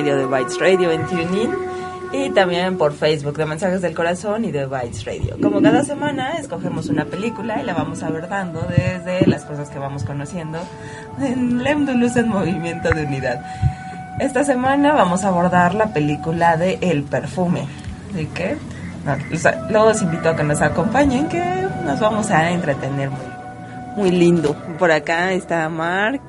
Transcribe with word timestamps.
Medio 0.00 0.16
de 0.16 0.24
Bytes 0.24 0.58
Radio 0.58 0.90
en 0.92 1.06
TuneIn 1.08 1.50
y 2.10 2.30
también 2.30 2.78
por 2.78 2.94
Facebook 2.94 3.36
de 3.36 3.44
Mensajes 3.44 3.82
del 3.82 3.94
Corazón 3.94 4.46
y 4.46 4.50
de 4.50 4.64
Bytes 4.64 5.04
Radio. 5.04 5.36
Como 5.42 5.60
cada 5.60 5.84
semana 5.84 6.38
escogemos 6.38 6.88
una 6.88 7.04
película 7.04 7.60
y 7.60 7.66
la 7.66 7.74
vamos 7.74 8.02
abordando 8.02 8.62
desde 8.62 9.26
las 9.26 9.44
cosas 9.44 9.68
que 9.68 9.78
vamos 9.78 10.04
conociendo 10.04 10.58
en 11.20 11.62
Lemdulus 11.62 12.16
en 12.16 12.30
Movimiento 12.30 12.88
de 12.88 13.04
Unidad. 13.04 13.44
Esta 14.18 14.42
semana 14.42 14.94
vamos 14.94 15.22
a 15.22 15.28
abordar 15.28 15.74
la 15.74 15.92
película 15.92 16.56
de 16.56 16.78
El 16.80 17.02
Perfume. 17.02 17.66
¿De 18.14 18.26
qué? 18.28 18.56
luego 19.68 19.88
os 19.88 20.00
invito 20.00 20.30
a 20.30 20.36
que 20.36 20.44
nos 20.44 20.62
acompañen, 20.62 21.28
que 21.28 21.44
nos 21.84 22.00
vamos 22.00 22.30
a 22.30 22.50
entretener 22.50 23.10
muy, 23.10 23.20
muy 23.96 24.10
lindo. 24.12 24.56
Por 24.78 24.92
acá 24.92 25.32
está 25.32 25.68
Mark. 25.68 26.22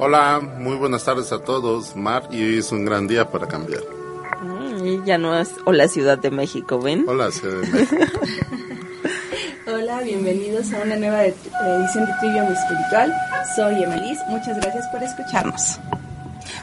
Hola, 0.00 0.38
muy 0.38 0.76
buenas 0.76 1.02
tardes 1.02 1.32
a 1.32 1.40
todos, 1.40 1.96
Mar, 1.96 2.28
y 2.30 2.40
hoy 2.40 2.58
es 2.58 2.70
un 2.70 2.84
gran 2.84 3.08
día 3.08 3.28
para 3.28 3.48
cambiar. 3.48 3.82
Mm, 4.40 4.86
y 4.86 5.04
ya 5.04 5.18
no 5.18 5.36
es 5.36 5.50
Hola 5.64 5.88
Ciudad 5.88 6.16
de 6.16 6.30
México, 6.30 6.80
¿ven? 6.80 7.04
Hola 7.08 7.32
Ciudad 7.32 7.62
de 7.62 7.66
México. 7.66 8.20
Hola, 9.66 10.00
bienvenidos 10.02 10.72
a 10.72 10.82
una 10.82 10.94
nueva 10.94 11.24
edición 11.24 12.06
de 12.06 12.12
Trivium 12.20 12.46
Espiritual. 12.46 13.12
Soy 13.56 13.82
Emelis, 13.82 14.20
muchas 14.28 14.56
gracias 14.60 14.86
por 14.92 15.02
escucharnos. 15.02 15.80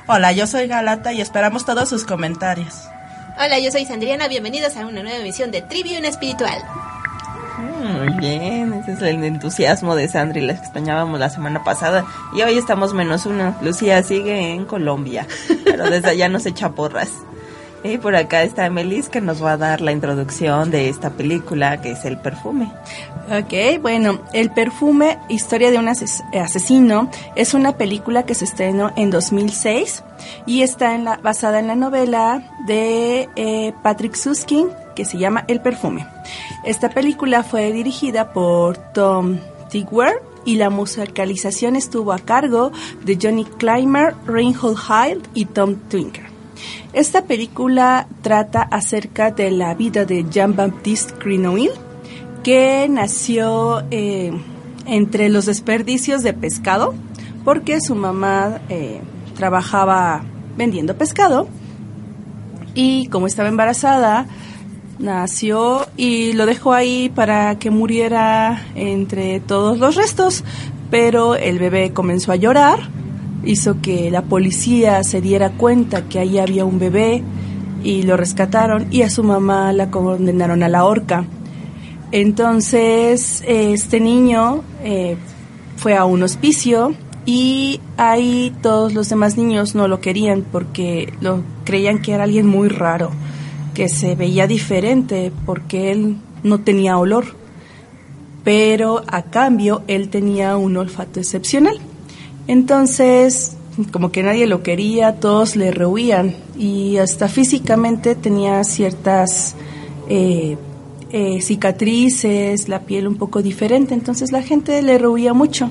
Hola, 0.08 0.32
yo 0.32 0.48
soy 0.48 0.68
Galata 0.68 1.12
y 1.12 1.20
esperamos 1.20 1.66
todos 1.66 1.90
sus 1.90 2.06
comentarios. 2.06 2.88
Hola, 3.38 3.60
yo 3.60 3.70
soy 3.70 3.86
Sandriana, 3.86 4.30
bienvenidos 4.30 4.78
a 4.78 4.88
una 4.88 5.04
nueva 5.04 5.18
emisión 5.18 5.52
de 5.52 5.62
Trivium 5.62 6.06
Espiritual. 6.06 6.64
Muy 7.58 8.10
bien, 8.18 8.74
ese 8.74 8.94
es 8.94 9.02
el 9.02 9.24
entusiasmo 9.24 9.96
de 9.96 10.08
Sandri, 10.08 10.42
la 10.42 10.54
extrañábamos 10.54 11.20
la 11.20 11.30
semana 11.30 11.64
pasada 11.64 12.06
y 12.36 12.42
hoy 12.42 12.58
estamos 12.58 12.94
menos 12.94 13.26
uno. 13.26 13.56
Lucía 13.62 14.02
sigue 14.04 14.52
en 14.52 14.66
Colombia, 14.66 15.28
pero 15.64 15.90
desde 15.90 16.10
allá 16.10 16.28
nos 16.28 16.46
echa 16.46 16.72
porras. 16.72 17.10
Y 17.84 18.00
por 18.00 18.16
acá 18.16 18.42
está 18.42 18.68
Melis 18.72 19.10
que 19.10 19.22
nos 19.22 19.44
va 19.44 19.52
a 19.52 19.58
dar 19.58 19.80
la 19.80 19.92
introducción 19.92 20.72
de 20.72 20.90
esta 20.90 21.12
película 21.12 21.82
que 21.82 21.92
es 21.92 22.04
El 22.04 22.18
Perfume. 22.18 22.72
Ok, 23.30 23.80
bueno, 23.80 24.22
El 24.34 24.50
Perfume, 24.50 25.20
historia 25.30 25.70
de 25.70 25.78
un 25.78 25.88
asesino, 25.88 27.12
es 27.36 27.54
una 27.54 27.78
película 27.78 28.24
que 28.24 28.34
se 28.34 28.46
estrenó 28.46 28.92
en 28.96 29.12
2006 29.12 30.04
y 30.48 30.64
está 30.64 30.98
basada 31.22 31.60
en 31.60 31.68
la 31.68 31.76
novela 31.76 32.42
de 32.66 33.30
eh, 33.36 33.74
Patrick 33.84 34.16
Suskin 34.16 34.70
que 34.96 35.06
se 35.06 35.18
llama 35.18 35.46
El 35.48 35.62
Perfume. 35.62 36.08
Esta 36.64 36.90
película 36.90 37.44
fue 37.44 37.72
dirigida 37.72 38.32
por 38.32 38.78
Tom 38.78 39.38
Tigwer 39.70 40.22
y 40.46 40.56
la 40.56 40.70
musicalización 40.70 41.76
estuvo 41.76 42.14
a 42.14 42.20
cargo 42.20 42.72
de 43.04 43.18
Johnny 43.22 43.46
Clymer, 43.46 44.16
Reinhold 44.26 44.78
Hyde 44.78 45.22
y 45.34 45.46
Tom 45.46 45.76
Twinker. 45.90 46.26
Esta 46.94 47.24
película 47.24 48.08
trata 48.22 48.62
acerca 48.62 49.32
de 49.32 49.52
la 49.52 49.74
vida 49.74 50.06
de 50.06 50.26
Jean-Baptiste 50.30 51.16
Grenouille, 51.20 51.74
que 52.44 52.88
nació 52.90 53.84
eh, 53.92 54.32
entre 54.86 55.30
los 55.30 55.48
desperdicios 55.48 56.24
de 56.24 56.34
pescado, 56.34 56.94
porque 57.44 57.82
su 57.82 57.96
mamá 57.96 58.62
eh, 58.70 59.02
trabajaba 59.36 60.24
vendiendo 60.56 60.96
pescado 60.96 61.48
y 62.76 63.08
como 63.08 63.28
estaba 63.28 63.50
embarazada, 63.50 64.28
nació 65.00 65.88
y 65.98 66.34
lo 66.34 66.46
dejó 66.46 66.74
ahí 66.74 67.10
para 67.14 67.58
que 67.60 67.70
muriera 67.70 68.66
entre 68.76 69.40
todos 69.40 69.78
los 69.78 69.96
restos, 69.96 70.44
pero 70.90 71.36
el 71.36 71.60
bebé 71.60 71.92
comenzó 71.94 72.32
a 72.32 72.36
llorar, 72.36 72.90
hizo 73.44 73.82
que 73.82 74.10
la 74.12 74.24
policía 74.24 75.04
se 75.04 75.22
diera 75.22 75.52
cuenta 75.52 76.08
que 76.08 76.20
ahí 76.20 76.40
había 76.40 76.66
un 76.66 76.80
bebé 76.80 77.24
y 77.84 78.04
lo 78.04 78.18
rescataron 78.18 78.88
y 78.92 79.04
a 79.04 79.10
su 79.10 79.24
mamá 79.24 79.74
la 79.74 79.92
condenaron 79.92 80.64
a 80.64 80.70
la 80.70 80.86
horca. 80.86 81.26
Entonces 82.12 83.44
este 83.46 84.00
niño 84.00 84.64
eh, 84.84 85.18
fue 85.76 85.96
a 85.96 86.06
un 86.06 86.24
hospicio 86.24 86.96
y 87.26 87.82
ahí 87.98 88.56
todos 88.62 88.94
los 88.94 89.10
demás 89.10 89.36
niños 89.36 89.76
no 89.76 89.88
lo 89.88 90.00
querían 90.00 90.44
porque 90.52 91.14
lo 91.22 91.42
creían 91.66 92.02
que 92.02 92.14
era 92.14 92.24
alguien 92.24 92.48
muy 92.48 92.70
raro 92.70 93.12
que 93.76 93.90
se 93.90 94.16
veía 94.16 94.48
diferente 94.48 95.32
porque 95.46 95.92
él 95.92 96.18
no 96.42 96.62
tenía 96.62 96.98
olor, 96.98 97.26
pero 98.44 99.04
a 99.06 99.24
cambio 99.24 99.84
él 99.88 100.10
tenía 100.10 100.58
un 100.58 100.78
olfato 100.78 101.20
excepcional. 101.20 101.78
Entonces, 102.48 103.58
como 103.92 104.12
que 104.12 104.24
nadie 104.24 104.48
lo 104.48 104.64
quería, 104.64 105.20
todos 105.20 105.56
le 105.56 105.72
rehuían 105.72 106.36
y 106.58 106.98
hasta 106.98 107.28
físicamente 107.28 108.16
tenía 108.16 108.64
ciertas 108.64 109.56
eh, 110.08 110.58
eh, 111.12 111.42
cicatrices, 111.42 112.70
la 112.70 112.82
piel 112.82 113.08
un 113.08 113.16
poco 113.16 113.42
diferente, 113.42 113.94
entonces 113.94 114.32
la 114.32 114.42
gente 114.42 114.82
le 114.82 114.98
rehuía 114.98 115.34
mucho. 115.34 115.70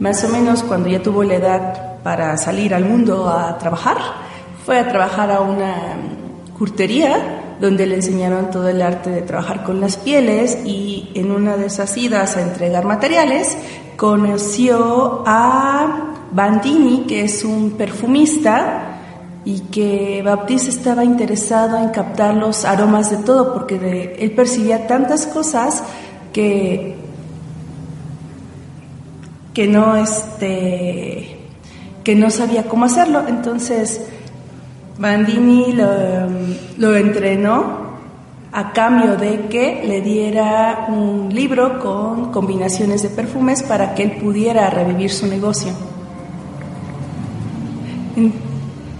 Más 0.00 0.22
o 0.24 0.28
menos 0.28 0.62
cuando 0.62 0.88
ya 0.88 1.02
tuvo 1.02 1.22
la 1.22 1.34
edad 1.34 2.02
para 2.02 2.36
salir 2.36 2.74
al 2.74 2.84
mundo 2.84 3.28
a 3.28 3.56
trabajar, 3.58 3.98
fue 4.64 4.78
a 4.78 4.88
trabajar 4.88 5.30
a 5.30 5.40
una 5.40 6.17
curtería, 6.58 7.56
donde 7.60 7.86
le 7.86 7.96
enseñaron 7.96 8.50
todo 8.50 8.68
el 8.68 8.82
arte 8.82 9.10
de 9.10 9.22
trabajar 9.22 9.64
con 9.64 9.80
las 9.80 9.96
pieles 9.96 10.58
y 10.64 11.10
en 11.14 11.30
una 11.30 11.56
de 11.56 11.66
esas 11.66 11.96
idas 11.96 12.36
a 12.36 12.42
entregar 12.42 12.84
materiales 12.84 13.56
conoció 13.96 15.22
a 15.26 16.26
Bandini, 16.30 17.04
que 17.06 17.22
es 17.24 17.44
un 17.44 17.72
perfumista, 17.72 18.98
y 19.44 19.60
que 19.60 20.22
Baptiste 20.22 20.68
estaba 20.68 21.04
interesado 21.04 21.78
en 21.78 21.88
captar 21.88 22.34
los 22.34 22.64
aromas 22.64 23.10
de 23.10 23.16
todo, 23.18 23.54
porque 23.54 24.16
él 24.18 24.32
percibía 24.32 24.86
tantas 24.86 25.26
cosas 25.26 25.82
que, 26.32 26.96
que, 29.54 29.66
no, 29.66 29.96
este, 29.96 31.38
que 32.04 32.14
no 32.14 32.30
sabía 32.30 32.64
cómo 32.64 32.84
hacerlo. 32.84 33.22
Entonces, 33.26 34.02
Bandini 34.98 35.74
lo, 36.76 36.96
entrenó 36.96 37.88
a 38.50 38.72
cambio 38.72 39.16
de 39.16 39.46
que 39.48 39.84
le 39.86 40.00
diera 40.00 40.86
un 40.88 41.28
libro 41.32 41.78
con 41.78 42.32
combinaciones 42.32 43.02
de 43.02 43.10
perfumes 43.10 43.62
para 43.62 43.94
que 43.94 44.02
él 44.02 44.12
pudiera 44.20 44.68
revivir 44.70 45.10
su 45.10 45.26
negocio. 45.26 45.72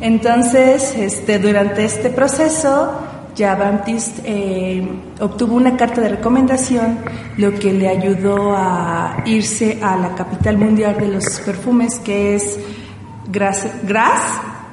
Entonces, 0.00 0.94
este, 0.96 1.40
durante 1.40 1.84
este 1.84 2.10
proceso, 2.10 2.92
ya 3.34 3.56
Baptiste 3.56 4.22
eh, 4.24 4.88
obtuvo 5.18 5.56
una 5.56 5.76
carta 5.76 6.00
de 6.00 6.10
recomendación, 6.10 6.98
lo 7.36 7.54
que 7.54 7.72
le 7.72 7.88
ayudó 7.88 8.54
a 8.56 9.22
irse 9.26 9.78
a 9.82 9.96
la 9.96 10.14
capital 10.14 10.58
mundial 10.58 10.96
de 10.98 11.08
los 11.08 11.40
perfumes, 11.40 11.98
que 11.98 12.36
es 12.36 12.58
Grasse, 13.30 13.70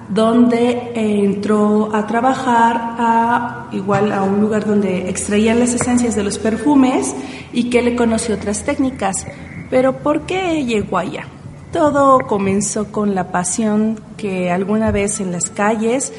donde 0.10 0.92
entró 0.96 1.96
a 1.96 2.06
trabajar 2.06 2.96
a 3.00 3.68
igual 3.72 4.12
a 4.12 4.24
un 4.24 4.40
lugar 4.40 4.66
donde 4.66 5.10
extraían 5.10 5.60
las 5.60 5.74
esencias 5.74 6.16
de 6.16 6.24
los 6.24 6.38
perfumes 6.38 7.16
y 7.54 7.70
que 7.70 7.82
le 7.82 7.96
conoció 7.96 8.36
otras 8.36 8.64
técnicas. 8.64 9.26
Pero 9.70 9.98
¿por 9.98 10.22
qué 10.22 10.64
llegó 10.64 10.98
allá? 10.98 11.28
Todo 11.72 12.20
comenzó 12.20 12.92
con 12.92 13.16
la 13.16 13.32
pasión 13.32 14.00
que 14.16 14.52
alguna 14.52 14.92
vez 14.92 15.20
en 15.20 15.32
las 15.32 15.50
calles 15.50 16.14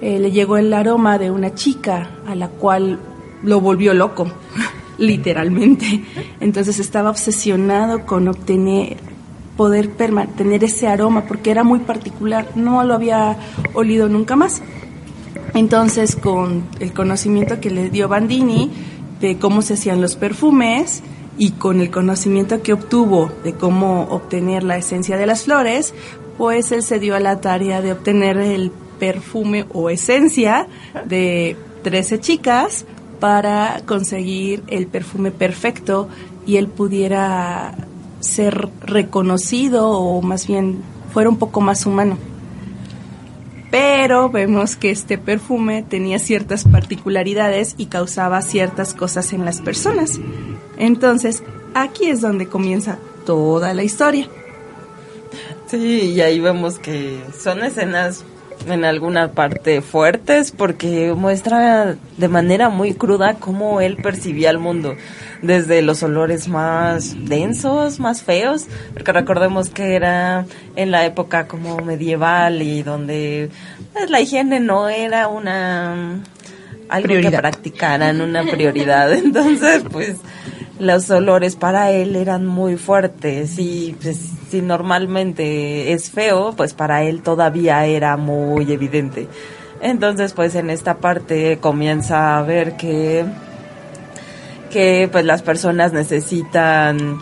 eh, 0.00 0.18
le 0.18 0.30
llegó 0.30 0.56
el 0.56 0.72
aroma 0.72 1.18
de 1.18 1.30
una 1.30 1.54
chica 1.54 2.10
a 2.26 2.34
la 2.34 2.48
cual 2.48 3.00
lo 3.42 3.60
volvió 3.60 3.92
loco, 3.94 4.26
literalmente. 4.98 6.04
Entonces 6.40 6.78
estaba 6.78 7.10
obsesionado 7.10 8.06
con 8.06 8.28
obtener 8.28 9.13
poder 9.56 9.88
tener 10.36 10.64
ese 10.64 10.88
aroma 10.88 11.24
porque 11.26 11.50
era 11.50 11.62
muy 11.62 11.80
particular, 11.80 12.48
no 12.54 12.82
lo 12.84 12.94
había 12.94 13.36
olido 13.74 14.08
nunca 14.08 14.36
más. 14.36 14.62
Entonces, 15.54 16.16
con 16.16 16.64
el 16.80 16.92
conocimiento 16.92 17.60
que 17.60 17.70
le 17.70 17.90
dio 17.90 18.08
Bandini 18.08 18.70
de 19.20 19.38
cómo 19.38 19.62
se 19.62 19.74
hacían 19.74 20.00
los 20.00 20.16
perfumes 20.16 21.02
y 21.38 21.52
con 21.52 21.80
el 21.80 21.90
conocimiento 21.90 22.62
que 22.62 22.72
obtuvo 22.72 23.30
de 23.44 23.54
cómo 23.54 24.02
obtener 24.10 24.64
la 24.64 24.76
esencia 24.76 25.16
de 25.16 25.26
las 25.26 25.44
flores, 25.44 25.94
pues 26.36 26.72
él 26.72 26.82
se 26.82 26.98
dio 26.98 27.14
a 27.14 27.20
la 27.20 27.40
tarea 27.40 27.80
de 27.80 27.92
obtener 27.92 28.36
el 28.38 28.72
perfume 28.98 29.66
o 29.72 29.90
esencia 29.90 30.66
de 31.06 31.56
13 31.82 32.20
chicas 32.20 32.84
para 33.20 33.82
conseguir 33.86 34.62
el 34.66 34.86
perfume 34.86 35.30
perfecto 35.30 36.08
y 36.46 36.56
él 36.56 36.68
pudiera 36.68 37.74
ser 38.24 38.68
reconocido 38.80 39.90
o 39.90 40.22
más 40.22 40.46
bien 40.46 40.82
fuera 41.12 41.30
un 41.30 41.36
poco 41.36 41.60
más 41.60 41.86
humano. 41.86 42.18
Pero 43.70 44.30
vemos 44.30 44.76
que 44.76 44.90
este 44.90 45.18
perfume 45.18 45.82
tenía 45.82 46.18
ciertas 46.18 46.64
particularidades 46.64 47.74
y 47.76 47.86
causaba 47.86 48.40
ciertas 48.42 48.94
cosas 48.94 49.32
en 49.32 49.44
las 49.44 49.60
personas. 49.60 50.20
Entonces, 50.78 51.42
aquí 51.74 52.06
es 52.06 52.20
donde 52.20 52.46
comienza 52.46 52.98
toda 53.26 53.74
la 53.74 53.82
historia. 53.82 54.28
Sí, 55.66 56.12
y 56.14 56.20
ahí 56.20 56.38
vemos 56.40 56.78
que 56.78 57.20
son 57.36 57.64
escenas 57.64 58.24
en 58.66 58.84
alguna 58.84 59.32
parte 59.32 59.80
fuertes 59.80 60.52
porque 60.52 61.12
muestra 61.14 61.96
de 62.16 62.28
manera 62.28 62.68
muy 62.68 62.94
cruda 62.94 63.34
cómo 63.34 63.80
él 63.80 63.96
percibía 63.96 64.50
el 64.50 64.58
mundo 64.58 64.96
desde 65.42 65.82
los 65.82 66.02
olores 66.02 66.48
más 66.48 67.14
densos, 67.26 68.00
más 68.00 68.22
feos, 68.22 68.66
porque 68.92 69.12
recordemos 69.12 69.68
que 69.68 69.94
era 69.94 70.46
en 70.76 70.90
la 70.90 71.04
época 71.04 71.46
como 71.46 71.76
medieval 71.78 72.62
y 72.62 72.82
donde 72.82 73.50
pues, 73.92 74.10
la 74.10 74.20
higiene 74.20 74.60
no 74.60 74.88
era 74.88 75.28
una 75.28 76.22
algo 76.88 77.14
que 77.14 77.30
practicaran, 77.30 78.20
una 78.20 78.42
prioridad. 78.42 79.12
Entonces, 79.12 79.84
pues 79.90 80.16
los 80.78 81.10
olores 81.10 81.56
para 81.56 81.90
él 81.90 82.16
eran 82.16 82.46
muy 82.46 82.76
fuertes 82.76 83.58
y 83.58 83.96
pues, 84.02 84.18
si 84.50 84.60
normalmente 84.60 85.92
es 85.92 86.10
feo, 86.10 86.52
pues 86.56 86.74
para 86.74 87.04
él 87.04 87.22
todavía 87.22 87.86
era 87.86 88.16
muy 88.16 88.70
evidente. 88.72 89.28
Entonces, 89.80 90.32
pues 90.32 90.54
en 90.54 90.70
esta 90.70 90.98
parte 90.98 91.58
comienza 91.60 92.38
a 92.38 92.42
ver 92.42 92.76
que 92.76 93.24
que 94.74 95.08
pues 95.10 95.24
las 95.24 95.42
personas 95.42 95.92
necesitan 95.92 97.20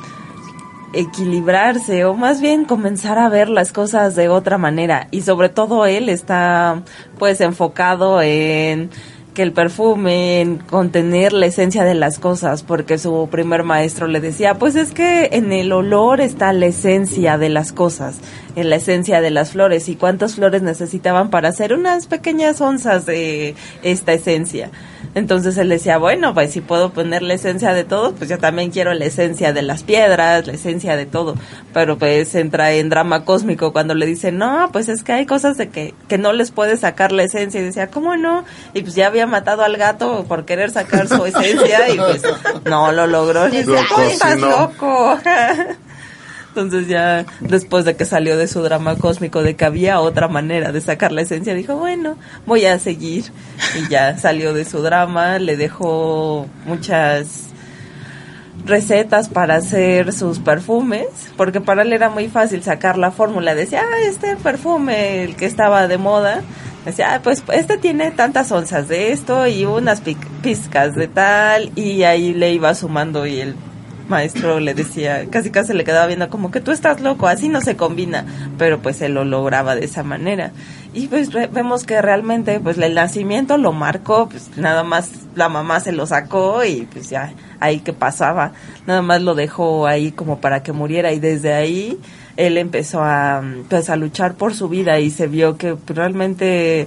equilibrarse 0.95 2.07
o 2.07 2.15
más 2.15 2.41
bien 2.41 2.65
comenzar 2.65 3.19
a 3.19 3.29
ver 3.29 3.51
las 3.51 3.73
cosas 3.73 4.15
de 4.15 4.31
otra 4.31 4.57
manera 4.57 5.09
y 5.11 5.21
sobre 5.21 5.51
todo 5.51 5.85
él 5.85 6.09
está 6.09 6.83
pues 7.19 7.43
enfocado 7.43 8.23
en 8.23 8.89
que 9.35 9.43
el 9.43 9.53
perfume, 9.53 10.41
en 10.41 10.59
contener 10.59 11.33
la 11.33 11.47
esencia 11.47 11.85
de 11.85 11.95
las 11.95 12.19
cosas, 12.19 12.63
porque 12.63 12.99
su 12.99 13.29
primer 13.31 13.63
maestro 13.63 14.07
le 14.07 14.21
decía, 14.21 14.55
pues 14.55 14.77
es 14.77 14.93
que 14.93 15.31
en 15.33 15.53
el 15.53 15.73
olor 15.73 16.21
está 16.21 16.53
la 16.53 16.67
esencia 16.67 17.39
de 17.39 17.49
las 17.49 17.73
cosas, 17.73 18.19
en 18.57 18.69
la 18.69 18.77
esencia 18.77 19.21
de 19.21 19.31
las 19.31 19.53
flores, 19.53 19.89
y 19.89 19.97
cuántas 19.97 20.35
flores 20.35 20.63
necesitaban 20.63 21.31
para 21.31 21.49
hacer 21.49 21.73
unas 21.73 22.07
pequeñas 22.07 22.61
onzas 22.61 23.07
de 23.07 23.55
esta 23.83 24.13
esencia. 24.13 24.71
Entonces 25.15 25.57
él 25.59 25.69
decía, 25.69 25.99
bueno, 25.99 26.35
pues 26.35 26.53
si 26.53 26.61
puedo 26.61 26.93
poner 26.93 27.23
la 27.23 27.35
esencia 27.35 27.73
de 27.73 27.85
todo, 27.85 28.15
pues 28.15 28.31
yo 28.31 28.39
también 28.39 28.71
quiero 28.71 28.95
la 28.95 29.05
esencia 29.05 29.53
de 29.53 29.63
las 29.63 29.83
piedras, 29.83 30.47
la 30.47 30.53
esencia 30.55 30.97
de 30.97 31.07
todo. 31.07 31.35
Pero 31.73 31.99
pues 31.99 32.35
entra 32.35 32.73
en 32.73 32.89
drama 32.89 33.25
cósmico 33.25 33.73
cuando 33.73 33.95
le 33.95 34.07
dicen, 34.07 34.39
no, 34.39 34.71
pues 34.73 34.89
es 34.89 35.03
que 35.03 35.13
hay 35.13 35.27
cosas 35.27 35.57
de 35.57 35.69
que, 35.69 35.95
que 36.09 36.19
no 36.19 36.33
les 36.33 36.51
puede 36.51 36.77
sacar 36.77 37.13
la 37.13 37.25
esencia. 37.25 37.61
Y 37.61 37.65
decía, 37.65 37.89
¿cómo 37.89 38.17
no? 38.17 38.45
Y 38.75 38.83
pues 38.83 38.95
ya 38.95 39.07
había 39.07 39.27
matado 39.27 39.63
al 39.63 39.77
gato 39.77 40.25
por 40.25 40.45
querer 40.45 40.71
sacar 40.71 41.09
su 41.09 41.25
esencia 41.25 41.89
y 41.91 41.99
pues 41.99 42.23
no 42.65 42.93
lo 42.93 43.07
logró. 43.07 43.47
estás 43.47 44.41
loco. 44.41 45.19
Entonces 46.55 46.87
ya 46.87 47.25
después 47.41 47.87
de 47.87 47.97
que 47.97 48.05
salió 48.05 48.37
de 48.37 48.47
su 48.47 48.61
drama 48.61 48.97
cósmico 48.97 49.43
de 49.43 49.57
que 49.57 49.65
había 49.65 50.01
otra 50.01 50.29
manera 50.29 50.71
de 50.71 50.83
sacar 50.83 51.11
la 51.11 51.23
esencia, 51.23 51.55
dijo, 51.55 51.77
bueno, 51.77 52.17
voy 52.45 52.67
a 52.67 52.79
seguir. 52.79 53.25
Y 53.75 53.89
ya 53.89 54.19
salió 54.19 54.53
de 54.53 54.67
su 54.67 54.83
drama, 54.83 55.39
le 55.39 55.57
dejó 55.57 56.47
muchas 56.67 57.47
recetas 58.67 59.31
para 59.31 59.57
hacer 59.57 60.13
sus 60.13 60.39
perfumes, 60.39 61.07
porque 61.39 61.63
para 61.63 61.83
él 61.83 61.93
era 61.95 62.11
muy 62.11 62.29
fácil 62.29 62.63
sacar 62.63 62.99
la 62.99 63.11
fórmula. 63.11 63.55
Decía, 63.55 63.83
ah, 63.83 64.01
este 64.07 64.37
perfume, 64.37 65.25
el 65.25 65.37
que 65.37 65.47
estaba 65.47 65.89
de 65.89 65.97
moda, 65.97 66.43
decía, 66.85 67.15
ah, 67.15 67.21
pues 67.23 67.43
este 67.53 67.79
tiene 67.79 68.11
tantas 68.11 68.53
onzas 68.53 68.89
de 68.89 69.13
esto 69.13 69.47
y 69.47 69.65
unas 69.65 70.03
pizcas 70.43 70.95
de 70.95 71.09
tal, 71.09 71.73
y 71.77 72.03
ahí 72.03 72.35
le 72.35 72.53
iba 72.53 72.75
sumando 72.75 73.27
y 73.27 73.41
el 73.41 73.57
maestro 74.13 74.61
le 74.61 74.75
decía, 74.75 75.27
casi 75.31 75.51
casi 75.51 75.73
le 75.73 75.85
quedaba 75.85 76.07
viendo 76.07 76.29
como 76.29 76.51
que 76.51 76.61
tú 76.61 76.71
estás 76.71 77.01
loco, 77.01 77.27
así 77.27 77.49
no 77.49 77.63
se 77.63 77.77
combina, 77.77 78.27
pero 78.59 78.81
pues 78.81 79.01
él 79.01 79.15
lo 79.15 79.25
lograba 79.25 79.75
de 79.75 79.87
esa 79.87 80.03
manera. 80.03 80.53
Y 80.93 81.09
pues 81.09 81.31
vemos 81.31 81.85
que 81.85 82.03
realmente 82.03 82.61
pues 82.61 82.77
el 82.77 82.95
nacimiento 82.95 83.57
lo 83.57 83.73
marcó, 83.73 84.29
pues 84.29 84.51
nada 84.57 84.85
más 84.85 85.11
la 85.35 85.49
mamá 85.49 85.81
se 85.81 85.93
lo 85.93 86.07
sacó 86.07 86.63
y 86.63 86.87
pues 86.93 87.09
ya 87.09 87.33
ahí 87.59 87.81
que 87.81 87.95
pasaba, 87.95 88.53
nada 88.87 89.01
más 89.01 89.23
lo 89.23 89.35
dejó 89.35 89.87
ahí 89.87 90.13
como 90.13 90.41
para 90.41 90.63
que 90.63 90.73
muriera 90.73 91.13
y 91.13 91.19
desde 91.19 91.55
ahí 91.55 91.99
él 92.37 92.59
empezó 92.59 93.03
a 93.03 93.43
pues 93.71 93.89
a 93.89 93.97
luchar 93.97 94.35
por 94.35 94.55
su 94.55 94.69
vida 94.69 95.01
y 95.01 95.11
se 95.11 95.27
vio 95.27 95.57
que 95.57 95.77
realmente 95.87 96.87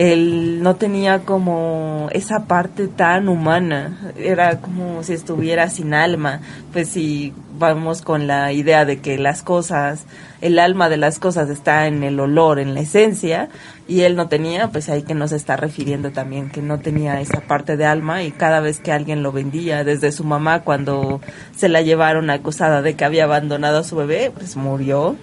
él 0.00 0.62
no 0.62 0.76
tenía 0.76 1.26
como 1.26 2.08
esa 2.12 2.46
parte 2.46 2.88
tan 2.88 3.28
humana, 3.28 4.14
era 4.16 4.58
como 4.62 5.02
si 5.02 5.12
estuviera 5.12 5.68
sin 5.68 5.92
alma, 5.92 6.40
pues 6.72 6.88
si 6.88 7.34
vamos 7.58 8.00
con 8.00 8.26
la 8.26 8.50
idea 8.50 8.86
de 8.86 9.00
que 9.00 9.18
las 9.18 9.42
cosas, 9.42 10.06
el 10.40 10.58
alma 10.58 10.88
de 10.88 10.96
las 10.96 11.18
cosas 11.18 11.50
está 11.50 11.86
en 11.86 12.02
el 12.02 12.18
olor, 12.18 12.58
en 12.58 12.72
la 12.72 12.80
esencia, 12.80 13.50
y 13.86 14.00
él 14.00 14.16
no 14.16 14.28
tenía, 14.28 14.68
pues 14.68 14.88
ahí 14.88 15.02
que 15.02 15.12
nos 15.12 15.32
está 15.32 15.58
refiriendo 15.58 16.12
también, 16.12 16.48
que 16.48 16.62
no 16.62 16.78
tenía 16.78 17.20
esa 17.20 17.42
parte 17.42 17.76
de 17.76 17.84
alma 17.84 18.22
y 18.22 18.30
cada 18.30 18.60
vez 18.60 18.80
que 18.80 18.92
alguien 18.92 19.22
lo 19.22 19.32
vendía, 19.32 19.84
desde 19.84 20.12
su 20.12 20.24
mamá 20.24 20.60
cuando 20.60 21.20
se 21.54 21.68
la 21.68 21.82
llevaron 21.82 22.30
acusada 22.30 22.80
de 22.80 22.94
que 22.94 23.04
había 23.04 23.24
abandonado 23.24 23.80
a 23.80 23.84
su 23.84 23.96
bebé, 23.96 24.32
pues 24.34 24.56
murió 24.56 25.14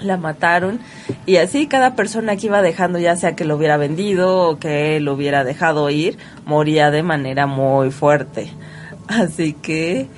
la 0.00 0.16
mataron. 0.16 0.80
Y 1.26 1.36
así 1.36 1.66
cada 1.66 1.94
persona 1.94 2.36
que 2.36 2.46
iba 2.46 2.62
dejando 2.62 2.98
ya 2.98 3.16
sea 3.16 3.36
que 3.36 3.44
lo 3.44 3.56
hubiera 3.56 3.76
vendido 3.76 4.50
o 4.50 4.58
que 4.58 5.00
lo 5.00 5.14
hubiera 5.14 5.44
dejado 5.44 5.90
ir 5.90 6.18
moría 6.44 6.90
de 6.90 7.02
manera 7.02 7.46
muy 7.46 7.90
fuerte. 7.90 8.50
Así 9.08 9.52
que 9.52 10.08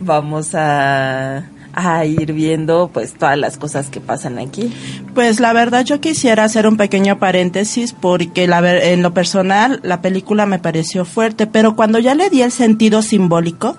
vamos 0.00 0.54
a, 0.54 1.44
a 1.74 2.04
ir 2.04 2.32
viendo 2.32 2.90
pues 2.92 3.14
todas 3.14 3.38
las 3.38 3.56
cosas 3.56 3.90
que 3.90 4.00
pasan 4.00 4.38
aquí. 4.38 4.72
Pues 5.14 5.40
la 5.40 5.52
verdad 5.52 5.84
yo 5.84 6.00
quisiera 6.00 6.44
hacer 6.44 6.66
un 6.66 6.76
pequeño 6.76 7.18
paréntesis 7.18 7.92
porque 7.92 8.46
la 8.46 8.58
en 8.82 9.02
lo 9.02 9.14
personal 9.14 9.80
la 9.82 10.00
película 10.00 10.46
me 10.46 10.58
pareció 10.58 11.04
fuerte 11.04 11.46
pero 11.46 11.76
cuando 11.76 11.98
ya 11.98 12.14
le 12.14 12.30
di 12.30 12.42
el 12.42 12.52
sentido 12.52 13.02
simbólico 13.02 13.76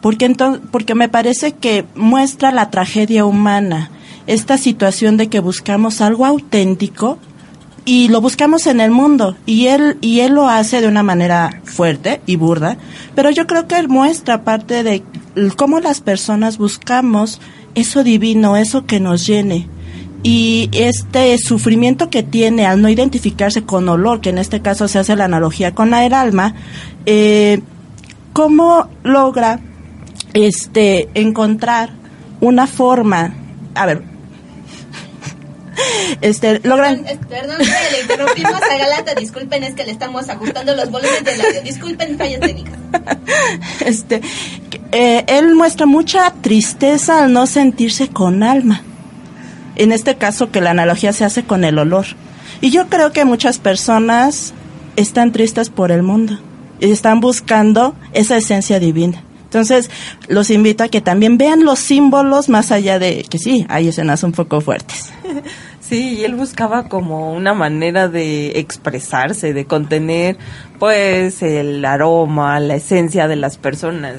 porque 0.00 0.24
entonces 0.26 0.62
porque 0.70 0.94
me 0.94 1.08
parece 1.08 1.52
que 1.52 1.84
muestra 1.94 2.50
la 2.50 2.70
tragedia 2.70 3.24
humana 3.24 3.90
esta 4.26 4.58
situación 4.58 5.16
de 5.16 5.28
que 5.28 5.40
buscamos 5.40 6.00
algo 6.00 6.26
auténtico 6.26 7.18
y 7.84 8.08
lo 8.08 8.20
buscamos 8.20 8.66
en 8.66 8.80
el 8.80 8.90
mundo 8.90 9.36
y 9.44 9.66
él 9.66 9.98
y 10.00 10.20
él 10.20 10.34
lo 10.34 10.48
hace 10.48 10.80
de 10.80 10.88
una 10.88 11.02
manera 11.02 11.60
fuerte 11.64 12.20
y 12.26 12.36
burda, 12.36 12.78
pero 13.14 13.30
yo 13.30 13.46
creo 13.46 13.66
que 13.66 13.76
él 13.76 13.88
muestra 13.88 14.42
parte 14.42 14.82
de 14.82 15.02
cómo 15.56 15.80
las 15.80 16.00
personas 16.00 16.56
buscamos 16.58 17.40
eso 17.74 18.04
divino, 18.04 18.56
eso 18.56 18.86
que 18.86 19.00
nos 19.00 19.26
llene. 19.26 19.68
Y 20.22 20.70
este 20.72 21.36
sufrimiento 21.36 22.08
que 22.08 22.22
tiene 22.22 22.64
al 22.64 22.80
no 22.80 22.88
identificarse 22.88 23.64
con 23.64 23.86
olor, 23.90 24.22
que 24.22 24.30
en 24.30 24.38
este 24.38 24.62
caso 24.62 24.88
se 24.88 24.98
hace 24.98 25.16
la 25.16 25.26
analogía 25.26 25.74
con 25.74 25.92
el 25.92 26.14
alma, 26.14 26.54
eh, 27.04 27.60
cómo 28.32 28.88
logra 29.02 29.60
este 30.32 31.10
encontrar 31.12 31.90
una 32.40 32.66
forma, 32.66 33.34
a 33.74 33.84
ver, 33.84 34.13
este, 36.20 36.60
logran... 36.60 37.04
Perdón, 37.28 37.58
que 37.58 37.92
le 37.92 38.00
interrumpimos 38.02 38.62
a 38.62 38.76
Galata, 38.76 39.14
disculpen, 39.14 39.64
es 39.64 39.74
que 39.74 39.84
le 39.84 39.92
estamos 39.92 40.28
ajustando 40.28 40.74
los 40.74 40.90
volúmenes 40.90 41.24
del 41.24 41.40
audio. 41.40 41.62
Disculpen 41.62 42.18
fallas 42.18 42.40
técnicas. 42.40 42.74
este, 43.84 44.20
eh, 44.92 45.24
él 45.28 45.54
muestra 45.54 45.86
mucha 45.86 46.32
tristeza 46.40 47.24
al 47.24 47.32
no 47.32 47.46
sentirse 47.46 48.08
con 48.08 48.42
alma. 48.42 48.82
En 49.76 49.92
este 49.92 50.16
caso 50.16 50.50
que 50.50 50.60
la 50.60 50.70
analogía 50.70 51.12
se 51.12 51.24
hace 51.24 51.44
con 51.44 51.64
el 51.64 51.78
olor. 51.78 52.06
Y 52.60 52.70
yo 52.70 52.88
creo 52.88 53.12
que 53.12 53.24
muchas 53.24 53.58
personas 53.58 54.54
están 54.96 55.32
tristes 55.32 55.70
por 55.70 55.90
el 55.90 56.02
mundo 56.02 56.38
y 56.80 56.90
están 56.90 57.20
buscando 57.20 57.94
esa 58.12 58.36
esencia 58.36 58.78
divina. 58.78 59.22
Entonces, 59.54 59.88
los 60.26 60.50
invito 60.50 60.82
a 60.82 60.88
que 60.88 61.00
también 61.00 61.38
vean 61.38 61.64
los 61.64 61.78
símbolos 61.78 62.48
más 62.48 62.72
allá 62.72 62.98
de 62.98 63.22
que 63.22 63.38
sí, 63.38 63.64
hay 63.68 63.86
escenas 63.86 64.24
un 64.24 64.32
poco 64.32 64.60
fuertes. 64.60 65.12
Sí, 65.86 66.14
y 66.14 66.24
él 66.24 66.34
buscaba 66.34 66.88
como 66.88 67.34
una 67.34 67.52
manera 67.52 68.08
de 68.08 68.58
expresarse, 68.58 69.52
de 69.52 69.66
contener 69.66 70.38
pues 70.78 71.42
el 71.42 71.84
aroma, 71.84 72.58
la 72.58 72.76
esencia 72.76 73.28
de 73.28 73.36
las 73.36 73.58
personas. 73.58 74.14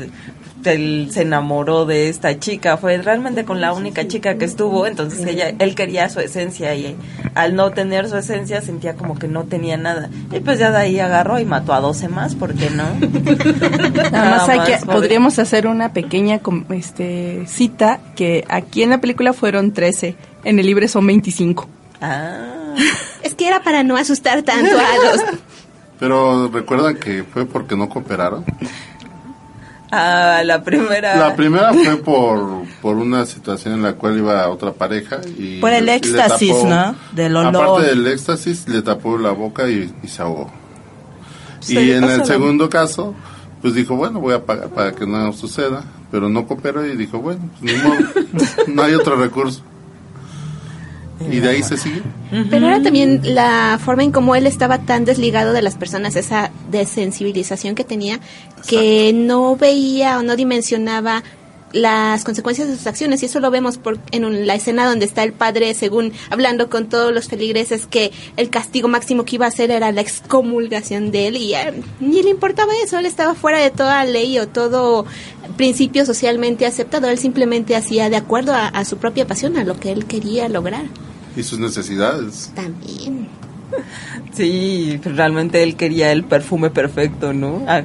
Él 0.73 1.09
se 1.11 1.21
enamoró 1.21 1.85
de 1.85 2.09
esta 2.09 2.39
chica, 2.39 2.77
fue 2.77 2.97
realmente 2.97 3.45
con 3.45 3.61
la 3.61 3.73
única 3.73 4.07
chica 4.07 4.37
que 4.37 4.45
estuvo, 4.45 4.87
entonces 4.87 5.25
ella, 5.25 5.53
él 5.59 5.75
quería 5.75 6.09
su 6.09 6.19
esencia 6.19 6.73
y 6.75 6.95
al 7.35 7.55
no 7.55 7.71
tener 7.71 8.09
su 8.09 8.17
esencia 8.17 8.61
sentía 8.61 8.95
como 8.95 9.17
que 9.19 9.27
no 9.27 9.43
tenía 9.43 9.77
nada. 9.77 10.09
Y 10.31 10.39
pues 10.39 10.59
ya 10.59 10.71
de 10.71 10.77
ahí 10.77 10.99
agarró 10.99 11.39
y 11.39 11.45
mató 11.45 11.73
a 11.73 11.79
12 11.81 12.07
más, 12.09 12.35
¿por 12.35 12.53
qué 12.53 12.69
no? 12.69 12.83
Nada 14.11 14.29
más 14.29 14.49
hay 14.49 14.59
que, 14.61 14.71
más, 14.73 14.85
podríamos 14.85 15.39
hacer 15.39 15.67
una 15.67 15.93
pequeña 15.93 16.39
com- 16.39 16.65
este, 16.71 17.43
cita 17.47 17.99
que 18.15 18.43
aquí 18.49 18.83
en 18.83 18.89
la 18.89 18.99
película 19.01 19.33
fueron 19.33 19.71
13, 19.73 20.15
en 20.43 20.59
el 20.59 20.65
libro 20.65 20.87
son 20.87 21.05
25. 21.07 21.67
Ah, 22.01 22.73
Es 23.23 23.35
que 23.35 23.47
era 23.47 23.61
para 23.63 23.83
no 23.83 23.95
asustar 23.97 24.43
tanto 24.43 24.77
a 24.77 25.05
los... 25.05 25.23
Pero 25.99 26.49
recuerdan 26.49 26.97
que 26.97 27.23
fue 27.23 27.45
porque 27.45 27.75
no 27.77 27.87
cooperaron. 27.87 28.43
Ah, 29.97 30.43
la 30.43 30.63
primera. 30.63 31.15
La 31.15 31.35
primera 31.35 31.73
fue 31.73 31.97
por, 31.97 32.63
por 32.81 32.95
una 32.97 33.25
situación 33.25 33.75
en 33.75 33.83
la 33.83 33.93
cual 33.93 34.17
iba 34.17 34.47
otra 34.49 34.73
pareja 34.73 35.19
y... 35.37 35.59
Por 35.59 35.71
el 35.71 35.87
éxtasis, 35.89 36.51
tapó- 36.53 36.67
¿no? 36.69 36.95
Del 37.13 37.35
olor. 37.35 37.55
Aparte 37.55 37.87
del 37.87 38.07
éxtasis, 38.07 38.67
le 38.67 38.81
tapó 38.81 39.17
la 39.17 39.31
boca 39.31 39.69
y, 39.69 39.93
y 40.03 40.07
se 40.07 40.21
ahogó. 40.21 40.51
Sí, 41.59 41.77
y 41.79 41.91
en 41.91 42.03
el 42.03 42.25
segundo 42.25 42.69
caso, 42.69 43.15
pues 43.61 43.73
dijo, 43.73 43.95
bueno, 43.95 44.19
voy 44.19 44.33
a 44.33 44.45
pagar 44.45 44.69
para 44.69 44.91
que 44.91 45.07
no 45.07 45.33
suceda, 45.33 45.83
pero 46.11 46.29
no 46.29 46.45
cooperó 46.45 46.85
y 46.85 46.95
dijo, 46.95 47.19
bueno, 47.19 47.49
pues 47.59 47.73
ni 47.73 47.81
modo, 47.81 47.97
no 48.67 48.83
hay 48.83 48.93
otro 48.93 49.15
recurso. 49.15 49.63
Y 51.19 51.39
de 51.39 51.49
ahí 51.49 51.63
se 51.63 51.77
sigue. 51.77 52.01
Pero 52.49 52.67
era 52.67 52.81
también 52.81 53.21
la 53.23 53.79
forma 53.83 54.03
en 54.03 54.11
cómo 54.11 54.35
él 54.35 54.47
estaba 54.47 54.79
tan 54.79 55.05
desligado 55.05 55.53
de 55.53 55.61
las 55.61 55.75
personas, 55.75 56.15
esa 56.15 56.51
desensibilización 56.69 57.75
que 57.75 57.83
tenía, 57.83 58.19
que 58.67 59.13
no 59.13 59.55
veía 59.55 60.19
o 60.19 60.23
no 60.23 60.35
dimensionaba 60.35 61.23
las 61.75 62.23
consecuencias 62.23 62.69
de 62.69 62.75
sus 62.77 62.87
acciones 62.87 63.21
y 63.21 63.25
eso 63.27 63.39
lo 63.41 63.51
vemos 63.51 63.77
por, 63.77 63.99
en 64.11 64.23
un- 64.25 64.47
la 64.47 64.55
escena 64.55 64.87
donde 64.87 65.03
está 65.05 65.23
el 65.23 65.33
padre 65.33 65.73
según 65.73 66.13
hablando 66.29 66.69
con 66.69 66.87
todos 66.87 67.13
los 67.13 67.27
feligreses 67.27 67.85
que 67.85 68.11
el 68.37 68.49
castigo 68.49 68.87
máximo 68.87 69.25
que 69.25 69.35
iba 69.35 69.45
a 69.45 69.49
hacer 69.49 69.71
era 69.71 69.91
la 69.91 69.99
excomulgación 70.01 71.11
de 71.11 71.27
él 71.27 71.35
y 71.37 71.53
a- 71.53 71.73
ni 71.99 72.23
le 72.23 72.29
importaba 72.29 72.71
eso, 72.83 72.97
él 72.97 73.05
estaba 73.05 73.35
fuera 73.35 73.59
de 73.59 73.71
toda 73.71 74.03
ley 74.05 74.39
o 74.39 74.47
todo 74.47 75.05
principio 75.57 76.05
socialmente 76.05 76.65
aceptado, 76.65 77.09
él 77.09 77.17
simplemente 77.17 77.75
hacía 77.75 78.09
de 78.09 78.15
acuerdo 78.15 78.53
a, 78.53 78.67
a 78.69 78.85
su 78.85 78.97
propia 78.97 79.27
pasión, 79.27 79.57
a 79.57 79.63
lo 79.65 79.77
que 79.79 79.91
él 79.91 80.05
quería 80.05 80.47
lograr 80.49 80.85
Y 81.35 81.43
sus 81.43 81.59
necesidades. 81.59 82.51
también. 82.55 83.27
Sí, 84.33 84.99
realmente 85.03 85.61
él 85.63 85.75
quería 85.75 86.11
el 86.11 86.23
perfume 86.23 86.69
perfecto, 86.69 87.33
¿no? 87.33 87.63
A- 87.67 87.83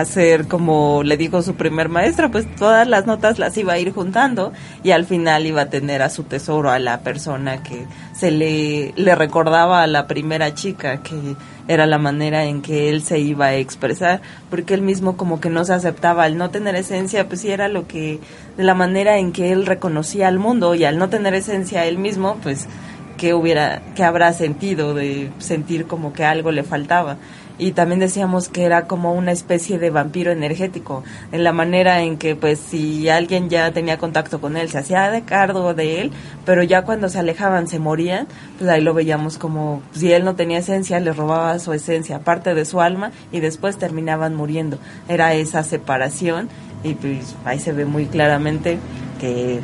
hacer 0.00 0.48
como 0.48 1.02
le 1.02 1.16
dijo 1.16 1.42
su 1.42 1.54
primer 1.54 1.88
maestra, 1.88 2.30
pues 2.30 2.46
todas 2.56 2.86
las 2.86 3.06
notas 3.06 3.38
las 3.38 3.56
iba 3.56 3.74
a 3.74 3.78
ir 3.78 3.92
juntando 3.92 4.52
y 4.82 4.90
al 4.90 5.04
final 5.04 5.46
iba 5.46 5.62
a 5.62 5.70
tener 5.70 6.02
a 6.02 6.10
su 6.10 6.24
tesoro 6.24 6.70
a 6.70 6.78
la 6.78 7.00
persona 7.00 7.62
que 7.62 7.86
se 8.14 8.30
le, 8.30 8.92
le 8.96 9.14
recordaba 9.14 9.82
a 9.82 9.86
la 9.86 10.06
primera 10.06 10.54
chica 10.54 11.02
que 11.02 11.36
era 11.68 11.86
la 11.86 11.98
manera 11.98 12.44
en 12.44 12.62
que 12.62 12.88
él 12.88 13.02
se 13.02 13.18
iba 13.18 13.46
a 13.46 13.56
expresar, 13.56 14.20
porque 14.50 14.74
él 14.74 14.82
mismo 14.82 15.16
como 15.16 15.40
que 15.40 15.50
no 15.50 15.64
se 15.64 15.72
aceptaba 15.74 16.24
al 16.24 16.36
no 16.36 16.50
tener 16.50 16.74
esencia, 16.76 17.28
pues 17.28 17.40
sí 17.40 17.50
era 17.50 17.68
lo 17.68 17.88
que, 17.88 18.20
la 18.56 18.74
manera 18.74 19.18
en 19.18 19.32
que 19.32 19.52
él 19.52 19.66
reconocía 19.66 20.28
al 20.28 20.38
mundo 20.38 20.74
y 20.74 20.84
al 20.84 20.98
no 20.98 21.08
tener 21.08 21.34
esencia 21.34 21.86
él 21.86 21.98
mismo, 21.98 22.36
pues 22.42 22.68
que 23.16 23.34
hubiera, 23.34 23.82
que 23.94 24.04
habrá 24.04 24.32
sentido 24.32 24.94
de 24.94 25.30
sentir 25.38 25.86
como 25.86 26.12
que 26.12 26.24
algo 26.24 26.52
le 26.52 26.62
faltaba. 26.62 27.16
Y 27.58 27.72
también 27.72 28.00
decíamos 28.00 28.48
que 28.48 28.64
era 28.64 28.86
como 28.86 29.14
una 29.14 29.32
especie 29.32 29.78
de 29.78 29.90
vampiro 29.90 30.30
energético, 30.30 31.04
en 31.32 31.42
la 31.42 31.52
manera 31.52 32.02
en 32.02 32.18
que 32.18 32.36
pues 32.36 32.58
si 32.58 33.08
alguien 33.08 33.48
ya 33.48 33.72
tenía 33.72 33.98
contacto 33.98 34.40
con 34.40 34.56
él, 34.56 34.68
se 34.68 34.78
hacía 34.78 35.10
de 35.10 35.22
cargo 35.22 35.72
de 35.72 36.00
él, 36.02 36.12
pero 36.44 36.62
ya 36.62 36.82
cuando 36.82 37.08
se 37.08 37.18
alejaban 37.18 37.66
se 37.66 37.78
morían, 37.78 38.26
pues 38.58 38.68
ahí 38.68 38.82
lo 38.82 38.94
veíamos 38.94 39.38
como 39.38 39.82
si 39.92 40.12
él 40.12 40.24
no 40.24 40.34
tenía 40.34 40.58
esencia, 40.58 41.00
le 41.00 41.12
robaba 41.12 41.58
su 41.58 41.72
esencia, 41.72 42.20
parte 42.20 42.54
de 42.54 42.64
su 42.64 42.80
alma, 42.80 43.12
y 43.32 43.40
después 43.40 43.78
terminaban 43.78 44.34
muriendo. 44.34 44.78
Era 45.08 45.34
esa 45.34 45.62
separación, 45.62 46.48
y 46.84 46.94
pues 46.94 47.34
ahí 47.44 47.58
se 47.58 47.72
ve 47.72 47.84
muy 47.84 48.06
claramente 48.06 48.78
que 49.18 49.60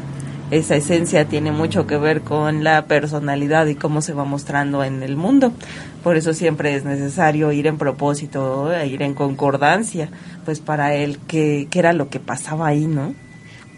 esa 0.52 0.76
esencia 0.76 1.24
tiene 1.24 1.50
mucho 1.50 1.86
que 1.86 1.96
ver 1.96 2.20
con 2.20 2.62
la 2.62 2.84
personalidad 2.86 3.66
y 3.66 3.74
cómo 3.74 4.02
se 4.02 4.12
va 4.12 4.24
mostrando 4.24 4.84
en 4.84 5.02
el 5.02 5.16
mundo. 5.16 5.50
Por 6.04 6.16
eso 6.16 6.34
siempre 6.34 6.74
es 6.76 6.84
necesario 6.84 7.50
ir 7.52 7.66
en 7.66 7.78
propósito, 7.78 8.72
e 8.72 8.86
ir 8.86 9.02
en 9.02 9.14
concordancia, 9.14 10.10
pues 10.44 10.60
para 10.60 10.94
él 10.94 11.18
qué, 11.26 11.66
qué 11.70 11.78
era 11.78 11.92
lo 11.94 12.10
que 12.10 12.20
pasaba 12.20 12.66
ahí, 12.66 12.86
¿no? 12.86 13.14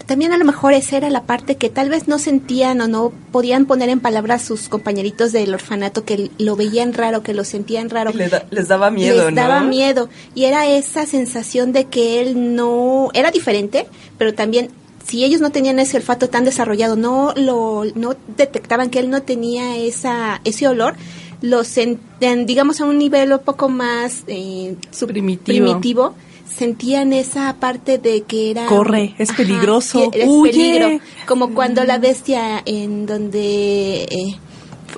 También 0.07 0.33
a 0.33 0.37
lo 0.37 0.45
mejor 0.45 0.75
esa 0.75 0.99
era 0.99 1.09
la 1.09 1.23
parte 1.23 1.57
que 1.57 1.71
tal 1.71 1.88
vez 1.88 2.09
no 2.09 2.19
sentían 2.19 2.81
o 2.83 2.88
no 2.88 3.11
podían 3.33 3.64
poner 3.64 3.88
en 3.88 4.00
palabras 4.00 4.43
sus 4.43 4.69
compañeritos 4.69 5.33
del 5.33 5.54
orfanato 5.54 6.04
que 6.04 6.31
lo 6.38 6.57
veían 6.57 6.93
raro, 6.93 7.23
que 7.23 7.33
lo 7.33 7.45
sentían 7.45 7.88
raro. 7.88 8.11
Da- 8.12 8.45
les 8.50 8.69
daba 8.69 8.90
miedo, 8.90 9.31
Les 9.31 9.35
daba 9.35 9.62
miedo. 9.62 10.11
Y 10.35 10.45
era 10.45 10.66
esa 10.66 11.07
sensación 11.07 11.73
de 11.73 11.85
que 11.87 12.21
él 12.21 12.54
no 12.54 13.09
era 13.14 13.31
diferente, 13.31 13.87
pero 14.19 14.35
también 14.35 14.69
si 15.06 15.25
ellos 15.25 15.40
no 15.40 15.50
tenían 15.50 15.78
ese 15.78 15.96
olfato 15.99 16.28
tan 16.28 16.44
desarrollado, 16.44 16.96
no 16.96 17.32
lo 17.37 17.84
no 17.94 18.14
detectaban 18.37 18.90
que 18.90 18.99
él 18.99 19.11
no 19.11 19.23
tenía 19.23 19.76
esa 19.76 20.40
ese 20.44 20.66
olor, 20.66 20.94
lo 21.42 21.62
sentían, 21.64 22.46
digamos, 22.46 22.80
a 22.80 22.87
un 22.87 22.99
nivel 22.99 23.32
un 23.32 23.38
poco 23.40 23.68
más 23.68 24.25
eh, 24.26 24.76
Primitivo. 25.06 25.44
primitivo, 25.44 26.14
sentían 26.49 27.12
esa 27.12 27.54
parte 27.61 27.99
de 27.99 28.23
que 28.23 28.50
era 28.50 28.66
Corre, 28.66 29.14
es 29.18 29.32
peligroso, 29.32 30.11
es 30.12 30.26
huye. 30.26 30.52
peligro, 30.52 31.00
como 31.26 31.54
cuando 31.54 31.84
la 31.84 31.99
bestia 31.99 32.62
en 32.64 33.06
donde 33.06 34.04
eh, 34.04 34.38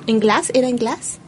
en 0.07 0.19
Glass 0.19 0.51
era 0.53 0.69
en 0.69 0.77
Glass 0.77 1.19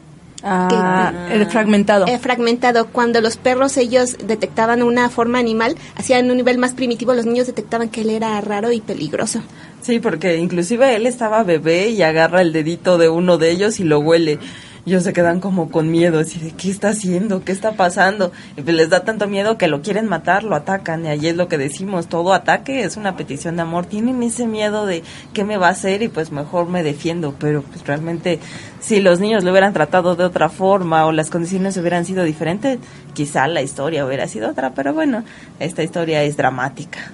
Ah, 0.44 1.12
el 1.32 1.46
fragmentado. 1.48 2.08
eh, 2.08 2.18
fragmentado. 2.20 2.88
Cuando 2.88 3.22
los 3.22 3.38
perros 3.38 3.76
ellos 3.78 4.18
detectaban 4.24 4.84
una 4.84 5.10
forma 5.10 5.40
animal, 5.40 5.76
hacían 5.96 6.30
un 6.32 6.38
nivel 6.38 6.58
más 6.58 6.74
primitivo, 6.74 7.14
los 7.14 7.26
niños 7.26 7.48
detectaban 7.48 7.90
que 7.90 8.02
él 8.02 8.10
era 8.10 8.40
raro 8.42 8.72
y 8.72 8.80
peligroso. 8.82 9.42
Sí, 9.82 10.00
porque 10.00 10.38
inclusive 10.38 10.96
él 10.96 11.06
estaba 11.06 11.44
bebé 11.44 11.90
y 11.90 12.02
agarra 12.04 12.42
el 12.42 12.54
dedito 12.54 12.98
de 12.98 13.10
uno 13.10 13.38
de 13.38 13.52
ellos 13.52 13.80
y 13.80 13.84
lo 13.84 14.00
huele. 14.00 14.40
Ellos 14.86 15.04
se 15.04 15.14
quedan 15.14 15.40
como 15.40 15.70
con 15.70 15.92
miedo, 15.92 16.20
así 16.20 16.40
de 16.40 16.52
¿qué 16.52 16.72
está 16.72 16.90
haciendo? 16.90 17.44
¿Qué 17.44 17.52
está 17.52 17.74
pasando? 17.74 18.32
Y 18.58 18.62
pues 18.62 18.76
les 18.76 18.90
da 18.90 19.04
tanto 19.04 19.28
miedo 19.28 19.58
que 19.58 19.68
lo 19.68 19.82
quieren 19.82 20.08
matar, 20.08 20.44
lo 20.44 20.56
atacan. 20.56 21.06
Y 21.06 21.10
ahí 21.10 21.28
es 21.28 21.36
lo 21.36 21.48
que 21.48 21.58
decimos, 21.58 22.08
todo 22.08 22.34
ataque 22.34 22.82
es 22.84 22.98
una 22.98 23.16
petición 23.16 23.58
de 23.58 23.62
amor. 23.64 23.86
Tienen 23.86 24.24
ese 24.24 24.48
miedo 24.48 24.86
de 24.86 25.04
qué 25.34 25.44
me 25.44 25.58
va 25.58 25.68
a 25.68 25.72
hacer 25.72 26.02
y 26.02 26.08
pues 26.08 26.32
mejor 26.32 26.70
me 26.70 26.82
defiendo. 26.82 27.36
Pero 27.38 27.62
pues 27.62 27.86
realmente 27.86 28.40
si 28.80 29.00
los 29.02 29.20
niños 29.20 29.44
lo 29.44 29.52
hubieran 29.52 29.74
tratado 29.74 30.16
de 30.16 30.24
otra 30.24 30.50
forma 30.50 31.06
o 31.06 31.12
las 31.12 31.30
condiciones 31.30 31.76
hubieran 31.78 32.06
sido 32.06 32.24
diferentes, 32.24 32.80
quizá 33.14 33.48
la 33.48 33.62
historia 33.62 34.06
hubiera 34.06 34.28
sido 34.28 34.50
otra. 34.50 34.74
Pero 34.74 34.94
bueno, 34.94 35.24
esta 35.60 35.84
historia 35.84 36.24
es 36.24 36.38
dramática. 36.38 37.12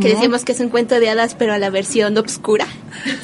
Que 0.00 0.10
decimos 0.10 0.44
que 0.44 0.52
es 0.52 0.60
un 0.60 0.68
cuento 0.68 1.00
de 1.00 1.10
hadas, 1.10 1.34
pero 1.34 1.52
a 1.52 1.58
la 1.58 1.70
versión 1.70 2.16
obscura. 2.16 2.66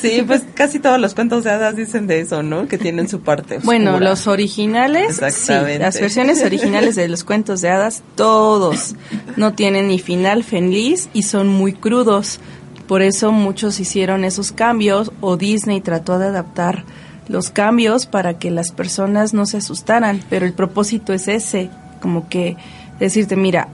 Sí, 0.00 0.22
pues 0.26 0.42
casi 0.54 0.80
todos 0.80 1.00
los 1.00 1.14
cuentos 1.14 1.44
de 1.44 1.50
hadas 1.50 1.76
dicen 1.76 2.06
de 2.06 2.20
eso, 2.20 2.42
¿no? 2.42 2.66
Que 2.66 2.78
tienen 2.78 3.08
su 3.08 3.20
parte 3.20 3.56
oscura. 3.58 3.64
Bueno, 3.64 4.00
los 4.00 4.26
originales, 4.26 5.16
sí, 5.16 5.24
Exactamente. 5.24 5.78
las 5.78 6.00
versiones 6.00 6.42
originales 6.42 6.96
de 6.96 7.08
los 7.08 7.24
cuentos 7.24 7.60
de 7.60 7.70
hadas, 7.70 8.02
todos 8.16 8.94
no 9.36 9.54
tienen 9.54 9.88
ni 9.88 9.98
final 9.98 10.44
feliz 10.44 11.08
y 11.12 11.22
son 11.22 11.48
muy 11.48 11.72
crudos. 11.72 12.40
Por 12.86 13.00
eso 13.00 13.32
muchos 13.32 13.80
hicieron 13.80 14.24
esos 14.24 14.52
cambios 14.52 15.10
o 15.20 15.36
Disney 15.36 15.80
trató 15.80 16.18
de 16.18 16.26
adaptar 16.26 16.84
los 17.28 17.50
cambios 17.50 18.06
para 18.06 18.38
que 18.38 18.50
las 18.50 18.72
personas 18.72 19.34
no 19.34 19.46
se 19.46 19.58
asustaran, 19.58 20.20
pero 20.28 20.46
el 20.46 20.52
propósito 20.52 21.12
es 21.12 21.28
ese, 21.28 21.70
como 22.00 22.28
que 22.28 22.56
decirte, 22.98 23.36
mira, 23.36 23.68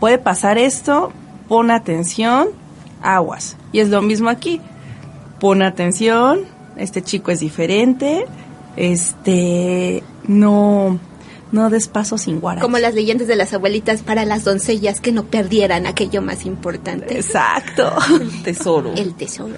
puede 0.00 0.18
pasar 0.18 0.58
esto, 0.58 1.12
pon 1.48 1.70
atención, 1.70 2.48
aguas. 3.02 3.56
Y 3.72 3.80
es 3.80 3.88
lo 3.88 4.02
mismo 4.02 4.28
aquí, 4.28 4.60
pon 5.40 5.62
atención, 5.62 6.40
este 6.76 7.02
chico 7.02 7.30
es 7.30 7.40
diferente, 7.40 8.26
este, 8.76 10.02
no, 10.26 10.98
no 11.52 11.70
des 11.70 11.88
paso 11.88 12.18
sin 12.18 12.40
guarache. 12.40 12.62
Como 12.62 12.78
las 12.78 12.94
leyendas 12.94 13.28
de 13.28 13.36
las 13.36 13.52
abuelitas 13.54 14.02
para 14.02 14.24
las 14.24 14.44
doncellas 14.44 15.00
que 15.00 15.12
no 15.12 15.24
perdieran 15.24 15.86
aquello 15.86 16.22
más 16.22 16.46
importante. 16.46 17.16
Exacto. 17.16 17.92
Tesoro. 18.44 18.92
El 18.94 19.14
tesoro. 19.14 19.54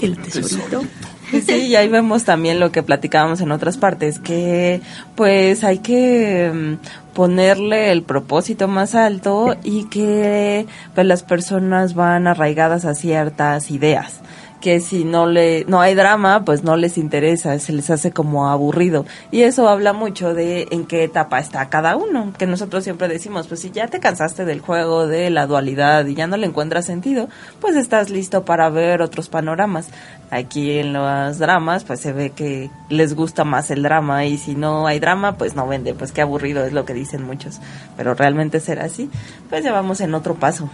El 0.00 0.18
tesorito. 0.18 0.82
Sí, 1.46 1.66
y 1.66 1.76
ahí 1.76 1.88
vemos 1.88 2.24
también 2.24 2.60
lo 2.60 2.72
que 2.72 2.82
platicábamos 2.82 3.40
en 3.40 3.52
otras 3.52 3.76
partes, 3.76 4.18
que 4.18 4.80
pues 5.14 5.64
hay 5.64 5.78
que 5.78 6.50
mm, 6.52 7.14
ponerle 7.14 7.92
el 7.92 8.02
propósito 8.02 8.68
más 8.68 8.94
alto 8.94 9.56
y 9.62 9.84
que 9.84 10.66
pues 10.94 11.06
las 11.06 11.22
personas 11.22 11.94
van 11.94 12.26
arraigadas 12.26 12.84
a 12.84 12.94
ciertas 12.94 13.70
ideas 13.70 14.20
que 14.60 14.80
si 14.80 15.04
no 15.04 15.26
le 15.26 15.64
no 15.66 15.80
hay 15.80 15.94
drama 15.94 16.44
pues 16.44 16.62
no 16.62 16.76
les 16.76 16.98
interesa 16.98 17.58
se 17.58 17.72
les 17.72 17.90
hace 17.90 18.12
como 18.12 18.48
aburrido. 18.48 19.06
Y 19.30 19.42
eso 19.42 19.68
habla 19.68 19.92
mucho 19.92 20.34
de 20.34 20.68
en 20.70 20.86
qué 20.86 21.04
etapa 21.04 21.38
está 21.38 21.68
cada 21.68 21.96
uno 21.96 22.32
que 22.38 22.46
nosotros 22.46 22.84
siempre 22.84 23.08
decimos 23.08 23.46
pues 23.46 23.60
si 23.60 23.70
ya 23.70 23.88
te 23.88 24.00
cansaste 24.00 24.44
del 24.44 24.60
juego 24.60 25.06
de 25.06 25.30
la 25.30 25.46
dualidad 25.46 26.06
y 26.06 26.14
ya 26.14 26.26
no 26.26 26.36
le 26.36 26.46
encuentras 26.46 26.86
sentido 26.86 27.28
pues 27.60 27.76
estás 27.76 28.10
listo 28.10 28.44
para 28.44 28.68
ver 28.70 29.02
otros 29.02 29.28
panoramas. 29.28 29.88
Aquí 30.30 30.78
en 30.78 30.92
los 30.92 31.38
dramas 31.38 31.84
pues 31.84 32.00
se 32.00 32.12
ve 32.12 32.30
que 32.30 32.70
les 32.88 33.14
gusta 33.14 33.44
más 33.44 33.70
el 33.70 33.82
drama 33.82 34.26
y 34.26 34.38
si 34.38 34.54
no 34.54 34.86
hay 34.86 35.00
drama 35.00 35.36
pues 35.36 35.54
no 35.54 35.66
vende 35.66 35.94
pues 35.94 36.12
qué 36.12 36.22
aburrido 36.22 36.64
es 36.64 36.72
lo 36.72 36.84
que 36.84 36.94
dicen 36.94 37.24
muchos. 37.24 37.60
Pero 37.96 38.14
realmente 38.14 38.60
será 38.60 38.84
así 38.84 39.10
pues 39.48 39.64
ya 39.64 39.72
vamos 39.72 40.00
en 40.00 40.14
otro 40.14 40.34
paso 40.34 40.70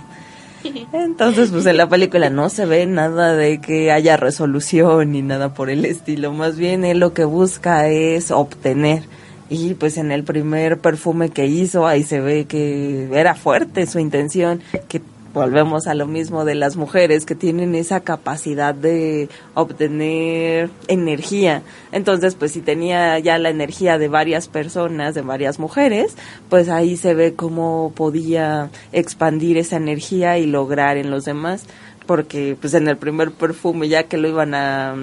entonces, 0.93 1.51
pues 1.51 1.67
en 1.67 1.77
la 1.77 1.89
película 1.89 2.31
no 2.31 2.49
se 2.49 2.67
ve 2.67 2.87
nada 2.87 3.35
de 3.35 3.61
que 3.61 3.93
haya 3.93 4.17
resolución 4.17 5.13
ni 5.13 5.23
nada 5.23 5.55
por 5.55 5.71
el 5.71 5.85
estilo. 5.85 6.33
Más 6.33 6.57
bien 6.57 6.85
él 6.85 6.99
lo 6.99 7.13
que 7.13 7.25
busca 7.25 7.89
es 7.89 8.31
obtener. 8.31 9.05
Y 9.49 9.75
pues 9.75 9.97
en 9.97 10.11
el 10.11 10.25
primer 10.25 10.79
perfume 10.79 11.31
que 11.31 11.47
hizo, 11.47 11.87
ahí 11.87 12.03
se 12.03 12.21
ve 12.21 12.47
que 12.47 13.09
era 13.13 13.35
fuerte 13.35 13.87
su 13.87 14.01
intención, 14.01 14.61
que 14.89 15.01
volvemos 15.37 15.87
a 15.87 15.95
lo 15.95 16.07
mismo 16.07 16.47
de 16.47 16.55
las 16.55 16.77
mujeres 16.77 17.27
que 17.27 17.35
tienen 17.35 17.75
esa 17.75 18.01
capacidad 18.01 18.75
de 18.75 19.29
obtener 19.53 20.71
energía. 20.89 21.63
Entonces, 21.93 22.35
pues 22.35 22.53
si 22.53 22.63
tenía 22.63 23.19
ya 23.19 23.37
la 23.37 23.51
energía 23.51 23.99
de 23.99 24.09
varias 24.09 24.49
personas, 24.49 25.15
de 25.15 25.21
varias 25.21 25.59
mujeres, 25.59 26.17
pues 26.49 26.71
ahí 26.71 26.97
se 26.97 27.13
ve 27.13 27.35
cómo 27.35 27.93
podía 27.95 28.71
expandir 28.93 29.59
esa 29.59 29.77
energía 29.77 30.39
y 30.39 30.47
lograr 30.47 30.97
en 30.97 31.11
los 31.11 31.27
demás. 31.27 31.67
Porque 32.07 32.57
pues 32.59 32.73
en 32.73 32.89
el 32.89 32.97
primer 32.97 33.31
perfume 33.31 33.89
ya 33.89 34.05
que 34.05 34.17
lo 34.17 34.29
iban 34.29 34.55
a 34.55 34.95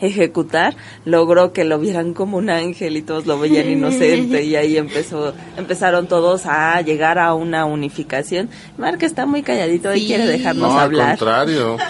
ejecutar, 0.00 0.76
logró 1.04 1.52
que 1.52 1.64
lo 1.64 1.78
vieran 1.78 2.14
como 2.14 2.38
un 2.38 2.50
ángel 2.50 2.96
y 2.96 3.02
todos 3.02 3.26
lo 3.26 3.38
veían 3.38 3.68
inocente 3.70 4.42
y 4.44 4.56
ahí 4.56 4.76
empezó, 4.76 5.34
empezaron 5.56 6.06
todos 6.08 6.46
a 6.46 6.80
llegar 6.82 7.18
a 7.18 7.34
una 7.34 7.64
unificación. 7.66 8.48
Mark 8.78 8.98
está 9.02 9.26
muy 9.26 9.42
calladito 9.42 9.94
y 9.94 10.06
quiere 10.06 10.26
dejarnos 10.26 10.72
No, 10.72 10.78
al 10.78 10.84
hablar. 10.86 11.08
contrario. 11.18 11.76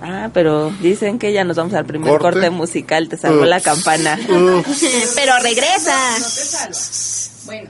Ah, 0.00 0.30
pero 0.32 0.70
dicen 0.80 1.18
que 1.18 1.32
ya 1.32 1.42
nos 1.42 1.56
vamos 1.56 1.74
al 1.74 1.84
primer 1.84 2.08
Corte. 2.08 2.22
corte, 2.22 2.50
musical, 2.50 3.08
te 3.08 3.16
salvó 3.16 3.44
la 3.44 3.60
campana. 3.60 4.16
Pero 4.26 5.32
regresa. 5.42 5.96
Bueno, 7.46 7.68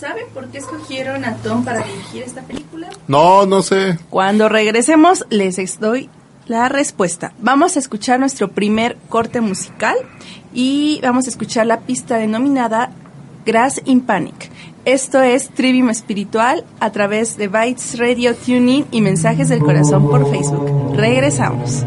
¿saben 0.00 0.24
por 0.32 0.46
qué 0.50 0.58
escogieron 0.58 1.24
a 1.24 1.36
Tom 1.38 1.64
para 1.64 1.84
dirigir 1.84 2.22
esta 2.22 2.42
película? 2.42 2.90
No, 3.08 3.44
no 3.46 3.60
sé. 3.62 3.98
Cuando 4.08 4.48
regresemos 4.48 5.26
les 5.30 5.80
doy 5.80 6.08
la 6.46 6.68
respuesta. 6.68 7.32
Vamos 7.40 7.76
a 7.76 7.78
escuchar 7.78 8.20
nuestro 8.20 8.48
primer 8.48 8.96
corte 9.08 9.40
musical 9.40 9.96
y 10.52 11.00
vamos 11.02 11.26
a 11.26 11.30
escuchar 11.30 11.66
la 11.66 11.80
pista 11.80 12.16
denominada 12.16 12.90
Grass 13.44 13.80
in 13.84 14.00
Panic. 14.00 14.50
Esto 14.84 15.22
es 15.22 15.48
Trivium 15.48 15.88
Espiritual 15.88 16.64
a 16.78 16.90
través 16.90 17.36
de 17.36 17.48
Bytes 17.48 17.98
Radio 17.98 18.34
Tuning 18.34 18.84
y 18.90 19.00
Mensajes 19.00 19.48
del 19.48 19.60
Corazón 19.60 20.08
por 20.08 20.30
Facebook. 20.30 20.94
Regresamos. 20.94 21.84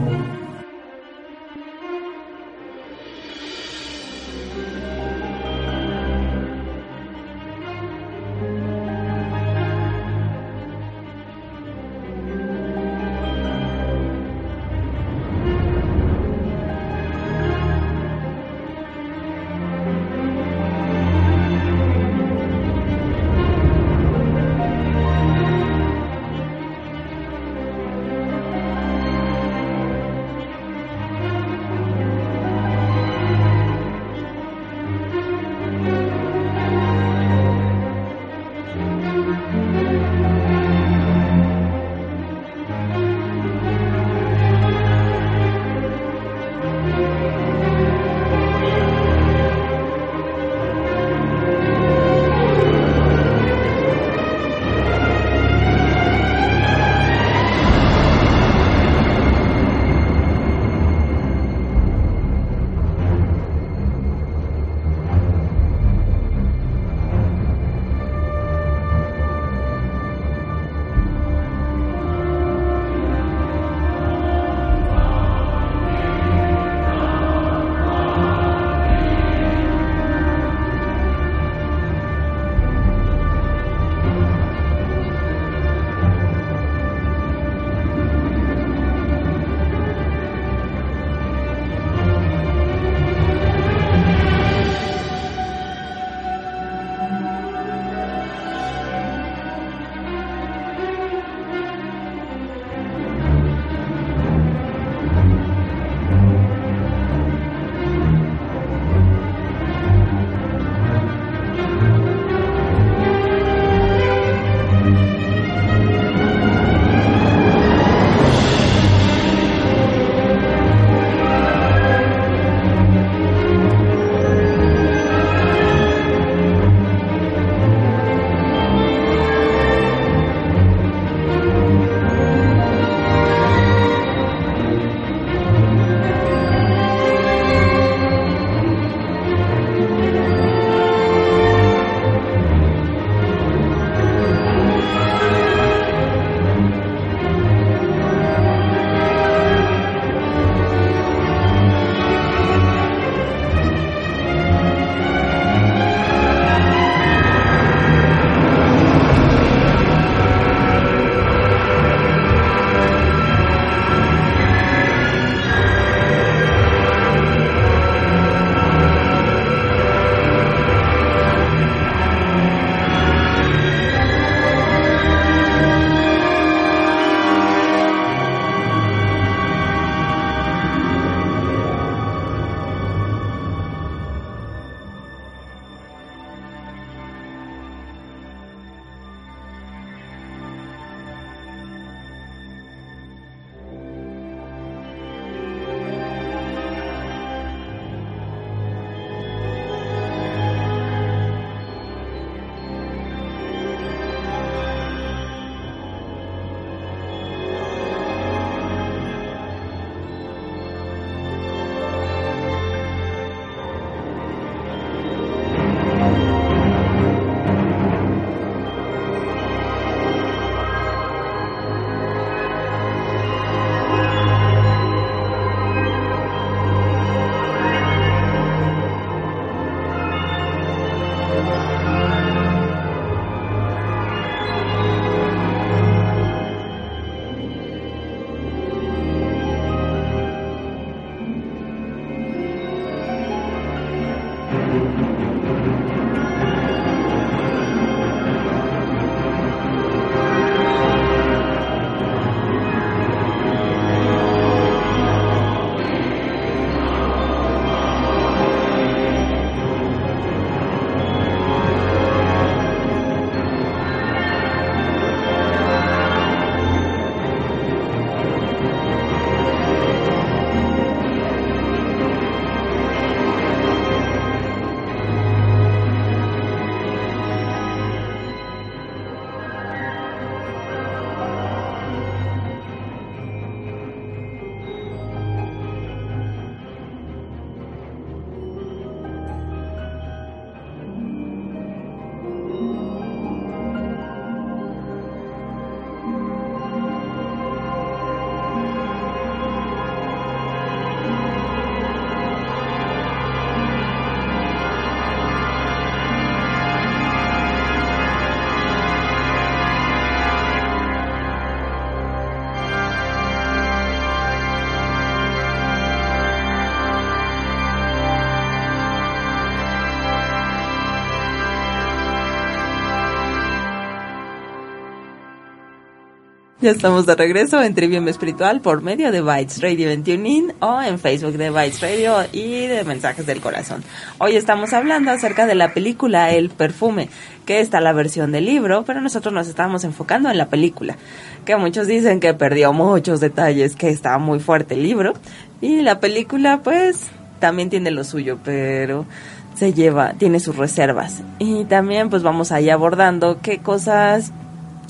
Ya 326.60 326.72
estamos 326.72 327.06
de 327.06 327.14
regreso 327.14 327.62
en 327.62 327.76
Trivium 327.76 328.08
Espiritual 328.08 328.62
por 328.62 328.82
medio 328.82 329.12
de 329.12 329.22
Bytes 329.22 329.62
Radio 329.62 329.92
en 329.92 330.04
TuneIn 330.04 330.54
o 330.60 330.82
en 330.82 330.98
Facebook 330.98 331.34
de 331.34 331.52
Bytes 331.52 331.82
Radio 331.82 332.16
y 332.32 332.66
de 332.66 332.84
Mensajes 332.84 333.28
del 333.28 333.42
Corazón. 333.42 333.84
Hoy 334.18 334.36
estamos 334.36 334.74
hablando 334.74 335.12
acerca 335.12 335.46
de 335.46 335.54
la 335.54 335.76
película 335.76 336.32
El 336.32 336.50
Perfume, 336.50 337.10
que 337.46 337.60
está 337.60 337.80
la 337.80 337.94
versión 337.94 338.32
del 338.32 338.46
libro, 338.46 338.86
pero 338.88 339.02
nosotros 339.02 339.36
nos 339.36 339.48
estamos 339.48 339.84
enfocando 339.84 340.32
en 340.32 340.40
la 340.40 340.48
película, 340.48 340.98
que 341.46 341.56
muchos 341.58 341.86
dicen 341.86 342.20
que 342.20 342.34
perdió 342.34 342.74
muchos 342.74 343.20
detalles, 343.20 343.76
que 343.76 343.90
está 343.90 344.18
muy 344.18 344.40
fuerte 344.40 344.74
el 344.74 344.82
libro 344.82 345.14
y 345.62 345.84
la 345.84 346.00
película 346.00 346.62
pues 346.64 347.04
también 347.40 347.70
tiene 347.70 347.92
lo 347.92 348.04
suyo, 348.04 348.40
pero 348.44 349.06
se 349.54 349.74
lleva, 349.74 350.14
tiene 350.14 350.40
sus 350.40 350.56
reservas. 350.56 351.22
Y 351.38 351.66
también 351.66 352.10
pues 352.10 352.24
vamos 352.24 352.52
ahí 352.52 352.72
abordando 352.72 353.42
qué 353.44 353.60
cosas 353.60 354.32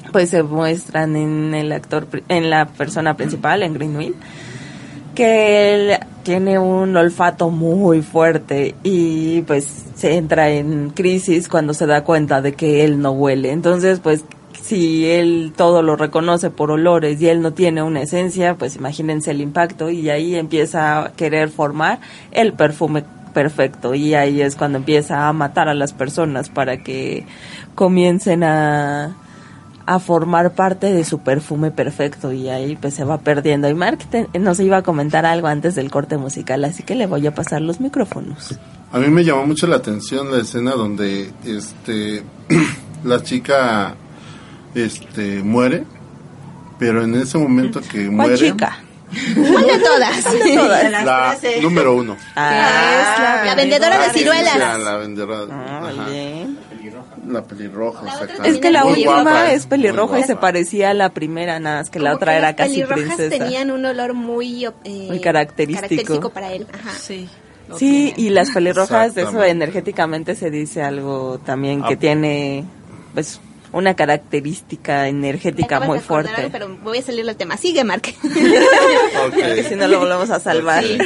pues 0.11 0.29
se 0.29 0.43
muestran 0.43 1.15
en 1.15 1.53
el 1.53 1.71
actor, 1.71 2.07
en 2.27 2.49
la 2.49 2.67
persona 2.67 3.15
principal, 3.15 3.63
en 3.63 3.73
Greenwill, 3.73 4.15
que 5.15 5.73
él 5.73 5.99
tiene 6.23 6.59
un 6.59 6.95
olfato 6.95 7.49
muy 7.49 8.01
fuerte 8.01 8.75
y 8.83 9.41
pues 9.43 9.85
se 9.95 10.15
entra 10.15 10.49
en 10.49 10.89
crisis 10.91 11.47
cuando 11.47 11.73
se 11.73 11.85
da 11.87 12.03
cuenta 12.03 12.41
de 12.41 12.53
que 12.53 12.83
él 12.83 13.01
no 13.01 13.11
huele. 13.11 13.51
Entonces, 13.51 13.99
pues 13.99 14.25
si 14.61 15.09
él 15.09 15.53
todo 15.55 15.81
lo 15.81 15.95
reconoce 15.95 16.49
por 16.49 16.71
olores 16.71 17.21
y 17.21 17.29
él 17.29 17.41
no 17.41 17.53
tiene 17.53 17.81
una 17.81 18.01
esencia, 18.01 18.55
pues 18.55 18.75
imagínense 18.75 19.31
el 19.31 19.41
impacto 19.41 19.89
y 19.89 20.09
ahí 20.09 20.35
empieza 20.35 21.05
a 21.05 21.13
querer 21.13 21.49
formar 21.49 21.99
el 22.31 22.53
perfume 22.53 23.03
perfecto 23.33 23.95
y 23.95 24.13
ahí 24.15 24.41
es 24.41 24.55
cuando 24.55 24.79
empieza 24.79 25.27
a 25.27 25.33
matar 25.33 25.69
a 25.69 25.73
las 25.73 25.93
personas 25.93 26.49
para 26.49 26.83
que 26.83 27.25
comiencen 27.75 28.43
a 28.43 29.15
a 29.87 29.99
formar 29.99 30.51
parte 30.51 30.91
de 30.91 31.05
su 31.05 31.19
perfume 31.19 31.71
perfecto 31.71 32.33
y 32.33 32.49
ahí 32.49 32.75
pues 32.75 32.93
se 32.93 33.05
va 33.05 33.19
perdiendo. 33.19 33.69
Y 33.69 33.73
Mark 33.73 33.99
nos 34.37 34.59
iba 34.59 34.77
a 34.77 34.83
comentar 34.83 35.25
algo 35.25 35.47
antes 35.47 35.75
del 35.75 35.89
corte 35.89 36.17
musical, 36.17 36.65
así 36.65 36.83
que 36.83 36.93
le 36.93 37.07
voy 37.07 37.25
a 37.25 37.33
pasar 37.33 37.61
los 37.61 37.79
micrófonos. 37.79 38.59
A 38.91 38.99
mí 38.99 39.07
me 39.07 39.23
llamó 39.23 39.47
mucho 39.47 39.65
la 39.65 39.77
atención 39.77 40.29
la 40.29 40.39
escena 40.39 40.71
donde 40.71 41.31
este 41.45 42.21
la 43.05 43.23
chica 43.23 43.95
este 44.75 45.41
muere, 45.41 45.85
pero 46.77 47.05
en 47.05 47.15
ese 47.15 47.37
momento 47.37 47.79
que 47.81 48.09
muere 48.09 48.37
chica? 48.37 48.79
¿Cuál 49.35 49.67
de 49.67 49.79
todas? 49.79 50.23
todas? 50.53 50.91
La 51.05 51.37
número 51.61 51.95
uno. 51.95 52.17
Ah, 52.35 53.43
la 53.45 53.55
vendedora 53.55 54.05
de 54.05 54.09
ciruelas. 54.19 54.79
La 54.79 54.97
vendedora. 54.97 55.47
Ah, 55.49 55.91
bien. 56.09 56.56
La 57.27 57.43
pelirroja, 57.43 58.05
exactamente. 58.05 58.49
Es 58.49 58.57
que 58.59 58.71
la 58.71 58.83
Muy 58.83 58.93
última 58.93 59.21
guapa, 59.23 59.51
es 59.51 59.65
pelirroja 59.65 60.19
y 60.19 60.23
se 60.23 60.35
parecía 60.35 60.91
a 60.91 60.93
la 60.93 61.09
primera, 61.09 61.59
nada 61.59 61.77
más 61.79 61.89
que 61.89 61.99
la 61.99 62.13
otra 62.15 62.31
que 62.33 62.37
era 62.37 62.47
las 62.49 62.55
casi 62.55 62.81
pelirrojas 62.83 63.15
princesa. 63.17 63.43
tenían 63.43 63.71
un 63.71 63.85
olor 63.85 64.13
muy, 64.13 64.65
eh, 64.65 64.71
Muy 65.07 65.19
característico. 65.19 65.81
característico 65.87 66.29
para 66.29 66.53
él. 66.53 66.65
Ajá. 66.73 66.91
Sí. 66.97 67.27
Sí, 67.75 68.13
y 68.15 68.29
las 68.29 68.51
pelirrojas, 68.51 69.13
de 69.13 69.23
eso 69.23 69.43
energéticamente 69.43 70.35
se 70.35 70.49
dice 70.49 70.81
algo 70.83 71.37
también 71.45 71.83
que 71.83 71.95
Ah. 71.95 71.99
tiene, 71.99 72.63
pues, 73.13 73.41
una 73.73 73.93
característica 73.93 75.09
energética 75.09 75.81
muy 75.81 75.97
acordar 75.97 76.03
fuerte. 76.27 76.35
algo, 76.41 76.51
pero 76.53 76.77
voy 76.81 76.99
a 76.99 77.01
salir 77.01 77.25
del 77.25 77.35
tema. 77.35 77.57
Sigue, 77.57 77.83
Mark. 77.83 78.03
Porque 78.21 79.65
si 79.67 79.75
no 79.75 79.87
lo 79.89 79.99
volvemos 79.99 80.29
a 80.29 80.39
salvar. 80.39 80.83
Sí. 80.83 80.97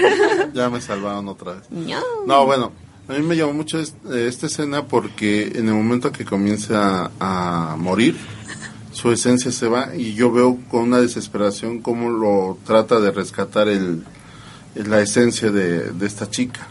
Ya 0.54 0.70
me 0.70 0.80
salvaron 0.82 1.28
otra 1.28 1.54
vez. 1.54 1.64
no. 1.72 2.00
No, 2.28 2.46
bueno, 2.46 2.72
a 3.12 3.20
mí 3.20 3.26
me 3.26 3.36
llamó 3.36 3.54
mucho 3.54 3.80
eh, 3.80 3.86
esta 4.28 4.48
escena 4.48 4.88
porque 4.88 5.52
en 5.56 5.68
el 5.68 5.74
momento 5.74 6.12
que 6.12 6.24
comienza 6.26 7.12
a 7.20 7.76
morir, 7.78 8.16
su 8.94 9.12
esencia 9.12 9.52
se 9.52 9.68
va 9.68 9.96
y 9.96 10.14
yo 10.14 10.32
veo 10.32 10.58
con 10.70 10.84
una 10.84 11.00
desesperación 11.00 11.80
cómo 11.80 12.10
lo 12.10 12.58
trata 12.66 13.00
de 13.00 13.12
rescatar 13.12 13.68
el, 13.68 14.04
la 14.76 15.02
esencia 15.02 15.52
de, 15.52 15.92
de 15.92 16.06
esta 16.06 16.30
chica. 16.30 16.68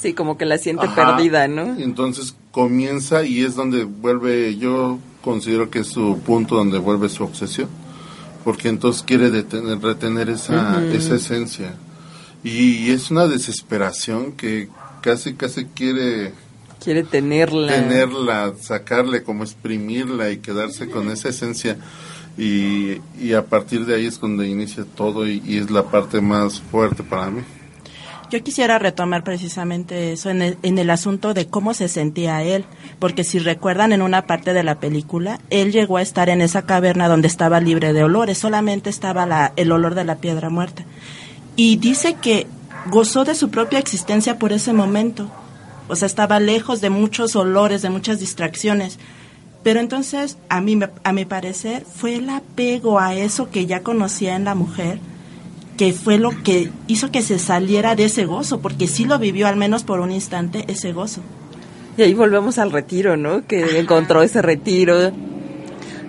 Sí, 0.00 0.12
como 0.12 0.36
que 0.36 0.44
la 0.44 0.58
siente 0.58 0.86
Ajá. 0.86 1.16
perdida, 1.16 1.48
¿no? 1.48 1.78
Y 1.78 1.82
Entonces 1.82 2.34
comienza 2.50 3.24
y 3.24 3.42
es 3.44 3.54
donde 3.54 3.84
vuelve, 3.84 4.56
yo 4.56 4.98
considero 5.22 5.70
que 5.70 5.80
es 5.80 5.86
su 5.86 6.18
punto 6.20 6.56
donde 6.56 6.78
vuelve 6.78 7.08
su 7.08 7.24
obsesión, 7.24 7.68
porque 8.44 8.68
entonces 8.68 9.02
quiere 9.02 9.30
detener, 9.30 9.80
retener 9.80 10.28
esa, 10.30 10.84
esa 10.92 11.14
esencia. 11.14 11.74
Y 12.44 12.90
es 12.90 13.10
una 13.10 13.26
desesperación 13.26 14.32
que 14.32 14.68
casi, 15.00 15.34
casi 15.34 15.66
quiere 15.66 16.32
Quiere 16.82 17.02
tenerla. 17.02 17.72
tenerla, 17.72 18.52
sacarle, 18.60 19.22
como 19.22 19.42
exprimirla 19.44 20.30
y 20.30 20.38
quedarse 20.38 20.88
con 20.88 21.10
esa 21.10 21.30
esencia. 21.30 21.76
Y, 22.38 23.00
y 23.18 23.32
a 23.32 23.46
partir 23.46 23.86
de 23.86 23.96
ahí 23.96 24.06
es 24.06 24.20
donde 24.20 24.46
inicia 24.46 24.84
todo 24.84 25.26
y, 25.26 25.42
y 25.44 25.56
es 25.56 25.70
la 25.70 25.84
parte 25.84 26.20
más 26.20 26.60
fuerte 26.60 27.02
para 27.02 27.30
mí. 27.30 27.40
Yo 28.30 28.42
quisiera 28.42 28.78
retomar 28.78 29.22
precisamente 29.22 30.12
eso 30.12 30.30
en 30.30 30.42
el, 30.42 30.58
en 30.64 30.78
el 30.78 30.90
asunto 30.90 31.32
de 31.32 31.46
cómo 31.46 31.74
se 31.74 31.86
sentía 31.88 32.42
él, 32.42 32.64
porque 32.98 33.22
si 33.22 33.38
recuerdan 33.38 33.92
en 33.92 34.02
una 34.02 34.26
parte 34.26 34.52
de 34.52 34.64
la 34.64 34.80
película, 34.80 35.40
él 35.48 35.70
llegó 35.70 35.96
a 35.96 36.02
estar 36.02 36.28
en 36.28 36.40
esa 36.40 36.62
caverna 36.66 37.08
donde 37.08 37.28
estaba 37.28 37.60
libre 37.60 37.92
de 37.92 38.02
olores, 38.02 38.36
solamente 38.38 38.90
estaba 38.90 39.26
la, 39.26 39.52
el 39.54 39.70
olor 39.70 39.94
de 39.94 40.04
la 40.04 40.16
piedra 40.16 40.50
muerta. 40.50 40.84
Y 41.54 41.76
dice 41.76 42.14
que 42.20 42.48
gozó 42.90 43.24
de 43.24 43.34
su 43.34 43.50
propia 43.50 43.78
existencia 43.78 44.38
por 44.38 44.52
ese 44.52 44.72
momento, 44.72 45.30
o 45.88 45.96
sea, 45.96 46.06
estaba 46.06 46.40
lejos 46.40 46.80
de 46.80 46.90
muchos 46.90 47.36
olores, 47.36 47.82
de 47.82 47.90
muchas 47.90 48.18
distracciones. 48.18 48.98
Pero 49.62 49.80
entonces, 49.80 50.38
a 50.48 50.60
mí, 50.60 50.78
a 51.02 51.12
mi 51.12 51.24
parecer, 51.24 51.84
fue 51.84 52.16
el 52.16 52.30
apego 52.30 52.98
a 53.00 53.14
eso 53.14 53.50
que 53.50 53.66
ya 53.66 53.82
conocía 53.82 54.36
en 54.36 54.44
la 54.44 54.54
mujer, 54.54 54.98
que 55.76 55.92
fue 55.92 56.18
lo 56.18 56.30
que 56.42 56.70
hizo 56.86 57.10
que 57.10 57.22
se 57.22 57.38
saliera 57.38 57.94
de 57.94 58.04
ese 58.04 58.24
gozo, 58.24 58.60
porque 58.60 58.86
sí 58.86 59.04
lo 59.04 59.18
vivió 59.18 59.46
al 59.46 59.56
menos 59.56 59.84
por 59.84 60.00
un 60.00 60.12
instante 60.12 60.64
ese 60.68 60.92
gozo. 60.92 61.20
Y 61.96 62.02
ahí 62.02 62.14
volvemos 62.14 62.58
al 62.58 62.72
retiro, 62.72 63.16
¿no? 63.16 63.46
Que 63.46 63.78
encontró 63.78 64.22
ese 64.22 64.42
retiro. 64.42 65.12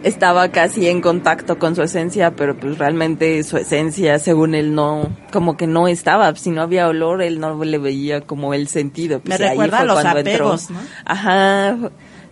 Estaba 0.07 0.47
casi 0.51 0.87
en 0.87 1.01
contacto 1.01 1.59
con 1.59 1.75
su 1.75 1.81
esencia, 1.83 2.33
pero 2.33 2.55
pues 2.57 2.77
realmente 2.77 3.43
su 3.43 3.57
esencia, 3.57 4.19
según 4.19 4.55
él, 4.55 4.73
no, 4.73 5.09
como 5.33 5.57
que 5.57 5.67
no 5.67 5.89
estaba. 5.89 6.33
Si 6.35 6.49
no 6.49 6.61
había 6.61 6.87
olor, 6.87 7.21
él 7.21 7.41
no 7.41 7.61
le 7.61 7.77
veía 7.77 8.21
como 8.21 8.53
el 8.53 8.69
sentido. 8.69 9.19
Pues, 9.19 9.37
Me 9.37 9.45
ahí 9.47 9.51
recuerda 9.51 9.77
fue 9.77 9.83
a 9.83 9.85
los 9.85 10.01
cuando 10.01 10.19
entró. 10.19 10.45
apegos, 10.45 10.69
¿no? 10.69 10.79
Ajá. 11.03 11.77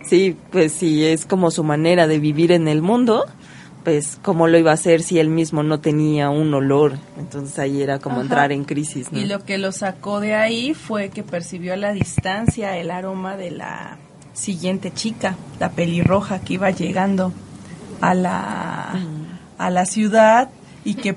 Sí, 0.08 0.36
pues 0.50 0.72
sí, 0.72 1.04
es 1.04 1.26
como 1.26 1.50
su 1.50 1.64
manera 1.64 2.06
de 2.06 2.18
vivir 2.18 2.50
en 2.50 2.66
el 2.66 2.80
mundo. 2.80 3.26
Pues, 3.84 4.18
¿cómo 4.22 4.48
lo 4.48 4.56
iba 4.58 4.70
a 4.70 4.74
hacer 4.74 5.02
si 5.02 5.18
él 5.18 5.28
mismo 5.28 5.62
no 5.62 5.78
tenía 5.80 6.30
un 6.30 6.54
olor? 6.54 6.94
Entonces 7.18 7.58
ahí 7.58 7.82
era 7.82 7.98
como 7.98 8.16
Ajá. 8.16 8.22
entrar 8.22 8.52
en 8.52 8.64
crisis, 8.64 9.12
¿no? 9.12 9.18
Y 9.18 9.26
lo 9.26 9.44
que 9.44 9.58
lo 9.58 9.70
sacó 9.70 10.20
de 10.20 10.34
ahí 10.34 10.72
fue 10.72 11.10
que 11.10 11.22
percibió 11.22 11.74
a 11.74 11.76
la 11.76 11.92
distancia 11.92 12.78
el 12.78 12.90
aroma 12.90 13.36
de 13.36 13.50
la 13.50 13.98
siguiente 14.32 14.92
chica, 14.94 15.36
la 15.60 15.72
pelirroja 15.72 16.40
que 16.40 16.54
iba 16.54 16.70
llegando 16.70 17.32
a 18.00 18.14
la, 18.14 18.94
a 19.58 19.70
la 19.70 19.86
ciudad 19.86 20.50
y 20.84 20.94
que 20.94 21.16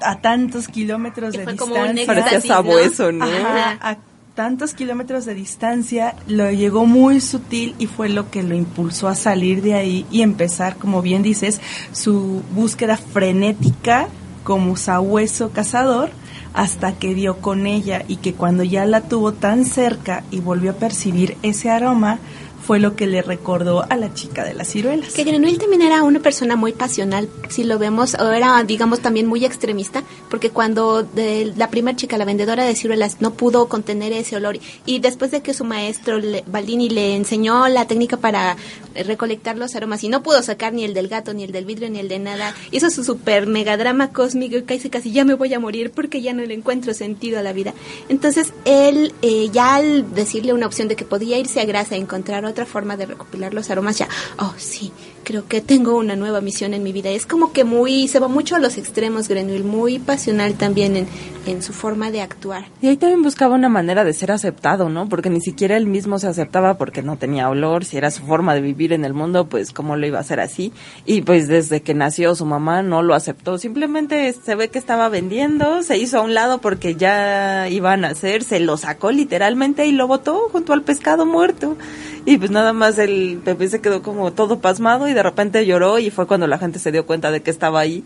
a 0.00 0.20
tantos 0.20 0.68
kilómetros 0.68 1.32
Que 1.32 1.44
de 1.44 1.52
distancia. 1.52 2.06
Parecía 2.06 2.38
éxtasis, 2.38 2.50
¿no? 2.50 2.54
sabueso, 2.54 3.12
¿no? 3.12 3.24
Ajá, 3.24 3.78
a 3.80 3.98
tantos 4.34 4.72
kilómetros 4.72 5.24
de 5.24 5.34
distancia, 5.34 6.14
lo 6.28 6.48
llegó 6.52 6.86
muy 6.86 7.20
sutil 7.20 7.74
y 7.80 7.86
fue 7.86 8.08
lo 8.08 8.30
que 8.30 8.44
lo 8.44 8.54
impulsó 8.54 9.08
a 9.08 9.16
salir 9.16 9.62
de 9.62 9.74
ahí 9.74 10.06
y 10.12 10.22
empezar, 10.22 10.76
como 10.76 11.02
bien 11.02 11.24
dices, 11.24 11.60
su 11.90 12.44
búsqueda 12.54 12.96
frenética 12.96 14.06
como 14.44 14.76
sabueso 14.76 15.50
cazador 15.50 16.10
hasta 16.54 16.92
que 16.92 17.14
dio 17.14 17.38
con 17.38 17.66
ella 17.66 18.04
y 18.06 18.16
que 18.16 18.34
cuando 18.34 18.62
ya 18.62 18.86
la 18.86 19.00
tuvo 19.00 19.32
tan 19.32 19.64
cerca 19.64 20.22
y 20.30 20.38
volvió 20.38 20.70
a 20.70 20.74
percibir 20.74 21.36
ese 21.42 21.70
aroma, 21.70 22.20
fue 22.68 22.80
lo 22.80 22.96
que 22.96 23.06
le 23.06 23.22
recordó 23.22 23.86
a 23.88 23.96
la 23.96 24.12
chica 24.12 24.44
de 24.44 24.52
las 24.52 24.68
ciruelas. 24.68 25.14
Que 25.14 25.24
Granuel 25.24 25.56
también 25.56 25.80
era 25.80 26.02
una 26.02 26.20
persona 26.20 26.54
muy 26.54 26.72
pasional, 26.72 27.26
si 27.48 27.64
lo 27.64 27.78
vemos, 27.78 28.12
o 28.12 28.30
era, 28.30 28.62
digamos, 28.62 29.00
también 29.00 29.24
muy 29.24 29.46
extremista, 29.46 30.04
porque 30.28 30.50
cuando 30.50 31.08
la 31.14 31.70
primera 31.70 31.96
chica, 31.96 32.18
la 32.18 32.26
vendedora 32.26 32.64
de 32.64 32.76
ciruelas, 32.76 33.22
no 33.22 33.32
pudo 33.32 33.70
contener 33.70 34.12
ese 34.12 34.36
olor, 34.36 34.58
y 34.84 34.98
después 34.98 35.30
de 35.30 35.40
que 35.40 35.54
su 35.54 35.64
maestro, 35.64 36.20
Baldini, 36.46 36.90
le 36.90 37.16
enseñó 37.16 37.68
la 37.68 37.86
técnica 37.86 38.18
para 38.18 38.58
recolectar 38.94 39.56
los 39.56 39.74
aromas, 39.74 40.04
y 40.04 40.10
no 40.10 40.22
pudo 40.22 40.42
sacar 40.42 40.74
ni 40.74 40.84
el 40.84 40.92
del 40.92 41.08
gato, 41.08 41.32
ni 41.32 41.44
el 41.44 41.52
del 41.52 41.64
vidrio, 41.64 41.88
ni 41.88 42.00
el 42.00 42.08
de 42.08 42.18
nada, 42.18 42.54
hizo 42.70 42.90
su 42.90 43.02
super 43.02 43.46
mega 43.46 43.78
drama 43.78 44.12
cósmico, 44.12 44.58
y 44.58 44.62
casi 44.90 45.10
ya 45.10 45.24
me 45.24 45.32
voy 45.32 45.54
a 45.54 45.58
morir 45.58 45.90
porque 45.90 46.20
ya 46.20 46.34
no 46.34 46.44
le 46.44 46.52
encuentro 46.52 46.92
sentido 46.92 47.38
a 47.38 47.42
la 47.42 47.54
vida. 47.54 47.72
Entonces, 48.10 48.52
él, 48.66 49.14
eh, 49.22 49.48
ya 49.50 49.76
al 49.76 50.14
decirle 50.14 50.52
una 50.52 50.66
opción 50.66 50.88
de 50.88 50.96
que 50.96 51.06
podía 51.06 51.38
irse 51.38 51.62
a 51.62 51.64
grasa 51.64 51.96
y 51.96 52.00
encontrar 52.00 52.44
otra 52.44 52.57
forma 52.66 52.96
de 52.96 53.06
recopilar 53.06 53.54
los 53.54 53.70
aromas, 53.70 53.98
ya, 53.98 54.08
oh 54.38 54.54
sí, 54.56 54.92
creo 55.28 55.46
que 55.46 55.60
tengo 55.60 55.98
una 55.98 56.16
nueva 56.16 56.40
misión 56.40 56.72
en 56.72 56.82
mi 56.82 56.90
vida. 56.90 57.10
Es 57.10 57.26
como 57.26 57.52
que 57.52 57.62
muy, 57.62 58.08
se 58.08 58.18
va 58.18 58.28
mucho 58.28 58.56
a 58.56 58.58
los 58.58 58.78
extremos, 58.78 59.28
Grenouille, 59.28 59.62
muy 59.62 59.98
pasional 59.98 60.54
también 60.54 60.96
en, 60.96 61.06
en 61.44 61.62
su 61.62 61.74
forma 61.74 62.10
de 62.10 62.22
actuar. 62.22 62.64
Y 62.80 62.86
ahí 62.86 62.96
también 62.96 63.22
buscaba 63.22 63.54
una 63.54 63.68
manera 63.68 64.04
de 64.04 64.14
ser 64.14 64.32
aceptado, 64.32 64.88
¿no? 64.88 65.06
Porque 65.10 65.28
ni 65.28 65.42
siquiera 65.42 65.76
él 65.76 65.84
mismo 65.84 66.18
se 66.18 66.28
aceptaba 66.28 66.78
porque 66.78 67.02
no 67.02 67.18
tenía 67.18 67.50
olor, 67.50 67.84
si 67.84 67.98
era 67.98 68.10
su 68.10 68.22
forma 68.22 68.54
de 68.54 68.62
vivir 68.62 68.94
en 68.94 69.04
el 69.04 69.12
mundo, 69.12 69.50
pues 69.50 69.74
cómo 69.74 69.96
lo 69.96 70.06
iba 70.06 70.16
a 70.16 70.22
hacer 70.22 70.40
así. 70.40 70.72
Y 71.04 71.20
pues 71.20 71.46
desde 71.46 71.82
que 71.82 71.92
nació 71.92 72.34
su 72.34 72.46
mamá 72.46 72.80
no 72.80 73.02
lo 73.02 73.14
aceptó, 73.14 73.58
simplemente 73.58 74.32
se 74.32 74.54
ve 74.54 74.70
que 74.70 74.78
estaba 74.78 75.10
vendiendo, 75.10 75.82
se 75.82 75.98
hizo 75.98 76.20
a 76.20 76.22
un 76.22 76.32
lado 76.32 76.62
porque 76.62 76.94
ya 76.94 77.68
iba 77.68 77.92
a 77.92 77.96
nacer, 77.98 78.44
se 78.44 78.60
lo 78.60 78.78
sacó 78.78 79.10
literalmente 79.10 79.86
y 79.86 79.92
lo 79.92 80.06
botó 80.06 80.48
junto 80.50 80.72
al 80.72 80.84
pescado 80.84 81.26
muerto. 81.26 81.76
Y 82.24 82.36
pues 82.36 82.50
nada 82.50 82.72
más 82.72 82.98
el 82.98 83.40
bebé 83.44 83.68
se 83.68 83.80
quedó 83.80 84.02
como 84.02 84.32
todo 84.32 84.58
pasmado 84.60 85.08
y 85.08 85.14
de 85.18 85.24
repente 85.24 85.66
lloró 85.66 85.98
y 85.98 86.10
fue 86.10 86.28
cuando 86.28 86.46
la 86.46 86.58
gente 86.58 86.78
se 86.78 86.92
dio 86.92 87.04
cuenta 87.04 87.32
de 87.32 87.42
que 87.42 87.50
estaba 87.50 87.80
ahí. 87.80 88.04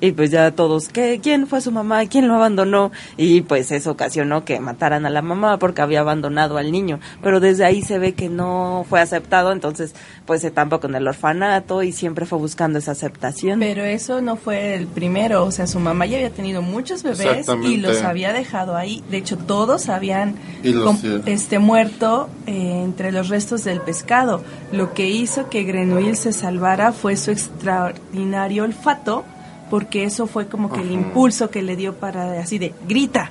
Y 0.00 0.12
pues 0.12 0.30
ya 0.30 0.50
todos, 0.52 0.88
¿qué? 0.88 1.20
¿quién 1.22 1.46
fue 1.46 1.60
su 1.60 1.70
mamá? 1.72 2.06
¿Quién 2.06 2.26
lo 2.26 2.34
abandonó? 2.34 2.90
Y 3.16 3.42
pues 3.42 3.70
eso 3.70 3.90
ocasionó 3.90 4.44
que 4.44 4.58
mataran 4.60 5.04
a 5.04 5.10
la 5.10 5.20
mamá 5.22 5.58
porque 5.58 5.82
había 5.82 6.00
abandonado 6.00 6.56
al 6.56 6.72
niño. 6.72 7.00
Pero 7.22 7.38
desde 7.40 7.64
ahí 7.64 7.82
se 7.82 7.98
ve 7.98 8.14
que 8.14 8.28
no 8.30 8.86
fue 8.88 9.00
aceptado, 9.00 9.52
entonces 9.52 9.94
pues 10.26 10.40
se 10.40 10.50
tampa 10.50 10.78
con 10.78 10.94
el 10.94 11.06
orfanato 11.06 11.82
y 11.82 11.92
siempre 11.92 12.24
fue 12.24 12.38
buscando 12.38 12.78
esa 12.78 12.92
aceptación. 12.92 13.60
Pero 13.60 13.84
eso 13.84 14.20
no 14.22 14.36
fue 14.36 14.74
el 14.74 14.86
primero, 14.86 15.44
o 15.44 15.50
sea, 15.50 15.66
su 15.66 15.80
mamá 15.80 16.06
ya 16.06 16.16
había 16.16 16.30
tenido 16.30 16.62
muchos 16.62 17.02
bebés 17.02 17.46
y 17.70 17.76
los 17.76 17.96
había 18.06 18.32
dejado 18.32 18.76
ahí. 18.76 19.02
De 19.10 19.18
hecho, 19.18 19.36
todos 19.36 19.88
habían 19.88 20.36
los- 20.72 21.02
este 21.28 21.58
muerto 21.58 22.28
eh, 22.46 22.80
entre 22.84 23.12
los 23.12 23.28
restos 23.28 23.64
del 23.64 23.80
pescado. 23.82 24.42
Lo 24.72 24.94
que 24.94 25.08
hizo 25.10 25.50
que 25.50 25.64
Grenouille 25.64 26.14
se 26.16 26.32
salvara 26.32 26.92
fue 26.92 27.16
su 27.16 27.30
extraordinario 27.32 28.64
olfato, 28.64 29.24
porque 29.70 30.04
eso 30.04 30.26
fue 30.26 30.48
como 30.48 30.70
que 30.70 30.80
el 30.80 30.90
impulso 30.90 31.48
que 31.48 31.62
le 31.62 31.76
dio 31.76 31.94
para 31.94 32.40
así 32.40 32.58
de 32.58 32.74
grita. 32.86 33.30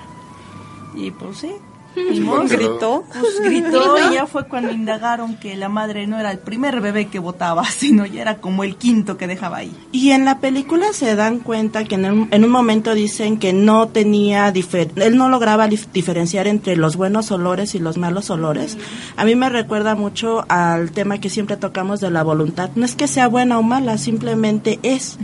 Y 0.96 1.12
pues 1.12 1.38
sí. 1.38 1.52
Gritó. 2.50 3.04
pues 3.20 3.40
gritó 3.42 3.96
y 4.10 4.14
ya 4.16 4.26
fue 4.26 4.46
cuando 4.48 4.72
indagaron 4.72 5.36
que 5.38 5.56
la 5.56 5.70
madre 5.70 6.08
no 6.08 6.20
era 6.20 6.32
el 6.32 6.40
primer 6.40 6.82
bebé 6.82 7.08
que 7.08 7.20
votaba, 7.20 7.66
sino 7.70 8.06
ya 8.06 8.22
era 8.22 8.38
como 8.38 8.64
el 8.64 8.76
quinto 8.76 9.18
que 9.18 9.28
dejaba 9.28 9.58
ahí. 9.58 9.72
Y 9.92 10.12
en 10.12 10.26
la 10.26 10.40
película 10.40 10.94
se 10.94 11.16
dan 11.16 11.40
cuenta 11.40 11.84
que 11.84 11.96
en, 11.96 12.06
el- 12.06 12.28
en 12.32 12.44
un 12.44 12.50
momento 12.52 12.94
dicen 12.94 13.38
que 13.40 13.54
no 13.54 13.88
tenía, 13.90 14.54
difer- 14.54 14.92
él 14.96 15.18
no 15.18 15.30
lograba 15.30 15.68
dif- 15.68 15.88
diferenciar 15.94 16.48
entre 16.48 16.76
los 16.76 16.96
buenos 16.96 17.32
olores 17.32 17.76
y 17.76 17.80
los 17.80 17.98
malos 17.98 18.30
olores. 18.30 18.78
A 19.18 19.26
mí 19.26 19.36
me 19.36 19.50
recuerda 19.50 19.96
mucho 19.96 20.46
al 20.50 20.92
tema 20.92 21.20
que 21.20 21.30
siempre 21.30 21.58
tocamos 21.58 22.00
de 22.00 22.10
la 22.12 22.24
voluntad. 22.24 22.70
No 22.76 22.86
es 22.86 22.96
que 22.96 23.08
sea 23.08 23.28
buena 23.28 23.60
o 23.60 23.64
mala, 23.64 23.98
simplemente 23.98 24.80
es. 24.84 25.18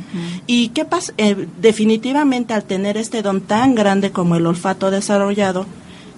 Y 0.47 0.69
qué 0.69 0.85
pasa, 0.85 1.13
Eh, 1.17 1.47
definitivamente 1.61 2.53
al 2.53 2.63
tener 2.63 2.97
este 2.97 3.21
don 3.21 3.41
tan 3.41 3.75
grande 3.75 4.11
como 4.11 4.35
el 4.35 4.45
olfato 4.45 4.91
desarrollado, 4.91 5.65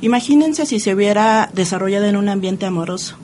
imagínense 0.01 0.65
si 0.65 0.79
se 0.79 0.93
hubiera 0.93 1.49
desarrollado 1.53 2.05
en 2.05 2.15
un 2.15 2.29
ambiente 2.29 2.65
amoroso. 2.65 3.17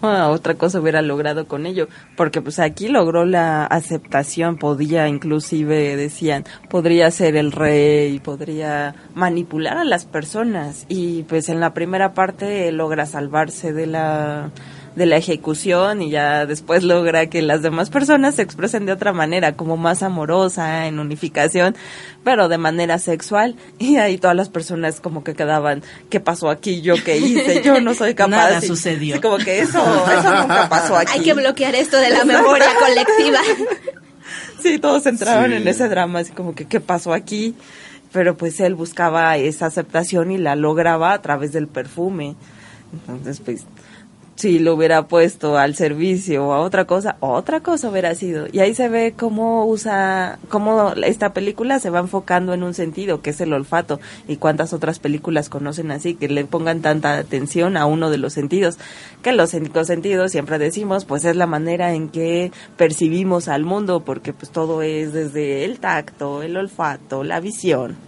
Ah, 0.00 0.28
otra 0.30 0.54
cosa 0.54 0.80
hubiera 0.80 1.02
logrado 1.02 1.48
con 1.48 1.66
ello, 1.66 1.88
porque 2.16 2.40
pues 2.40 2.60
aquí 2.60 2.86
logró 2.86 3.24
la 3.24 3.64
aceptación, 3.64 4.56
podía 4.56 5.08
inclusive, 5.08 5.96
decían, 5.96 6.44
podría 6.70 7.10
ser 7.10 7.34
el 7.34 7.50
rey, 7.50 8.20
podría 8.20 8.94
manipular 9.14 9.76
a 9.76 9.84
las 9.84 10.04
personas 10.04 10.86
y 10.88 11.24
pues 11.24 11.48
en 11.48 11.58
la 11.58 11.74
primera 11.74 12.14
parte 12.14 12.70
logra 12.70 13.06
salvarse 13.06 13.72
de 13.72 13.86
la 13.88 14.52
de 14.98 15.06
la 15.06 15.16
ejecución 15.16 16.02
y 16.02 16.10
ya 16.10 16.44
después 16.44 16.82
logra 16.82 17.26
que 17.30 17.40
las 17.40 17.62
demás 17.62 17.88
personas 17.88 18.34
se 18.34 18.42
expresen 18.42 18.84
de 18.84 18.92
otra 18.92 19.12
manera, 19.14 19.54
como 19.56 19.76
más 19.78 20.02
amorosa, 20.02 20.86
en 20.86 20.98
unificación, 20.98 21.74
pero 22.24 22.48
de 22.48 22.58
manera 22.58 22.98
sexual. 22.98 23.56
Y 23.78 23.96
ahí 23.96 24.18
todas 24.18 24.36
las 24.36 24.48
personas 24.50 25.00
como 25.00 25.24
que 25.24 25.34
quedaban, 25.34 25.82
¿qué 26.10 26.20
pasó 26.20 26.50
aquí? 26.50 26.82
¿Yo 26.82 26.96
qué 27.02 27.16
hice? 27.16 27.62
Yo 27.62 27.80
no 27.80 27.94
soy 27.94 28.14
capaz. 28.16 28.30
Nada 28.30 28.58
Y- 28.62 28.66
sucedió. 28.66 29.14
sí, 29.14 29.20
como 29.22 29.38
que 29.38 29.60
eso, 29.60 29.78
eso 29.78 30.34
nunca 30.42 30.68
pasó 30.68 30.96
aquí. 30.96 31.12
Hay 31.14 31.20
que 31.22 31.32
bloquear 31.34 31.74
esto 31.74 31.96
de 31.96 32.10
la 32.10 32.24
memoria 32.24 32.68
colectiva. 32.78 33.38
Sí, 34.60 34.78
todos 34.80 35.06
entraron 35.06 35.50
Sí. 35.52 35.56
en 35.56 35.68
ese 35.68 35.88
drama, 35.88 36.18
así 36.18 36.32
como 36.32 36.52
que, 36.54 36.64
¿qué 36.66 36.80
pasó 36.80 37.12
aquí? 37.14 37.54
Pero 38.12 38.36
pues 38.36 38.58
él 38.58 38.74
buscaba 38.74 39.36
esa 39.36 39.66
aceptación 39.66 40.32
y 40.32 40.36
la 40.38 40.56
lograba 40.56 41.12
a 41.12 41.22
través 41.22 41.52
del 41.52 41.68
perfume. 41.68 42.34
Entonces, 42.92 43.40
pues, 43.44 43.64
si 44.38 44.60
lo 44.60 44.74
hubiera 44.74 45.08
puesto 45.08 45.58
al 45.58 45.74
servicio 45.74 46.46
o 46.46 46.52
a 46.52 46.60
otra 46.60 46.84
cosa, 46.84 47.16
otra 47.18 47.58
cosa 47.58 47.90
hubiera 47.90 48.14
sido. 48.14 48.46
Y 48.52 48.60
ahí 48.60 48.72
se 48.72 48.88
ve 48.88 49.12
cómo 49.18 49.66
usa, 49.66 50.38
cómo 50.48 50.92
esta 50.92 51.32
película 51.32 51.80
se 51.80 51.90
va 51.90 51.98
enfocando 51.98 52.54
en 52.54 52.62
un 52.62 52.72
sentido, 52.72 53.20
que 53.20 53.30
es 53.30 53.40
el 53.40 53.52
olfato. 53.52 53.98
Y 54.28 54.36
cuántas 54.36 54.72
otras 54.72 55.00
películas 55.00 55.48
conocen 55.48 55.90
así, 55.90 56.14
que 56.14 56.28
le 56.28 56.44
pongan 56.44 56.82
tanta 56.82 57.18
atención 57.18 57.76
a 57.76 57.86
uno 57.86 58.10
de 58.10 58.18
los 58.18 58.32
sentidos. 58.32 58.78
Que 59.22 59.32
los 59.32 59.50
cinco 59.50 59.84
sentidos, 59.84 60.30
siempre 60.30 60.60
decimos, 60.60 61.04
pues 61.04 61.24
es 61.24 61.34
la 61.34 61.48
manera 61.48 61.92
en 61.92 62.08
que 62.08 62.52
percibimos 62.76 63.48
al 63.48 63.64
mundo, 63.64 64.04
porque 64.04 64.32
pues 64.32 64.52
todo 64.52 64.82
es 64.82 65.12
desde 65.12 65.64
el 65.64 65.80
tacto, 65.80 66.42
el 66.42 66.56
olfato, 66.56 67.24
la 67.24 67.40
visión. 67.40 68.07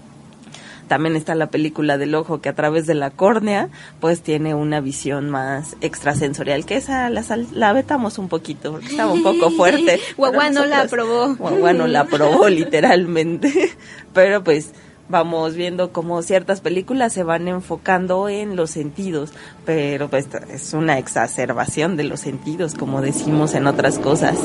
También 0.91 1.15
está 1.15 1.37
la 1.37 1.47
película 1.51 1.99
del 1.99 2.17
ojo 2.17 2.41
que 2.41 2.49
a 2.49 2.55
través 2.57 2.85
de 2.85 2.95
la 2.95 3.11
córnea 3.13 3.69
pues 4.01 4.23
tiene 4.23 4.55
una 4.57 4.81
visión 4.81 5.31
más 5.31 5.77
extrasensorial, 5.81 6.67
que 6.67 6.75
esa 6.77 7.09
la, 7.11 7.23
sal- 7.23 7.47
la 7.55 7.73
vetamos 7.73 8.19
un 8.19 8.29
poquito 8.29 8.73
porque 8.73 8.89
estaba 8.89 9.13
un 9.13 9.23
poco 9.23 9.51
fuerte. 9.57 10.01
Guagua 10.17 10.49
Pero 10.49 10.55
no 10.61 10.67
la 10.67 10.81
aprobó. 10.81 11.37
Guagua 11.37 11.73
no 11.75 11.87
la 11.87 12.01
aprobó 12.01 12.49
literalmente. 12.49 13.71
Pero 14.13 14.43
pues 14.43 14.73
vamos 15.09 15.55
viendo 15.55 15.93
cómo 15.93 16.23
ciertas 16.23 16.61
películas 16.61 17.13
se 17.13 17.23
van 17.23 17.47
enfocando 17.47 18.29
en 18.29 18.57
los 18.57 18.71
sentidos, 18.71 19.31
pero 19.65 20.09
pues 20.09 20.27
es 20.53 20.73
una 20.75 20.99
exacerbación 20.99 21.97
de 21.97 22.03
los 22.05 22.19
sentidos, 22.19 22.75
como 22.75 23.01
decimos 23.01 23.55
en 23.55 23.69
otras 23.69 24.01
cosas. 24.01 24.37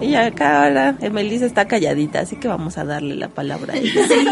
Y 0.00 0.14
acá 0.14 0.64
ahora 0.64 0.96
Melissa 1.12 1.46
está 1.46 1.66
calladita, 1.66 2.20
así 2.20 2.36
que 2.36 2.48
vamos 2.48 2.78
a 2.78 2.84
darle 2.84 3.16
la 3.16 3.28
palabra 3.28 3.74
a 3.74 3.76
ella. 3.76 4.06
Sí, 4.08 4.26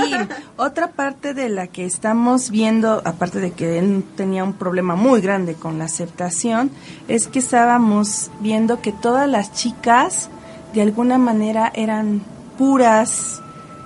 otra 0.57 0.93
parte 0.93 1.35
de 1.35 1.49
la 1.49 1.67
que 1.67 1.85
estamos 1.85 2.51
viendo, 2.51 3.03
aparte 3.05 3.39
de 3.41 3.53
que 3.53 3.79
él 3.79 4.03
tenía 4.17 4.45
un 4.45 4.55
problema 4.55 4.97
muy 4.97 5.21
grande 5.21 5.55
con 5.55 5.79
la 5.79 5.85
aceptación, 5.85 6.71
es 7.07 7.29
que 7.29 7.39
estábamos 7.39 8.31
viendo 8.41 8.81
que 8.81 8.93
todas 8.93 9.29
las 9.29 9.53
chicas 9.53 10.31
de 10.75 10.83
alguna 10.83 11.19
manera 11.19 11.71
eran 11.75 12.23
puras 12.57 13.43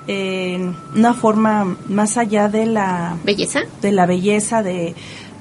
en 0.07 0.75
una 0.95 1.15
forma 1.15 1.77
más 1.89 2.17
allá 2.17 2.49
de 2.49 2.67
la 2.67 3.17
¿Belleza? 3.25 3.61
de 3.81 3.93
la 3.93 4.07
belleza, 4.07 4.63
de, 4.63 4.95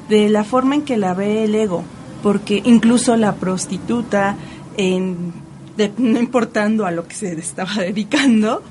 de 0.10 0.30
la 0.30 0.44
forma 0.44 0.76
en 0.76 0.84
que 0.84 0.98
la 0.98 1.14
ve 1.14 1.46
el 1.46 1.56
ego, 1.56 1.84
porque 2.22 2.62
incluso 2.66 3.16
la 3.16 3.36
prostituta, 3.36 4.36
en, 4.78 5.34
de- 5.78 5.92
no 5.98 6.20
importando 6.20 6.86
a 6.86 6.92
lo 6.92 7.08
que 7.08 7.16
se 7.16 7.32
estaba 7.34 7.74
dedicando, 7.78 8.62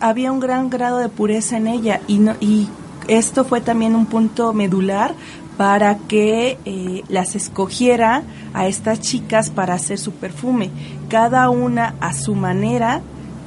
había 0.00 0.32
un 0.32 0.40
gran 0.40 0.70
grado 0.70 0.98
de 0.98 1.08
pureza 1.08 1.56
en 1.56 1.66
ella 1.66 2.00
y, 2.08 2.18
no, 2.18 2.34
y 2.40 2.68
esto 3.08 3.44
fue 3.44 3.60
también 3.60 3.94
un 3.94 4.06
punto 4.06 4.52
medular 4.52 5.14
para 5.56 5.98
que 5.98 6.56
eh, 6.64 7.02
las 7.08 7.34
escogiera 7.36 8.22
a 8.54 8.66
estas 8.66 9.00
chicas 9.00 9.50
para 9.50 9.74
hacer 9.74 9.98
su 9.98 10.12
perfume. 10.12 10.70
Cada 11.10 11.50
una 11.50 11.96
a 12.00 12.14
su 12.14 12.34
manera 12.34 13.02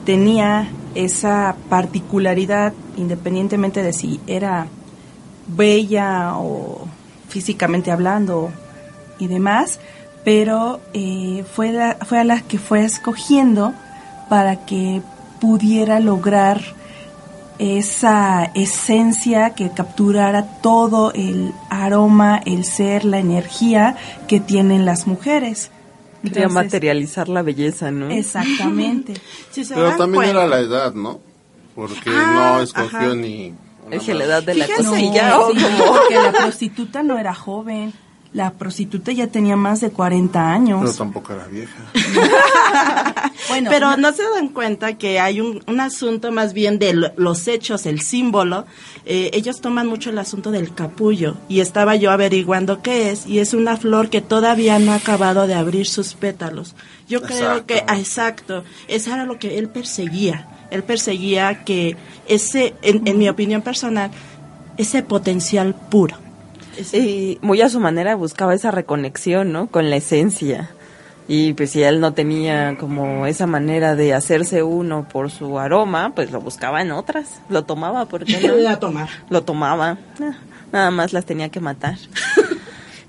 tenía 0.06 0.68
esa 0.94 1.56
particularidad, 1.70 2.74
independientemente 2.98 3.82
de 3.82 3.94
si 3.94 4.20
era 4.28 4.68
bella 5.48 6.34
o 6.38 6.86
físicamente 7.30 7.92
hablando 7.92 8.52
y 9.18 9.28
demás, 9.28 9.80
pero 10.24 10.80
eh, 10.94 11.44
fue, 11.54 11.72
la, 11.72 11.98
fue 12.06 12.20
a 12.20 12.24
la 12.24 12.42
que 12.42 12.58
fue 12.58 12.84
escogiendo 12.86 13.74
para 14.30 14.66
que 14.66 15.02
pudiera 15.42 16.00
lograr 16.00 16.62
esa 17.60 18.46
esencia 18.56 19.52
que 19.52 19.70
capturara 19.72 20.44
todo 20.62 21.12
el 21.14 21.54
aroma, 21.70 22.42
el 22.46 22.66
ser, 22.66 23.06
la 23.06 23.20
energía 23.20 23.96
que 24.28 24.40
tienen 24.40 24.86
las 24.86 25.08
mujeres. 25.08 25.70
Quería 26.24 26.48
materializar 26.48 27.28
la 27.30 27.42
belleza, 27.42 27.92
¿no? 27.92 28.10
Exactamente. 28.10 29.14
Si 29.52 29.66
Pero 29.66 29.96
también 29.98 30.24
cuenta- 30.24 30.32
era 30.32 30.48
la 30.48 30.60
edad, 30.60 30.94
¿no? 30.94 31.20
Porque 31.76 32.10
Ah, 32.10 32.54
no 32.56 32.62
escogió 32.62 32.98
ajá. 33.00 33.16
ni... 33.16 33.54
Es 33.92 34.04
que 34.04 34.14
la 34.14 34.24
edad 34.24 34.42
de 34.44 34.56
la 34.56 34.66
sí, 34.66 34.72
como... 34.78 34.92
porque 34.92 36.16
la 36.16 36.32
prostituta 36.32 37.04
no 37.04 37.20
era 37.20 37.34
joven. 37.36 37.94
La 38.34 38.52
prostituta 38.52 39.12
ya 39.12 39.28
tenía 39.28 39.56
más 39.56 39.80
de 39.82 39.92
40 39.92 40.52
años. 40.52 40.82
Pero 40.82 40.94
tampoco 40.94 41.34
era 41.34 41.46
vieja. 41.48 41.74
bueno, 43.50 43.70
pero 43.70 43.96
no 43.98 44.12
se 44.14 44.24
dan 44.24 44.50
cuenta 44.50 44.98
que 44.98 45.20
hay 45.20 45.40
un, 45.42 45.64
un 45.68 45.80
asunto 45.80 46.32
más 46.32 46.54
bien 46.54 46.80
de 46.80 46.94
lo- 46.94 47.12
los 47.16 47.48
hechos, 47.48 47.86
el 47.86 48.02
símbolo. 48.02 48.66
Eh, 49.06 49.32
ellos 49.34 49.62
toman 49.62 49.88
mucho 49.88 50.10
el 50.10 50.18
asunto 50.18 50.52
del 50.52 50.74
capullo 50.74 51.36
y 51.50 51.60
estaba 51.60 51.96
yo 51.96 52.12
averiguando 52.12 52.82
qué 52.82 53.12
es 53.12 53.28
y 53.28 53.40
es 53.40 53.54
una 53.54 53.78
flor 53.78 54.10
que 54.10 54.22
todavía 54.22 54.80
no 54.80 54.94
ha 54.94 54.96
acabado 54.96 55.46
de 55.48 55.54
abrir 55.56 55.86
sus 55.86 56.14
pétalos. 56.14 56.76
Yo 57.08 57.22
creo 57.22 57.38
Exacto. 57.58 57.66
que, 57.68 57.84
ah, 57.88 58.00
exacto, 58.00 58.64
eso 58.88 59.14
era 59.14 59.26
lo 59.26 59.38
que 59.38 59.58
él 59.60 59.70
perseguía. 59.70 60.48
Él 60.72 60.84
perseguía 60.84 61.64
que 61.66 61.96
ese, 62.28 62.74
en, 62.82 63.08
en 63.08 63.18
mi 63.20 63.30
opinión 63.30 63.62
personal, 63.62 64.10
ese 64.78 65.04
potencial 65.04 65.76
puro. 65.76 66.18
Y 66.94 67.40
muy 67.42 67.62
a 67.62 67.70
su 67.70 67.80
manera 67.80 68.16
buscaba 68.16 68.54
esa 68.54 68.72
reconexión, 68.72 69.52
¿no? 69.52 69.68
Con 69.68 69.90
la 69.90 69.96
esencia. 69.98 70.72
Y 71.28 71.54
pues 71.54 71.72
si 71.72 71.84
él 71.84 72.00
no 72.02 72.14
tenía 72.14 72.76
como 72.78 73.26
esa 73.26 73.48
manera 73.48 73.96
de 73.96 74.14
hacerse 74.14 74.62
uno 74.62 75.08
por 75.08 75.32
su 75.32 75.58
aroma, 75.58 76.12
pues 76.14 76.32
lo 76.32 76.42
buscaba 76.42 76.82
en 76.82 76.92
otras. 76.92 77.42
Lo 77.50 77.64
tomaba, 77.64 78.06
porque 78.06 78.38
no? 78.46 78.56
La 78.58 78.80
tomar. 78.80 79.10
Lo 79.30 79.44
tomaba. 79.44 79.98
Ah, 80.20 80.34
Nada 80.74 80.90
más 80.90 81.14
las 81.14 81.24
tenía 81.26 81.50
que 81.50 81.60
matar. 81.60 81.98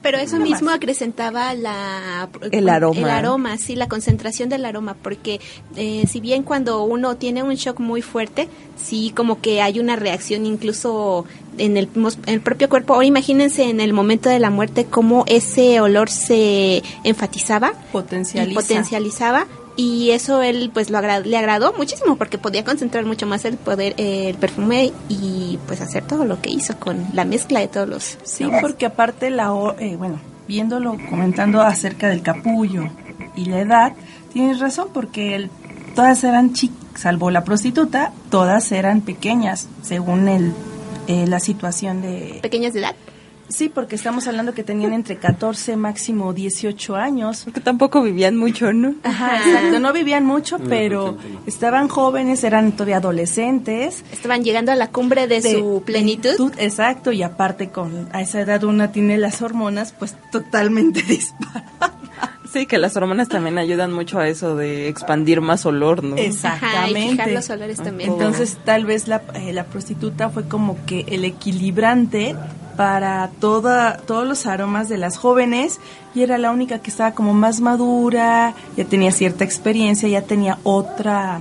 Pero 0.05 0.19
eso 0.19 0.39
mismo 0.39 0.69
acrecentaba 0.71 1.55
la, 1.55 2.29
El 2.53 2.69
aroma. 2.69 2.99
el 3.01 3.09
aroma, 3.09 3.57
sí, 3.57 3.75
la 3.75 3.89
concentración 3.89 4.51
del 4.51 4.67
aroma, 4.67 4.95
porque 5.03 5.41
eh, 5.77 6.05
si 6.07 6.21
bien 6.21 6.43
cuando 6.43 6.85
uno 6.85 7.17
tiene 7.17 7.43
un 7.43 7.55
shock 7.55 7.81
muy 7.81 8.03
fuerte, 8.03 8.51
sí 8.77 9.15
como 9.17 9.41
que 9.41 9.63
hay 9.63 9.81
una 9.81 9.97
reacción 9.97 10.45
incluso 10.45 11.25
en 11.57 11.79
el, 11.79 11.89
en 11.95 12.35
el 12.35 12.41
propio 12.43 12.69
cuerpo. 12.69 12.93
Ahora 12.93 13.07
imagínense 13.07 13.71
en 13.71 13.81
el 13.81 13.95
momento 13.95 14.29
de 14.29 14.41
la 14.41 14.51
muerte 14.51 14.85
cómo 14.85 15.25
ese 15.27 15.81
olor 15.81 16.11
se 16.11 16.83
enfatizaba 17.03 17.73
Potencializa. 17.91 18.53
y 18.53 18.55
potencializaba 18.63 19.47
y 19.77 20.11
eso 20.11 20.43
él 20.43 20.71
pues 20.73 20.91
lo 20.91 20.99
agra- 20.99 21.21
le 21.21 21.37
agradó 21.37 21.73
muchísimo 21.77 22.17
porque 22.17 22.39
podía 22.39 22.65
concentrar 22.65 23.05
mucho 23.05 23.27
más 23.27 23.45
el 23.45 23.57
poder 23.57 23.95
eh, 23.97 24.29
el 24.31 24.37
perfume 24.37 24.93
y 25.09 25.59
pues 25.67 25.81
hacer 25.81 26.07
todo 26.07 26.25
lo 26.25 26.41
que 26.41 26.51
hizo 26.51 26.77
con 26.79 27.05
la 27.13 27.25
mezcla 27.25 27.61
de 27.61 27.69
todos 27.69 27.89
los 27.89 28.19
Sí, 28.25 28.47
porque 28.61 28.87
aparte 28.87 29.31
la, 29.31 29.53
o- 29.53 29.77
eh, 29.79 29.97
bueno, 29.97 30.21
viéndolo, 30.47 30.97
comentando 31.11 31.61
acerca 31.61 32.09
del 32.09 32.23
capullo 32.23 32.85
y 33.37 33.47
la 33.47 33.61
edad, 33.61 33.93
tienes 34.33 34.61
razón 34.61 34.89
porque 34.95 35.35
el- 35.35 35.51
todas 35.97 36.23
eran 36.25 36.53
chicas, 36.53 36.77
salvo 37.01 37.31
la 37.31 37.43
prostituta, 37.45 38.13
todas 38.31 38.71
eran 38.71 39.01
pequeñas, 39.01 39.69
según 39.83 40.29
el, 40.29 40.53
eh, 41.09 41.27
la 41.27 41.41
situación 41.41 42.01
de... 42.01 42.39
pequeñas 42.43 42.73
de 42.75 42.81
edad 42.81 42.95
Sí, 43.49 43.69
porque 43.69 43.95
estamos 43.95 44.27
hablando 44.27 44.55
que 44.55 44.63
tenían 44.63 44.93
entre 44.93 45.17
14, 45.17 45.77
máximo 45.77 46.33
18 46.33 46.97
años. 46.97 47.43
Porque 47.45 47.61
tampoco 47.61 48.03
vivían 48.03 48.37
mucho, 48.37 48.73
¿no? 48.73 48.95
Ajá, 49.03 49.39
exacto, 49.39 49.79
no 49.81 49.93
vivían 49.93 50.25
mucho, 50.25 50.59
pero 50.59 51.17
estaban 51.47 51.89
jóvenes, 51.89 52.43
eran 52.45 52.73
todavía 52.73 52.97
adolescentes. 52.97 54.05
estaban 54.13 54.43
llegando 54.45 54.73
a 54.73 54.77
la 54.77 54.89
cumbre 54.89 55.27
de, 55.27 55.43
su 55.43 55.83
plenitud. 55.85 56.53
Exacto, 56.59 57.13
y 57.13 57.23
aparte 57.23 57.69
con 57.69 58.09
a 58.13 58.23
esa 58.23 58.41
edad 58.41 58.65
una 58.65 58.93
tiene 58.93 59.19
las 59.19 59.43
hormonas 59.43 59.93
pues 59.93 60.17
totalmente 60.31 61.03
disparadas. 61.09 61.93
Sí, 62.51 62.67
que 62.67 62.79
las 62.79 62.97
hormonas 62.97 63.29
también 63.29 63.59
ayudan 63.59 63.93
mucho 63.93 64.21
a 64.21 64.29
eso 64.29 64.55
de 64.55 64.89
expandir 64.89 65.41
más 65.41 65.67
olor, 65.67 66.05
¿no? 66.05 66.17
Exactamente. 66.17 66.77
Ajá, 66.77 66.89
y 66.89 67.11
fijar 67.11 67.29
los 67.31 67.51
olores 67.51 67.79
también. 67.79 68.13
Entonces 68.13 68.59
tal 68.65 68.85
vez 68.85 69.09
la, 69.09 69.23
eh, 69.35 69.53
la 69.53 69.65
prostituta 69.65 70.31
fue 70.31 70.47
como 70.47 70.79
que 70.87 71.05
el 71.09 71.25
equilibrante 71.25 72.37
para 72.77 73.31
toda, 73.41 73.99
todos 73.99 74.27
los 74.27 74.47
aromas 74.47 74.89
de 74.89 74.99
las 74.99 75.17
jóvenes 75.17 75.81
y 76.15 76.23
era 76.23 76.39
la 76.39 76.51
única 76.51 76.81
que 76.81 76.91
estaba 76.91 77.13
como 77.13 77.35
más 77.35 77.61
madura, 77.61 78.55
ya 78.77 78.85
tenía 78.85 79.13
cierta 79.13 79.45
experiencia, 79.45 80.09
ya 80.09 80.23
tenía 80.23 80.59
otra 80.63 81.41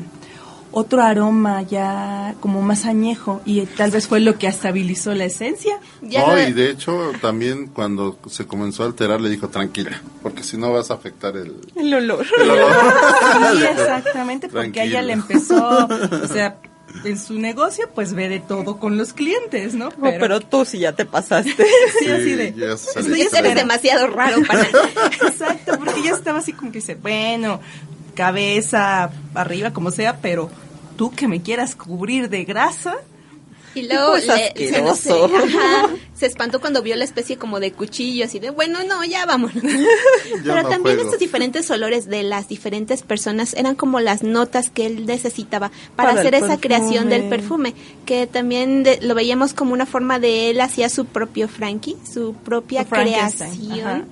otro 0.75 1.03
aroma 1.03 1.61
ya 1.61 2.33
como 2.39 2.61
más 2.63 2.85
añejo 2.85 3.41
y 3.45 3.61
tal 3.61 3.91
vez 3.91 4.07
fue 4.07 4.19
lo 4.19 4.39
que 4.39 4.47
estabilizó 4.47 5.13
la 5.13 5.25
esencia. 5.25 5.79
Ya 6.01 6.25
no, 6.25 6.39
y 6.41 6.51
de 6.51 6.71
hecho 6.71 7.11
también 7.21 7.67
cuando 7.67 8.17
se 8.27 8.47
comenzó 8.47 8.83
a 8.83 8.87
alterar 8.87 9.21
le 9.21 9.29
dijo 9.29 9.49
tranquila, 9.49 10.01
porque 10.23 10.43
si 10.43 10.57
no 10.57 10.73
vas 10.73 10.89
a 10.89 10.95
afectar 10.95 11.37
el, 11.37 11.53
El 11.75 11.93
olor. 11.93 12.25
el 12.41 12.49
olor. 12.49 12.71
Sí, 13.53 13.63
exactamente, 13.71 14.49
porque 14.49 14.81
a 14.81 14.83
ella 14.85 15.01
le 15.03 15.13
empezó, 15.13 15.87
o 15.87 16.27
sea, 16.27 16.57
en 17.03 17.19
su 17.19 17.39
negocio 17.39 17.89
pues 17.93 18.13
ve 18.13 18.29
de 18.29 18.39
todo 18.39 18.77
con 18.79 18.97
los 18.97 19.13
clientes, 19.13 19.73
¿no? 19.73 19.85
No, 19.89 19.93
pero 20.19 20.39
tú 20.39 20.63
sí 20.65 20.79
ya 20.79 20.93
te 20.93 21.05
pasaste. 21.05 21.51
sí, 21.99 22.07
así 22.09 22.33
de... 22.35 22.53
ya 22.53 22.73
Estoy 22.73 23.03
le- 23.09 23.23
Eres 23.39 23.55
demasiado 23.55 24.07
raro 24.07 24.41
para 24.47 24.61
Exacto, 25.27 25.77
porque 25.77 26.03
ya 26.03 26.11
estaba 26.11 26.39
así 26.39 26.53
como 26.53 26.71
que 26.71 26.79
dice, 26.79 26.95
bueno, 26.95 27.59
cabeza 28.15 29.09
arriba, 29.33 29.71
como 29.71 29.91
sea, 29.91 30.17
pero 30.21 30.49
tú 30.97 31.11
que 31.11 31.27
me 31.27 31.41
quieras 31.41 31.75
cubrir 31.75 32.29
de 32.29 32.43
grasa, 32.45 32.95
Y 33.75 33.87
luego 33.87 34.11
Pues 34.11 34.27
le- 34.27 34.53
se, 34.95 35.11
ajá, 35.35 35.89
se 36.13 36.25
espantó 36.27 36.61
cuando 36.61 36.83
vio 36.83 36.95
la 36.95 37.03
especie 37.03 37.37
como 37.37 37.59
de 37.59 37.71
cuchillo, 37.71 38.25
así 38.25 38.37
de, 38.39 38.51
bueno, 38.51 38.79
no, 38.83 39.03
ya 39.03 39.25
vámonos. 39.25 39.63
Pero 40.43 40.61
no 40.61 40.69
también 40.69 40.99
estos 40.99 41.17
diferentes 41.19 41.69
olores 41.71 42.07
de 42.07 42.21
las 42.23 42.47
diferentes 42.47 43.01
personas 43.01 43.53
eran 43.55 43.73
como 43.75 43.99
las 43.99 44.21
notas 44.21 44.69
que 44.69 44.85
él 44.85 45.05
necesitaba 45.07 45.71
para, 45.95 46.11
hacer 46.11 46.35
esa 46.35 46.59
creación 46.59 47.09
del 47.09 47.29
perfume. 47.29 47.73
que 48.05 48.27
también 48.27 48.83
de- 48.83 48.99
lo 49.01 49.15
veíamos 49.15 49.53
como 49.53 49.73
una 49.73 49.85
forma 49.87 50.19
de 50.19 50.49
él 50.51 50.61
hacía 50.61 50.87
su 50.89 51.05
propio 51.05 51.47
Frankie, 51.47 51.97
su 52.11 52.33
propia 52.35 52.85
creación 52.85 53.79
ajá. 53.81 54.03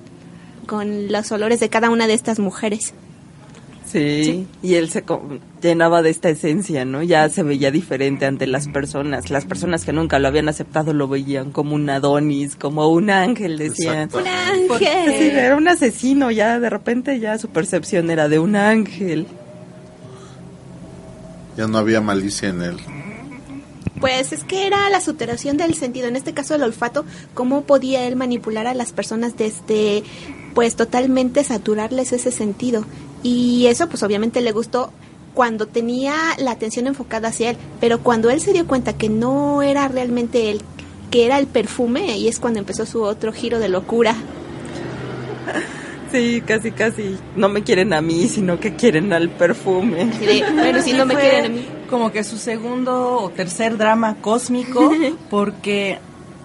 con 0.66 1.10
los 1.12 1.30
olores 1.32 1.60
de 1.60 1.68
cada 1.68 1.90
una 1.90 2.06
de 2.06 2.14
estas 2.14 2.38
mujeres. 2.40 2.94
Sí, 3.92 4.46
y 4.62 4.74
él 4.76 4.88
se 4.90 5.02
co- 5.02 5.22
llenaba 5.60 6.00
de 6.02 6.08
esta 6.10 6.30
esencia, 6.30 6.84
¿no? 6.84 7.02
Ya 7.02 7.28
se 7.28 7.42
veía 7.42 7.70
diferente 7.70 8.24
ante 8.26 8.46
las 8.46 8.68
personas. 8.68 9.28
Las 9.30 9.44
personas 9.44 9.84
que 9.84 9.92
nunca 9.92 10.18
lo 10.18 10.28
habían 10.28 10.48
aceptado 10.48 10.92
lo 10.94 11.08
veían 11.08 11.50
como 11.52 11.74
un 11.74 11.88
Adonis, 11.90 12.56
como 12.56 12.88
un 12.88 13.10
ángel, 13.10 13.58
decían. 13.58 14.08
¡Un 14.14 14.22
Sí, 14.78 14.86
ángel! 14.86 15.30
era 15.38 15.56
un 15.56 15.68
asesino, 15.68 16.30
ya 16.30 16.58
de 16.58 16.70
repente 16.70 17.20
ya 17.20 17.36
su 17.38 17.48
percepción 17.48 18.10
era 18.10 18.28
de 18.28 18.38
un 18.38 18.56
ángel. 18.56 19.26
Ya 21.56 21.66
no 21.66 21.78
había 21.78 22.00
malicia 22.00 22.48
en 22.48 22.62
él. 22.62 22.76
Pues 24.00 24.32
es 24.32 24.42
que 24.44 24.66
era 24.66 24.88
la 24.90 25.00
saturación 25.00 25.56
del 25.58 25.74
sentido, 25.74 26.08
en 26.08 26.16
este 26.16 26.32
caso 26.32 26.54
el 26.54 26.62
olfato, 26.62 27.04
cómo 27.34 27.62
podía 27.62 28.06
él 28.08 28.16
manipular 28.16 28.66
a 28.66 28.74
las 28.74 28.90
personas 28.92 29.36
desde, 29.36 30.02
pues 30.54 30.74
totalmente 30.76 31.44
saturarles 31.44 32.12
ese 32.12 32.32
sentido. 32.32 32.84
Y 33.22 33.66
eso 33.66 33.88
pues 33.88 34.02
obviamente 34.02 34.40
le 34.40 34.52
gustó 34.52 34.92
cuando 35.34 35.66
tenía 35.66 36.14
la 36.38 36.50
atención 36.50 36.86
enfocada 36.86 37.28
hacia 37.28 37.50
él, 37.50 37.56
pero 37.80 38.00
cuando 38.00 38.30
él 38.30 38.40
se 38.40 38.52
dio 38.52 38.66
cuenta 38.66 38.92
que 38.94 39.08
no 39.08 39.62
era 39.62 39.88
realmente 39.88 40.50
él, 40.50 40.60
que 41.10 41.26
era 41.26 41.38
el 41.38 41.46
perfume, 41.46 42.12
ahí 42.12 42.28
es 42.28 42.38
cuando 42.38 42.58
empezó 42.58 42.86
su 42.86 43.02
otro 43.02 43.32
giro 43.32 43.58
de 43.58 43.68
locura. 43.68 44.14
Sí, 46.10 46.42
casi, 46.46 46.72
casi. 46.72 47.16
No 47.36 47.48
me 47.48 47.62
quieren 47.62 47.94
a 47.94 48.02
mí, 48.02 48.28
sino 48.28 48.60
que 48.60 48.76
quieren 48.76 49.12
al 49.14 49.30
perfume. 49.30 50.04
De, 50.04 50.44
bueno, 50.52 50.82
si 50.82 50.92
no 50.92 51.06
me 51.06 51.14
quieren 51.14 51.46
a 51.46 51.48
mí. 51.48 51.66
Como 51.88 52.12
que 52.12 52.22
su 52.22 52.36
segundo 52.36 53.16
o 53.16 53.30
tercer 53.30 53.78
drama 53.78 54.16
cósmico, 54.20 54.92
porque 55.30 55.98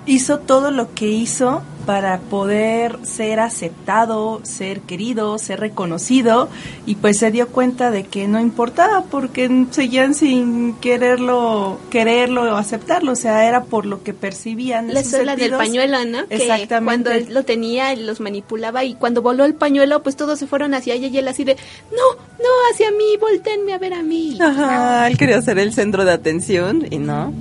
hizo 0.06 0.40
todo 0.40 0.72
lo 0.72 0.94
que 0.94 1.08
hizo 1.08 1.64
para 1.88 2.20
poder 2.20 3.00
ser 3.04 3.40
aceptado, 3.40 4.42
ser 4.44 4.82
querido, 4.82 5.38
ser 5.38 5.62
reconocido, 5.62 6.50
y 6.86 6.96
pues 6.96 7.18
se 7.18 7.32
dio 7.32 7.48
cuenta 7.48 7.92
de 7.92 8.04
que 8.04 8.28
no 8.28 8.42
importaba 8.42 9.06
porque 9.06 9.50
seguían 9.72 10.14
sin 10.14 10.74
quererlo, 10.76 11.80
quererlo 11.90 12.44
o 12.44 12.58
aceptarlo, 12.58 13.14
o 13.14 13.16
sea, 13.16 13.48
era 13.48 13.64
por 13.64 13.86
lo 13.86 14.04
que 14.04 14.14
percibían. 14.14 14.94
La 14.94 15.00
escuela 15.00 15.38
del 15.38 15.52
pañuelo, 15.52 16.04
¿no? 16.04 16.28
Que 16.28 16.36
Exactamente. 16.36 16.86
cuando 16.86 17.12
él 17.12 17.34
lo 17.34 17.46
tenía, 17.46 17.94
él 17.94 18.06
los 18.06 18.20
manipulaba 18.20 18.84
y 18.84 18.96
cuando 18.96 19.22
voló 19.22 19.46
el 19.46 19.54
pañuelo, 19.54 20.04
pues 20.04 20.18
todos 20.18 20.38
se 20.38 20.46
fueron 20.46 20.74
hacia 20.74 20.94
ella 20.94 21.08
y 21.08 21.18
él 21.18 21.28
así 21.30 21.46
de, 21.46 21.56
no, 21.90 22.22
no, 22.38 22.50
hacia 22.74 22.92
mí, 22.92 23.16
voltenme 23.18 23.74
a 23.74 23.78
ver 23.78 23.94
a 23.94 24.04
mí. 24.04 24.38
Ajá, 24.42 25.08
él 25.08 25.18
quería 25.18 25.42
ser 25.42 25.58
el 25.58 25.72
centro 25.72 26.04
de 26.04 26.12
atención 26.12 26.86
y 26.92 26.98
no. 26.98 27.34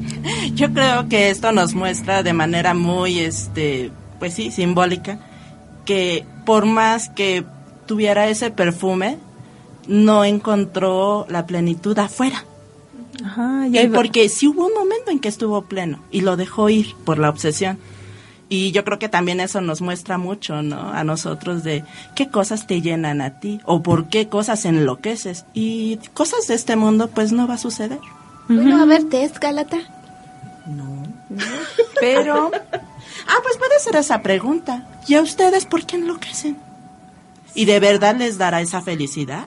Yo 0.55 0.73
creo 0.73 1.09
que 1.09 1.31
esto 1.31 1.51
nos 1.51 1.75
muestra 1.75 2.23
de 2.23 2.33
manera 2.33 2.75
muy, 2.75 3.19
este, 3.19 3.91
pues 4.19 4.35
sí, 4.35 4.51
simbólica, 4.51 5.19
que 5.85 6.25
por 6.45 6.67
más 6.67 7.09
que 7.09 7.45
tuviera 7.87 8.29
ese 8.29 8.51
perfume, 8.51 9.19
no 9.87 10.25
encontró 10.25 11.27
la 11.29 11.47
plenitud 11.47 11.99
afuera. 11.99 12.45
Ajá, 13.25 13.67
Y 13.69 13.89
porque 13.89 14.29
sí 14.29 14.47
hubo 14.47 14.67
un 14.67 14.75
momento 14.75 15.11
en 15.11 15.21
que 15.21 15.29
estuvo 15.29 15.63
pleno 15.63 16.01
y 16.11 16.21
lo 16.21 16.37
dejó 16.37 16.69
ir 16.69 16.95
por 17.05 17.19
la 17.19 17.31
obsesión. 17.31 17.79
Y 18.49 18.71
yo 18.71 18.85
creo 18.85 18.99
que 18.99 19.09
también 19.09 19.41
eso 19.41 19.61
nos 19.61 19.81
muestra 19.81 20.19
mucho, 20.19 20.63
¿no? 20.63 20.91
A 20.91 21.03
nosotros 21.03 21.65
de 21.65 21.83
qué 22.15 22.29
cosas 22.29 22.67
te 22.67 22.81
llenan 22.81 23.21
a 23.21 23.41
ti 23.41 23.61
o 23.65 23.83
por 23.83 24.09
qué 24.09 24.29
cosas 24.29 24.65
enloqueces. 24.65 25.47
Y 25.53 25.99
cosas 26.15 26.47
de 26.47 26.55
este 26.55 26.77
mundo 26.77 27.09
pues 27.09 27.33
no 27.33 27.49
va 27.49 27.55
a 27.55 27.59
suceder. 27.59 27.99
Bueno, 28.49 28.81
a 28.81 28.87
ver, 28.87 29.05
test, 29.05 29.39
Galata. 29.39 29.79
Pero, 32.01 32.51
ah, 33.27 33.39
pues 33.43 33.57
puede 33.57 33.79
ser 33.81 33.97
esa 33.97 34.23
pregunta. 34.23 34.87
¿Y 35.07 35.15
a 35.15 35.23
ustedes 35.23 35.67
por 35.67 35.87
qué 35.87 35.97
enloquecen? 35.97 36.57
¿Y 37.55 37.65
de 37.65 37.81
verdad 37.81 38.17
les 38.17 38.39
dará 38.39 38.61
esa 38.61 38.83
felicidad? 38.83 39.47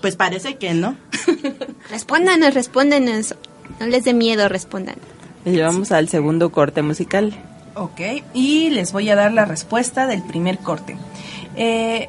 Pues 0.00 0.16
parece 0.16 0.56
que 0.56 0.74
no. 0.74 0.96
Respóndanos, 1.90 2.54
respóndanos. 2.54 3.34
No 3.80 3.86
les 3.86 4.04
dé 4.04 4.14
miedo, 4.14 4.48
respondan. 4.48 4.96
Llevamos 5.44 5.92
al 5.92 6.08
segundo 6.08 6.50
corte 6.50 6.82
musical. 6.82 7.34
Ok, 7.74 8.00
y 8.32 8.70
les 8.70 8.92
voy 8.92 9.10
a 9.10 9.16
dar 9.16 9.32
la 9.32 9.44
respuesta 9.44 10.06
del 10.06 10.22
primer 10.22 10.58
corte. 10.58 10.96
Eh, 11.56 12.08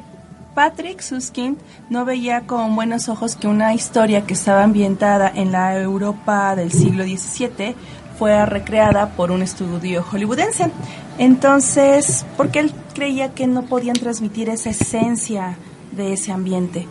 Patrick 0.54 1.02
Susskind 1.02 1.56
no 1.88 2.04
veía 2.04 2.40
con 2.46 2.74
buenos 2.74 3.08
ojos 3.08 3.36
que 3.36 3.46
una 3.46 3.74
historia 3.74 4.26
que 4.26 4.34
estaba 4.34 4.64
ambientada 4.64 5.30
en 5.32 5.52
la 5.52 5.78
Europa 5.78 6.56
del 6.56 6.72
siglo 6.72 7.04
XVII 7.04 7.76
fuera 8.18 8.46
recreada 8.46 9.10
por 9.10 9.30
un 9.30 9.42
estudio 9.42 10.02
hollywoodense. 10.02 10.70
Entonces, 11.18 12.26
porque 12.36 12.58
él 12.58 12.72
creía 12.94 13.32
que 13.32 13.46
no 13.46 13.62
podían 13.62 13.96
transmitir 13.96 14.48
esa 14.48 14.70
esencia 14.70 15.56
de 15.92 16.12
ese 16.12 16.32
ambiente. 16.32 16.86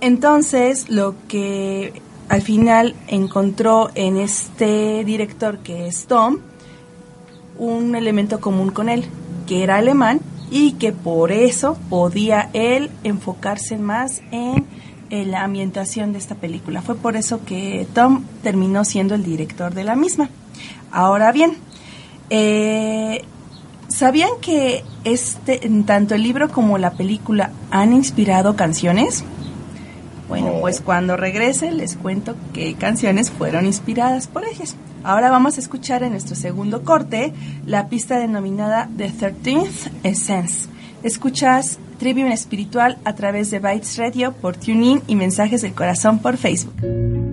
Entonces, 0.00 0.88
lo 0.88 1.14
que 1.28 2.02
al 2.28 2.42
final 2.42 2.94
encontró 3.08 3.90
en 3.94 4.16
este 4.16 5.04
director 5.04 5.58
que 5.58 5.86
es 5.86 6.06
Tom, 6.06 6.38
un 7.58 7.94
elemento 7.94 8.40
común 8.40 8.70
con 8.70 8.88
él, 8.88 9.04
que 9.46 9.62
era 9.62 9.76
alemán 9.76 10.20
y 10.50 10.72
que 10.72 10.92
por 10.92 11.32
eso 11.32 11.76
podía 11.88 12.50
él 12.52 12.90
enfocarse 13.04 13.78
más 13.78 14.22
en, 14.30 14.66
en 15.10 15.30
la 15.30 15.44
ambientación 15.44 16.12
de 16.12 16.18
esta 16.18 16.34
película. 16.34 16.82
Fue 16.82 16.94
por 16.94 17.16
eso 17.16 17.44
que 17.44 17.86
Tom 17.94 18.24
terminó 18.42 18.84
siendo 18.84 19.14
el 19.14 19.22
director 19.22 19.74
de 19.74 19.84
la 19.84 19.96
misma. 19.96 20.28
Ahora 20.90 21.32
bien, 21.32 21.56
eh, 22.30 23.24
¿sabían 23.88 24.30
que 24.40 24.84
este, 25.04 25.60
tanto 25.86 26.14
el 26.14 26.22
libro 26.22 26.48
como 26.50 26.78
la 26.78 26.92
película 26.92 27.50
han 27.70 27.92
inspirado 27.92 28.56
canciones? 28.56 29.24
Bueno, 30.28 30.54
pues 30.60 30.80
cuando 30.80 31.16
regrese 31.16 31.70
les 31.70 31.96
cuento 31.96 32.34
qué 32.52 32.74
canciones 32.74 33.30
fueron 33.30 33.66
inspiradas 33.66 34.26
por 34.26 34.44
ellas. 34.44 34.76
Ahora 35.04 35.30
vamos 35.30 35.56
a 35.56 35.60
escuchar 35.60 36.02
en 36.02 36.10
nuestro 36.10 36.34
segundo 36.34 36.82
corte 36.82 37.32
la 37.64 37.88
pista 37.88 38.18
denominada 38.18 38.88
The 38.96 39.12
13th 39.12 39.90
Essence. 40.02 40.68
Escuchas 41.04 41.78
Trivium 41.96 42.30
Espiritual 42.30 42.98
a 43.04 43.14
través 43.14 43.50
de 43.50 43.58
Bytes 43.58 43.96
Radio 43.96 44.32
por 44.32 44.56
TuneIn 44.56 45.02
y 45.06 45.16
Mensajes 45.16 45.62
del 45.62 45.74
Corazón 45.74 46.18
por 46.20 46.36
Facebook. 46.36 47.25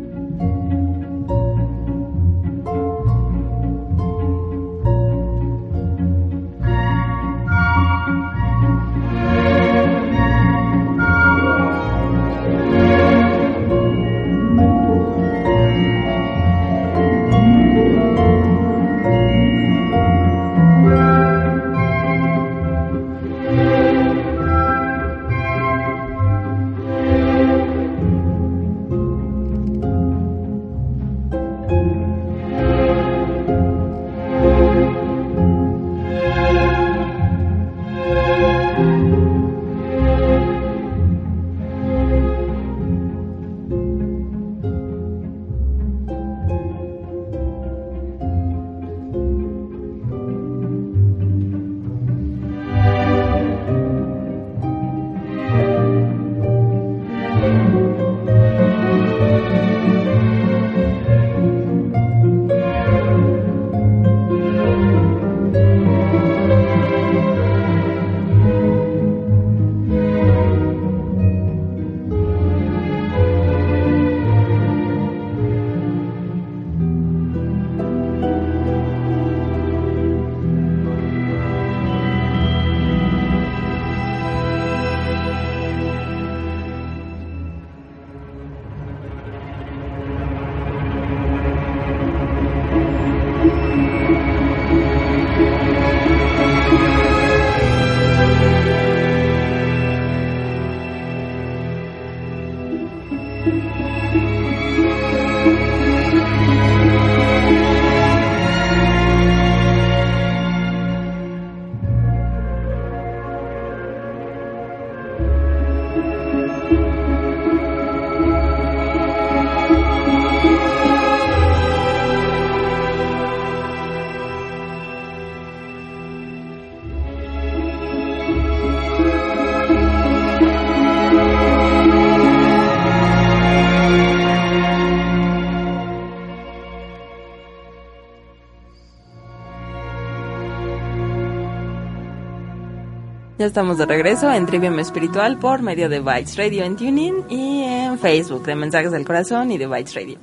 Ya 143.43 143.47
estamos 143.47 143.77
de 143.77 143.85
regreso 143.85 144.31
en 144.31 144.45
Trivium 144.45 144.79
Espiritual 144.79 145.37
por 145.37 145.61
medio 145.61 145.89
de 145.89 145.99
Bytes 145.99 146.37
Radio 146.37 146.63
en 146.63 146.77
TuneIn 146.77 147.25
y 147.27 147.63
en 147.63 147.99
Facebook 147.99 148.45
de 148.45 148.55
Mensajes 148.55 148.93
del 148.93 149.03
Corazón 149.03 149.51
y 149.51 149.57
de 149.57 149.67
Bytes 149.67 149.95
Radio. 149.95 150.17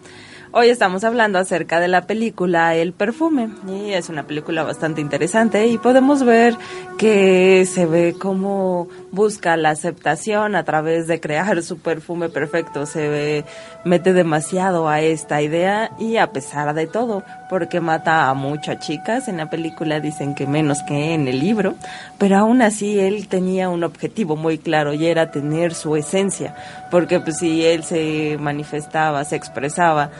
Hoy 0.52 0.70
estamos 0.70 1.04
hablando 1.04 1.38
acerca 1.38 1.80
de 1.80 1.88
la 1.88 2.06
película 2.06 2.74
El 2.74 2.94
perfume 2.94 3.50
y 3.68 3.92
es 3.92 4.08
una 4.08 4.26
película 4.26 4.62
bastante 4.62 5.02
interesante 5.02 5.66
y 5.66 5.76
podemos 5.76 6.24
ver 6.24 6.56
que 6.96 7.66
se 7.66 7.84
ve 7.84 8.16
cómo 8.18 8.88
busca 9.12 9.58
la 9.58 9.68
aceptación 9.68 10.56
a 10.56 10.64
través 10.64 11.06
de 11.06 11.20
crear 11.20 11.62
su 11.62 11.78
perfume 11.78 12.30
perfecto, 12.30 12.86
se 12.86 13.44
mete 13.84 14.14
demasiado 14.14 14.88
a 14.88 15.02
esta 15.02 15.42
idea 15.42 15.92
y 15.98 16.16
a 16.16 16.32
pesar 16.32 16.72
de 16.72 16.86
todo, 16.86 17.22
porque 17.50 17.80
mata 17.80 18.30
a 18.30 18.34
muchas 18.34 18.78
chicas, 18.78 19.26
en 19.26 19.36
la 19.36 19.50
película 19.50 19.98
dicen 19.98 20.36
que 20.36 20.46
menos 20.46 20.84
que 20.84 21.14
en 21.14 21.26
el 21.26 21.40
libro, 21.40 21.74
pero 22.16 22.38
aún 22.38 22.62
así 22.62 23.00
él 23.00 23.26
tenía 23.26 23.68
un 23.68 23.82
objetivo 23.82 24.36
muy 24.36 24.56
claro 24.56 24.94
y 24.94 25.06
era 25.06 25.32
tener 25.32 25.74
su 25.74 25.96
esencia, 25.96 26.54
porque 26.92 27.18
pues 27.18 27.38
si 27.38 27.66
él 27.66 27.82
se 27.82 28.36
manifestaba, 28.38 29.24
se 29.24 29.34
expresaba, 29.34 30.10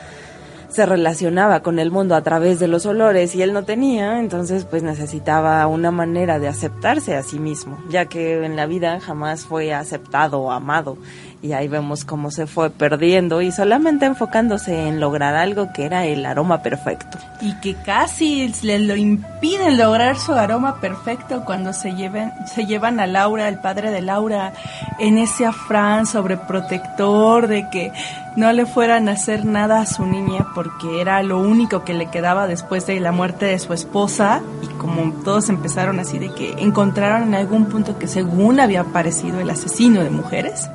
se 0.71 0.87
relacionaba 0.87 1.61
con 1.61 1.79
el 1.79 1.93
mundo 1.93 2.17
a 2.17 2.23
través 2.23 2.59
de 2.59 2.67
los 2.67 2.85
olores 2.85 3.35
y 3.37 3.43
él 3.43 3.53
no 3.53 3.65
tenía, 3.65 4.19
entonces 4.19 4.65
pues 4.65 4.83
necesitaba 4.83 5.65
una 5.69 5.93
manera 5.93 6.41
de 6.41 6.49
aceptarse 6.49 7.15
a 7.15 7.23
sí 7.23 7.39
mismo, 7.39 7.79
ya 7.91 8.07
que 8.07 8.45
en 8.45 8.57
la 8.57 8.67
vida 8.67 8.99
jamás 8.99 9.45
fue 9.45 9.73
aceptado 9.73 10.41
o 10.41 10.51
amado. 10.51 10.99
Y 11.43 11.53
ahí 11.53 11.69
vemos 11.69 12.05
cómo 12.05 12.31
se 12.31 12.47
fue 12.47 12.69
perdiendo 12.69 13.41
y 13.41 13.51
solamente 13.51 14.05
enfocándose 14.05 14.89
en 14.89 15.01
lograr 15.01 15.37
algo 15.37 15.73
que 15.73 15.85
era 15.85 16.05
el 16.05 16.27
aroma 16.27 16.63
perfecto. 16.63 17.19
Y 17.41 17.55
que 17.61 17.75
casi 17.75 18.53
le 18.63 18.79
lo 18.79 18.95
impiden 18.95 19.79
lograr 19.79 20.19
su 20.19 20.33
aroma 20.33 20.81
perfecto 20.81 21.45
cuando 21.47 21.73
se 21.73 21.95
lleven, 21.95 22.33
se 22.47 22.67
llevan 22.67 23.01
a 23.01 23.07
Laura, 23.07 23.49
el 23.49 23.59
padre 23.59 23.91
de 23.91 24.03
Laura, 24.03 24.53
en 24.99 25.17
ese 25.17 25.47
afrán 25.47 26.07
sobreprotector 26.07 27.47
de 27.47 27.71
que 27.71 27.93
no 28.37 28.53
le 28.53 28.67
fueran 28.67 29.09
a 29.09 29.13
hacer 29.13 29.47
nada 29.47 29.81
a 29.81 29.87
su 29.87 30.05
niña 30.05 30.47
porque 30.55 31.01
era 31.01 31.23
lo 31.23 31.41
único 31.41 31.85
que 31.85 31.95
le 31.95 32.11
quedaba 32.11 32.47
después 32.47 32.87
de 32.87 33.01
la 33.01 33.13
muerte 33.13 33.47
de 33.47 33.59
su 33.59 33.73
esposa 33.73 34.43
y 34.63 34.67
como 34.75 35.11
todos 35.25 35.49
empezaron 35.49 35.99
así 36.01 36.19
de 36.19 36.33
que 36.35 36.53
encontraron 36.59 37.23
en 37.23 37.35
algún 37.35 37.67
punto 37.67 37.99
que 37.99 38.07
según 38.07 38.61
había 38.61 38.83
aparecido 38.83 39.41
el 39.41 39.51
asesino 39.51 40.03
de 40.03 40.11
mujeres 40.11 40.69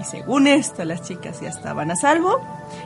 y 0.00 0.04
según 0.04 0.46
esto 0.46 0.84
las 0.84 1.02
chicas 1.02 1.40
ya 1.40 1.48
estaban 1.48 1.90
a 1.90 1.96
salvo, 1.96 2.40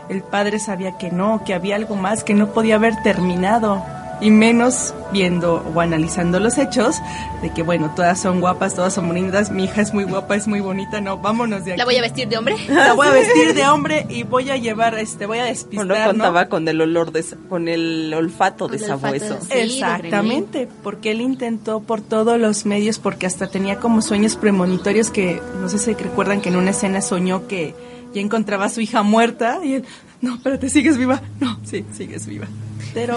el 0.09 0.23
padre 0.23 0.59
sabía 0.59 0.97
que 0.99 1.11
no, 1.11 1.43
que 1.45 1.55
había 1.55 1.77
algo 1.77 1.97
más 1.97 2.25
que 2.25 2.35
no 2.35 2.49
podía 2.49 2.77
haber 2.77 3.03
terminado 3.03 3.85
y 4.23 4.31
menos 4.31 4.95
viendo 5.13 5.57
o 5.75 5.81
analizando 5.81 6.39
los 6.41 6.57
hechos 6.59 6.97
de 7.43 7.51
que 7.53 7.63
bueno, 7.63 7.93
todas 7.97 8.21
son 8.21 8.41
guapas, 8.41 8.75
todas 8.75 8.95
son 8.95 9.09
bonitas, 9.09 9.51
mi 9.51 9.65
hija 9.65 9.83
es 9.83 9.93
muy 9.93 10.05
guapa, 10.05 10.37
es 10.37 10.47
muy 10.47 10.61
bonita, 10.61 11.01
no, 11.01 11.19
vámonos 11.19 11.65
de 11.65 11.73
aquí. 11.73 11.79
¿La 11.79 11.85
voy 11.85 11.97
a 11.97 12.01
vestir 12.03 12.29
de 12.29 12.39
hombre? 12.39 12.57
La 12.69 12.93
voy 12.95 13.09
a 13.09 13.11
vestir 13.11 13.55
de 13.55 13.67
hombre 13.67 14.07
y 14.09 14.23
voy 14.23 14.49
a 14.51 14.57
llevar, 14.57 14.95
este, 14.99 15.27
voy 15.27 15.39
a 15.39 15.45
despistar, 15.45 15.87
No 15.87 15.95
¿no? 15.99 16.05
contaba 16.07 16.47
con 16.49 16.67
el 16.69 16.81
olor 16.81 17.11
de, 17.13 17.25
con 17.49 17.69
el 17.69 18.15
olfato 18.15 18.69
de 18.69 18.79
sabueso. 18.79 19.35
de- 19.35 19.41
Sí, 19.43 19.49
de 19.49 19.63
Exactamente, 19.65 20.69
porque 20.83 21.11
él 21.11 21.21
intentó 21.21 21.81
por 21.81 22.01
todos 22.01 22.39
los 22.41 22.65
medios, 22.65 22.99
porque 22.99 23.27
hasta 23.27 23.49
tenía 23.49 23.77
como 23.77 24.03
sueños 24.03 24.37
premonitorios 24.37 25.11
que, 25.11 25.41
no 25.61 25.69
sé 25.69 25.79
si 25.79 25.95
recuerdan 25.95 26.41
que 26.41 26.49
en 26.49 26.57
una 26.57 26.71
escena 26.71 27.01
soñó 27.03 27.47
que 27.49 27.75
ya 28.15 28.21
encontraba 28.21 28.67
a 28.67 28.69
su 28.69 28.81
hija 28.81 29.03
muerta 29.03 29.59
y 29.65 29.75
él, 29.75 29.85
no, 30.21 30.37
espérate, 30.37 30.69
sigues 30.69 30.97
viva, 30.97 31.21
no, 31.41 31.59
sí, 31.65 31.85
sigues 31.97 32.27
viva. 32.27 32.47
Pero 32.95 33.17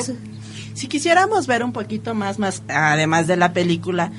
Si 0.76 0.88
quisiéramos 0.88 1.48
ver 1.48 1.64
un 1.64 1.72
poquito 1.72 2.14
más, 2.14 2.38
más, 2.38 2.62
además 2.68 3.28
de 3.28 3.38
la 3.38 3.54
película, 3.54 4.12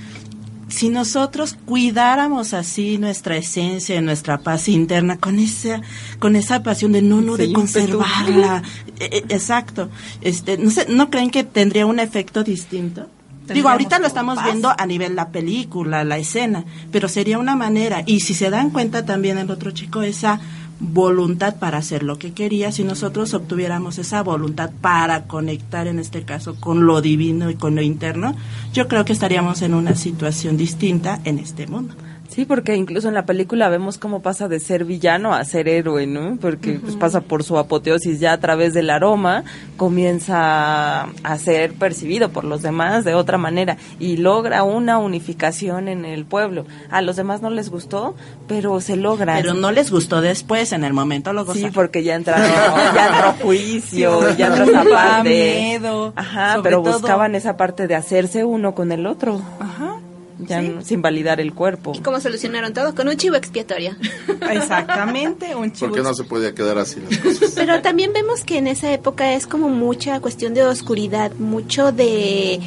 si 0.68 0.88
nosotros 0.88 1.56
cuidáramos 1.66 2.54
así 2.54 2.98
nuestra 2.98 3.36
esencia, 3.36 4.00
nuestra 4.00 4.38
paz 4.38 4.68
interna, 4.68 5.18
con 5.18 5.38
esa, 5.38 5.82
con 6.18 6.34
esa 6.34 6.62
pasión 6.62 6.92
de 6.92 7.02
no, 7.02 7.20
no, 7.20 7.36
de 7.36 7.52
conservarla, 7.52 8.62
eh, 8.98 9.08
eh, 9.12 9.24
exacto, 9.28 9.90
este, 10.22 10.56
no 10.56 10.70
sé, 10.70 10.86
¿no 10.88 11.10
creen 11.10 11.30
que 11.30 11.44
tendría 11.44 11.86
un 11.86 12.00
efecto 12.00 12.42
distinto? 12.42 13.08
Digo, 13.52 13.68
ahorita 13.68 14.00
lo 14.00 14.08
estamos 14.08 14.36
paz. 14.36 14.46
viendo 14.46 14.74
a 14.76 14.86
nivel 14.86 15.14
la 15.14 15.28
película, 15.28 16.02
la 16.02 16.18
escena, 16.18 16.64
pero 16.90 17.06
sería 17.06 17.38
una 17.38 17.54
manera, 17.54 18.02
y 18.04 18.20
si 18.20 18.34
se 18.34 18.50
dan 18.50 18.70
cuenta 18.70 19.04
también 19.04 19.38
el 19.38 19.50
otro 19.50 19.70
chico, 19.70 20.02
esa 20.02 20.40
voluntad 20.78 21.56
para 21.56 21.78
hacer 21.78 22.02
lo 22.02 22.18
que 22.18 22.32
quería, 22.32 22.72
si 22.72 22.84
nosotros 22.84 23.34
obtuviéramos 23.34 23.98
esa 23.98 24.22
voluntad 24.22 24.70
para 24.80 25.24
conectar 25.26 25.86
en 25.86 25.98
este 25.98 26.22
caso 26.22 26.56
con 26.60 26.86
lo 26.86 27.00
divino 27.00 27.50
y 27.50 27.54
con 27.54 27.74
lo 27.74 27.82
interno, 27.82 28.36
yo 28.72 28.88
creo 28.88 29.04
que 29.04 29.12
estaríamos 29.12 29.62
en 29.62 29.74
una 29.74 29.94
situación 29.94 30.56
distinta 30.56 31.20
en 31.24 31.38
este 31.38 31.66
mundo. 31.66 31.94
Sí, 32.36 32.44
porque 32.44 32.76
incluso 32.76 33.08
en 33.08 33.14
la 33.14 33.24
película 33.24 33.70
vemos 33.70 33.96
cómo 33.96 34.20
pasa 34.20 34.46
de 34.46 34.60
ser 34.60 34.84
villano 34.84 35.32
a 35.32 35.42
ser 35.46 35.68
héroe, 35.68 36.06
¿no? 36.06 36.36
Porque 36.38 36.72
pues, 36.74 36.94
pasa 36.94 37.22
por 37.22 37.42
su 37.42 37.56
apoteosis 37.56 38.20
ya 38.20 38.34
a 38.34 38.38
través 38.40 38.74
del 38.74 38.90
aroma, 38.90 39.42
comienza 39.78 41.02
a 41.24 41.38
ser 41.38 41.72
percibido 41.74 42.28
por 42.30 42.44
los 42.44 42.60
demás 42.62 43.04
de 43.04 43.14
otra 43.14 43.38
manera 43.38 43.78
y 43.98 44.18
logra 44.18 44.62
una 44.64 44.98
unificación 44.98 45.88
en 45.88 46.04
el 46.04 46.26
pueblo. 46.26 46.66
A 46.90 47.00
los 47.00 47.16
demás 47.16 47.40
no 47.42 47.48
les 47.50 47.70
gustó, 47.70 48.14
pero 48.46 48.80
se 48.80 48.96
logra. 48.96 49.36
Pero 49.36 49.54
no 49.54 49.72
les 49.72 49.90
gustó 49.90 50.20
después, 50.20 50.72
en 50.72 50.84
el 50.84 50.92
momento 50.92 51.32
lo 51.32 51.42
Sí, 51.42 51.46
gozaron. 51.48 51.72
porque 51.72 52.02
ya 52.04 52.14
entraron, 52.16 52.46
ya 52.94 53.06
entró 53.08 53.32
juicio, 53.46 54.28
Sí, 54.30 54.36
ya 54.36 54.46
entró 54.48 54.64
esa 54.70 54.84
parte. 54.84 55.28
miedo, 55.30 56.12
Ajá, 56.16 56.58
pero 56.62 56.82
todo- 56.82 56.92
buscaban 56.98 57.34
esa 57.34 57.56
parte 57.56 57.86
de 57.86 57.94
hacerse 57.94 58.44
uno 58.44 58.74
con 58.74 58.92
el 58.92 59.06
otro, 59.06 59.40
Ajá. 59.58 59.96
Ya 60.38 60.60
no- 60.62 60.82
sin 60.82 61.02
validar 61.02 61.40
el 61.40 61.52
cuerpo. 61.54 61.92
¿Y 61.94 62.00
cómo 62.00 62.20
solucionaron 62.20 62.72
todo? 62.74 62.94
Con 62.94 63.08
un 63.08 63.16
chivo 63.16 63.36
expiatorio. 63.36 63.96
Exactamente, 64.50 65.54
un 65.54 65.72
chivo. 65.72 65.88
¿Por 65.90 65.98
qué 65.98 66.02
no 66.02 66.14
se 66.14 66.24
podía 66.24 66.54
quedar 66.54 66.78
así 66.78 67.00
las 67.00 67.18
cosas? 67.18 67.52
Pero 67.56 67.80
también 67.82 68.12
vemos 68.12 68.42
que 68.44 68.58
en 68.58 68.66
esa 68.66 68.92
época 68.92 69.34
es 69.34 69.46
como 69.46 69.68
mucha 69.68 70.20
cuestión 70.20 70.54
de 70.54 70.64
oscuridad, 70.64 71.32
mucho 71.34 71.92
de, 71.92 72.60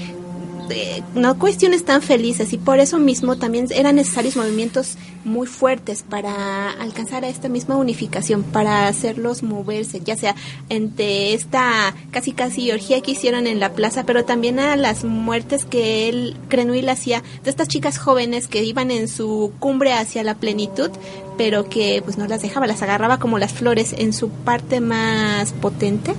de- 0.69 1.03
no 1.15 1.37
cuestiones 1.37 1.83
tan 1.83 2.01
felices 2.01 2.53
y 2.53 2.57
por 2.57 2.79
eso 2.79 2.97
mismo 2.99 3.35
también 3.37 3.67
eran 3.71 3.95
necesarios 3.97 4.37
movimientos 4.37 4.97
muy 5.25 5.47
fuertes 5.47 6.03
para 6.07 6.69
alcanzar 6.71 7.25
a 7.25 7.27
esta 7.27 7.49
misma 7.49 7.75
unificación, 7.75 8.43
para 8.43 8.87
hacerlos 8.87 9.43
moverse, 9.43 9.99
ya 9.99 10.15
sea 10.15 10.35
entre 10.69 11.33
esta 11.33 11.93
casi 12.11 12.31
casi 12.31 12.71
orgía 12.71 13.01
que 13.01 13.11
hicieron 13.11 13.47
en 13.47 13.59
la 13.59 13.73
plaza, 13.73 14.03
pero 14.05 14.23
también 14.23 14.59
a 14.59 14.75
las 14.77 15.03
muertes 15.03 15.65
que 15.65 16.07
él, 16.07 16.37
Crenouille 16.47 16.89
hacía 16.89 17.21
de 17.43 17.49
estas 17.49 17.67
chicas 17.67 17.97
jóvenes 17.97 18.47
que 18.47 18.63
iban 18.63 18.91
en 18.91 19.07
su 19.09 19.51
cumbre 19.59 19.91
hacia 19.93 20.23
la 20.23 20.35
plenitud, 20.35 20.91
pero 21.37 21.67
que 21.69 22.01
pues 22.05 22.17
no 22.17 22.27
las 22.27 22.41
dejaba, 22.41 22.67
las 22.67 22.81
agarraba 22.81 23.17
como 23.19 23.39
las 23.39 23.51
flores 23.53 23.93
en 23.97 24.13
su 24.13 24.29
parte 24.29 24.79
más 24.79 25.51
potente, 25.53 26.13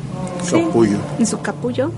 Capullo. 0.50 0.98
en 1.18 1.26
su 1.26 1.40
capullo. 1.40 1.90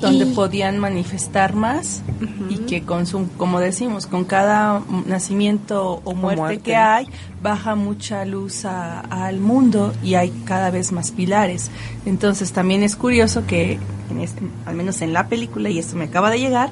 Donde 0.00 0.24
Y- 0.26 0.34
podían 0.34 0.78
manifestar 0.78 1.54
más 1.54 2.02
y 2.50 2.58
que 2.58 2.82
con 2.82 3.06
su, 3.06 3.28
como 3.36 3.60
decimos, 3.60 4.06
con 4.06 4.24
cada 4.24 4.82
nacimiento 5.06 6.00
o 6.04 6.14
muerte, 6.14 6.40
muerte. 6.40 6.62
que 6.62 6.76
hay, 6.76 7.06
baja 7.42 7.74
mucha 7.74 8.24
luz 8.24 8.64
a- 8.64 9.00
al 9.00 9.40
mundo 9.40 9.92
y 10.02 10.14
hay 10.14 10.30
cada 10.44 10.70
vez 10.70 10.92
más 10.92 11.10
pilares. 11.12 11.70
Entonces 12.06 12.52
también 12.52 12.82
es 12.82 12.96
curioso 12.96 13.46
que, 13.46 13.78
en 14.10 14.20
este- 14.20 14.42
al 14.66 14.74
menos 14.74 15.00
en 15.02 15.12
la 15.12 15.28
película, 15.28 15.70
y 15.70 15.78
esto 15.78 15.96
me 15.96 16.04
acaba 16.04 16.30
de 16.30 16.38
llegar, 16.40 16.70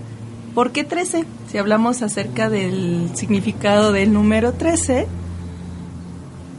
¿por 0.54 0.72
qué 0.72 0.84
13? 0.84 1.24
Si 1.50 1.58
hablamos 1.58 2.02
acerca 2.02 2.48
del 2.50 3.10
significado 3.14 3.92
del 3.92 4.12
número 4.12 4.52
13, 4.52 5.06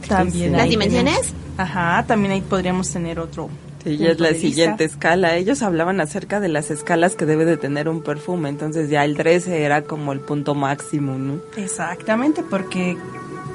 también 0.08 0.52
¿Las 0.52 0.68
dimensiones? 0.68 1.14
tenemos- 1.20 1.34
Ajá, 1.56 2.04
también 2.06 2.32
ahí 2.32 2.40
podríamos 2.40 2.90
tener 2.90 3.18
otro. 3.20 3.48
Sí, 3.84 3.98
ya 3.98 4.08
es 4.08 4.20
la 4.20 4.30
vista. 4.30 4.48
siguiente 4.48 4.84
escala. 4.84 5.36
Ellos 5.36 5.62
hablaban 5.62 6.00
acerca 6.00 6.40
de 6.40 6.48
las 6.48 6.70
escalas 6.70 7.14
que 7.14 7.26
debe 7.26 7.44
de 7.44 7.56
tener 7.56 7.88
un 7.88 8.02
perfume, 8.02 8.48
entonces 8.48 8.88
ya 8.88 9.04
el 9.04 9.16
13 9.16 9.62
era 9.62 9.82
como 9.82 10.12
el 10.12 10.20
punto 10.20 10.54
máximo, 10.54 11.18
¿no? 11.18 11.38
Exactamente, 11.56 12.42
porque 12.42 12.96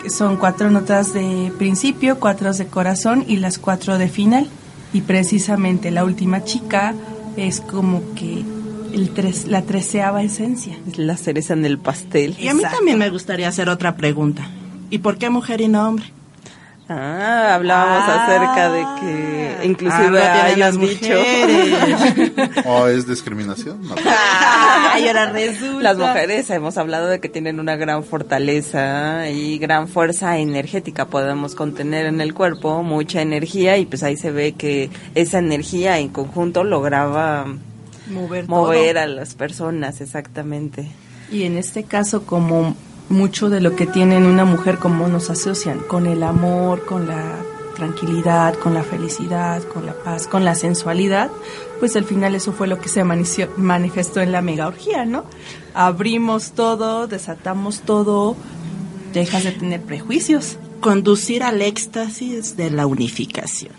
son 0.07 0.37
cuatro 0.37 0.69
notas 0.69 1.13
de 1.13 1.51
principio, 1.57 2.19
cuatro 2.19 2.53
de 2.53 2.67
corazón 2.67 3.25
y 3.27 3.37
las 3.37 3.57
cuatro 3.57 3.97
de 3.97 4.07
final. 4.07 4.47
Y 4.93 5.01
precisamente 5.01 5.91
la 5.91 6.03
última 6.03 6.43
chica 6.43 6.93
es 7.37 7.61
como 7.61 8.01
que 8.15 8.43
el 8.93 9.09
tres, 9.11 9.47
la 9.47 9.61
treceava 9.61 10.23
esencia. 10.23 10.77
Es 10.87 10.97
la 10.97 11.17
cereza 11.17 11.53
en 11.53 11.65
el 11.65 11.77
pastel. 11.77 12.35
Y 12.39 12.47
a 12.47 12.53
mí 12.53 12.63
también 12.63 12.97
me 12.97 13.09
gustaría 13.09 13.47
hacer 13.47 13.69
otra 13.69 13.95
pregunta. 13.95 14.47
¿Y 14.89 14.99
por 14.99 15.17
qué 15.17 15.29
mujer 15.29 15.61
y 15.61 15.67
no 15.67 15.87
hombre? 15.87 16.05
Ah, 16.91 17.53
hablábamos 17.55 18.03
Ah. 18.07 18.25
acerca 18.25 18.71
de 18.71 18.85
que 18.99 19.67
inclusive 19.67 20.03
Algo 20.05 20.17
tienen 20.17 20.41
hay 20.45 20.55
las 20.55 20.75
un 20.75 20.81
dicho. 20.81 21.07
mujeres. 21.07 22.49
¿O 22.65 22.87
es 22.87 23.07
discriminación? 23.07 23.79
No. 23.87 23.95
Ay, 24.91 25.07
ahora 25.07 25.27
resulta. 25.31 25.83
Las 25.83 25.97
mujeres 25.97 26.49
hemos 26.49 26.77
hablado 26.79 27.07
de 27.07 27.19
que 27.19 27.29
tienen 27.29 27.59
una 27.59 27.75
gran 27.75 28.03
fortaleza 28.03 29.29
y 29.29 29.59
gran 29.59 29.87
fuerza 29.87 30.37
energética 30.39 31.05
podemos 31.05 31.53
contener 31.55 32.05
en 32.07 32.21
el 32.21 32.33
cuerpo, 32.33 32.81
mucha 32.83 33.21
energía 33.21 33.77
y 33.77 33.85
pues 33.85 34.01
ahí 34.03 34.17
se 34.17 34.31
ve 34.31 34.53
que 34.53 34.89
esa 35.15 35.37
energía 35.39 35.99
en 35.99 36.09
conjunto 36.09 36.63
lograba 36.63 37.45
mover, 38.09 38.47
mover 38.47 38.93
todo. 38.95 39.03
a 39.03 39.07
las 39.07 39.35
personas 39.35 40.01
exactamente. 40.01 40.87
Y 41.31 41.43
en 41.43 41.57
este 41.57 41.83
caso, 41.83 42.23
como 42.25 42.75
mucho 43.09 43.49
de 43.49 43.59
lo 43.61 43.75
que 43.75 43.85
tienen 43.87 44.25
una 44.25 44.45
mujer, 44.45 44.77
como 44.77 45.07
nos 45.07 45.29
asocian 45.29 45.79
con 45.79 46.05
el 46.05 46.23
amor, 46.23 46.85
con 46.85 47.07
la 47.07 47.35
tranquilidad, 47.75 48.55
con 48.55 48.73
la 48.73 48.83
felicidad, 48.83 49.63
con 49.63 49.85
la 49.85 49.93
paz, 49.93 50.27
con 50.27 50.43
la 50.43 50.53
sensualidad, 50.53 51.31
pues 51.79 51.95
al 51.95 52.03
final 52.03 52.35
eso 52.35 52.51
fue 52.51 52.67
lo 52.67 52.79
que 52.79 52.89
se 52.89 53.03
manició- 53.05 53.49
manifestó 53.55 54.19
en 54.21 54.31
la 54.33 54.41
mega 54.41 54.67
orgía, 54.67 55.05
¿no? 55.05 55.23
Abrimos 55.73 56.51
todo, 56.51 57.07
desatamos 57.07 57.81
todo, 57.81 58.35
dejas 59.13 59.45
de 59.45 59.51
tener 59.51 59.81
prejuicios. 59.81 60.57
Conducir 60.81 61.41
al 61.43 61.61
éxtasis 61.61 62.57
de 62.57 62.69
la 62.69 62.85
unificación. 62.85 63.71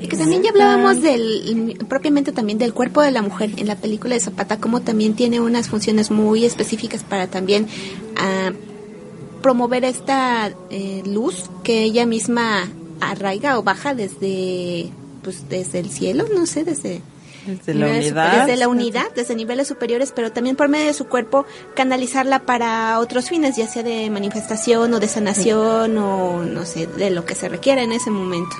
Y 0.00 0.08
que 0.08 0.16
también 0.18 0.42
ya 0.42 0.50
hablábamos 0.50 1.00
del, 1.00 1.78
propiamente 1.88 2.30
también 2.32 2.58
del 2.58 2.74
cuerpo 2.74 3.00
de 3.00 3.10
la 3.10 3.22
mujer 3.22 3.52
en 3.56 3.66
la 3.66 3.76
película 3.76 4.14
de 4.14 4.20
Zapata, 4.20 4.58
como 4.58 4.82
también 4.82 5.14
tiene 5.14 5.40
unas 5.40 5.68
funciones 5.70 6.10
muy 6.10 6.44
específicas 6.44 7.02
para 7.02 7.26
también 7.26 7.66
ah, 8.16 8.52
promover 9.46 9.84
esta 9.84 10.50
eh, 10.70 11.04
luz 11.06 11.48
que 11.62 11.84
ella 11.84 12.04
misma 12.04 12.68
arraiga 13.00 13.60
o 13.60 13.62
baja 13.62 13.94
desde, 13.94 14.90
pues 15.22 15.48
desde 15.48 15.78
el 15.78 15.88
cielo, 15.88 16.24
no 16.34 16.46
sé, 16.46 16.64
desde 16.64 17.00
Desde 17.46 17.74
la 17.74 17.86
unidad. 17.86 18.38
Desde 18.38 18.56
la 18.56 18.66
unidad, 18.66 19.06
desde 19.14 19.36
niveles 19.36 19.68
superiores, 19.68 20.12
pero 20.12 20.32
también 20.32 20.56
por 20.56 20.68
medio 20.68 20.86
de 20.86 20.94
su 20.94 21.06
cuerpo 21.06 21.46
canalizarla 21.76 22.40
para 22.40 22.98
otros 22.98 23.28
fines, 23.28 23.54
ya 23.56 23.68
sea 23.68 23.84
de 23.84 24.10
manifestación 24.10 24.92
o 24.92 24.98
de 24.98 25.06
sanación 25.06 25.96
o 25.96 26.42
no 26.42 26.64
sé, 26.64 26.88
de 26.88 27.10
lo 27.10 27.24
que 27.24 27.36
se 27.36 27.48
requiera 27.48 27.84
en 27.84 27.92
ese 27.92 28.10
momento. 28.10 28.56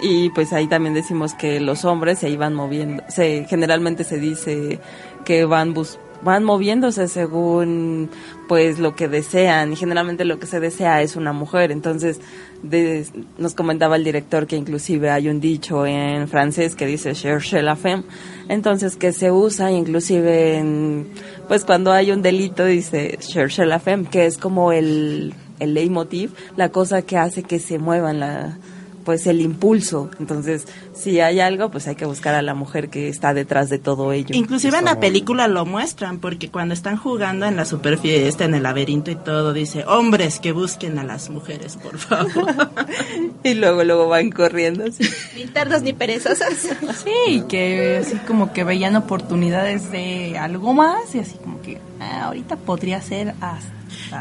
Y 0.00 0.30
pues 0.30 0.52
ahí 0.52 0.68
también 0.68 0.94
decimos 0.94 1.34
que 1.34 1.58
los 1.58 1.84
hombres 1.84 2.20
se 2.20 2.30
iban 2.30 2.54
moviendo, 2.54 3.02
se 3.08 3.44
generalmente 3.48 4.04
se 4.04 4.18
dice 4.18 4.78
que 5.24 5.44
van 5.44 5.74
bus 5.74 5.98
van 6.24 6.42
moviéndose 6.44 7.06
según 7.08 8.10
pues 8.48 8.78
lo 8.78 8.94
que 8.96 9.08
desean 9.08 9.72
y 9.72 9.76
generalmente 9.76 10.24
lo 10.24 10.38
que 10.38 10.46
se 10.46 10.60
desea 10.60 11.02
es 11.02 11.16
una 11.16 11.32
mujer. 11.32 11.70
Entonces 11.70 12.20
de- 12.62 13.06
nos 13.38 13.54
comentaba 13.54 13.96
el 13.96 14.04
director 14.04 14.46
que 14.46 14.56
inclusive 14.56 15.10
hay 15.10 15.28
un 15.28 15.40
dicho 15.40 15.84
en 15.86 16.26
francés 16.28 16.74
que 16.74 16.86
dice 16.86 17.12
cherche 17.12 17.60
la 17.62 17.76
femme 17.76 18.04
entonces 18.48 18.96
que 18.96 19.12
se 19.12 19.30
usa 19.30 19.70
inclusive 19.70 20.56
en 20.56 21.08
pues 21.46 21.64
cuando 21.66 21.92
hay 21.92 22.10
un 22.10 22.22
delito 22.22 22.64
dice 22.64 23.18
cherche 23.20 23.66
la 23.66 23.80
femme 23.80 24.06
que 24.10 24.24
es 24.24 24.38
como 24.38 24.72
el 24.72 25.34
el 25.60 25.74
leitmotiv 25.74 26.32
la 26.56 26.70
cosa 26.70 27.02
que 27.02 27.18
hace 27.18 27.42
que 27.42 27.58
se 27.58 27.78
muevan 27.78 28.20
la 28.20 28.56
pues 29.04 29.26
el 29.26 29.40
impulso. 29.40 30.10
Entonces, 30.18 30.66
si 30.94 31.20
hay 31.20 31.40
algo, 31.40 31.70
pues 31.70 31.86
hay 31.86 31.96
que 31.96 32.04
buscar 32.04 32.34
a 32.34 32.42
la 32.42 32.54
mujer 32.54 32.88
que 32.88 33.08
está 33.08 33.34
detrás 33.34 33.68
de 33.68 33.78
todo 33.78 34.12
ello. 34.12 34.34
Inclusive 34.34 34.78
en 34.78 34.86
la 34.86 35.00
película 35.00 35.48
lo 35.48 35.66
muestran, 35.66 36.18
porque 36.18 36.50
cuando 36.50 36.74
están 36.74 36.96
jugando 36.96 37.46
en 37.46 37.56
la 37.56 37.64
superfiesta, 37.64 38.44
en 38.44 38.54
el 38.54 38.62
laberinto 38.62 39.10
y 39.10 39.16
todo, 39.16 39.52
dice, 39.52 39.84
hombres 39.86 40.40
que 40.40 40.52
busquen 40.52 40.98
a 40.98 41.04
las 41.04 41.30
mujeres, 41.30 41.76
por 41.76 41.98
favor. 41.98 42.70
y 43.44 43.54
luego 43.54 43.84
luego 43.84 44.08
van 44.08 44.30
corriendo. 44.30 44.84
así. 44.84 45.04
Ni 45.36 45.46
tardos 45.46 45.82
ni 45.82 45.92
perezosos. 45.92 46.44
Sí, 47.04 47.42
que 47.48 47.98
así 47.98 48.16
como 48.26 48.52
que 48.52 48.64
veían 48.64 48.96
oportunidades 48.96 49.90
de 49.90 50.38
algo 50.38 50.72
más 50.72 51.14
y 51.14 51.18
así 51.18 51.36
como 51.36 51.60
que 51.60 51.78
ah, 52.00 52.24
ahorita 52.26 52.56
podría 52.56 53.00
ser 53.00 53.34
hasta... 53.40 53.73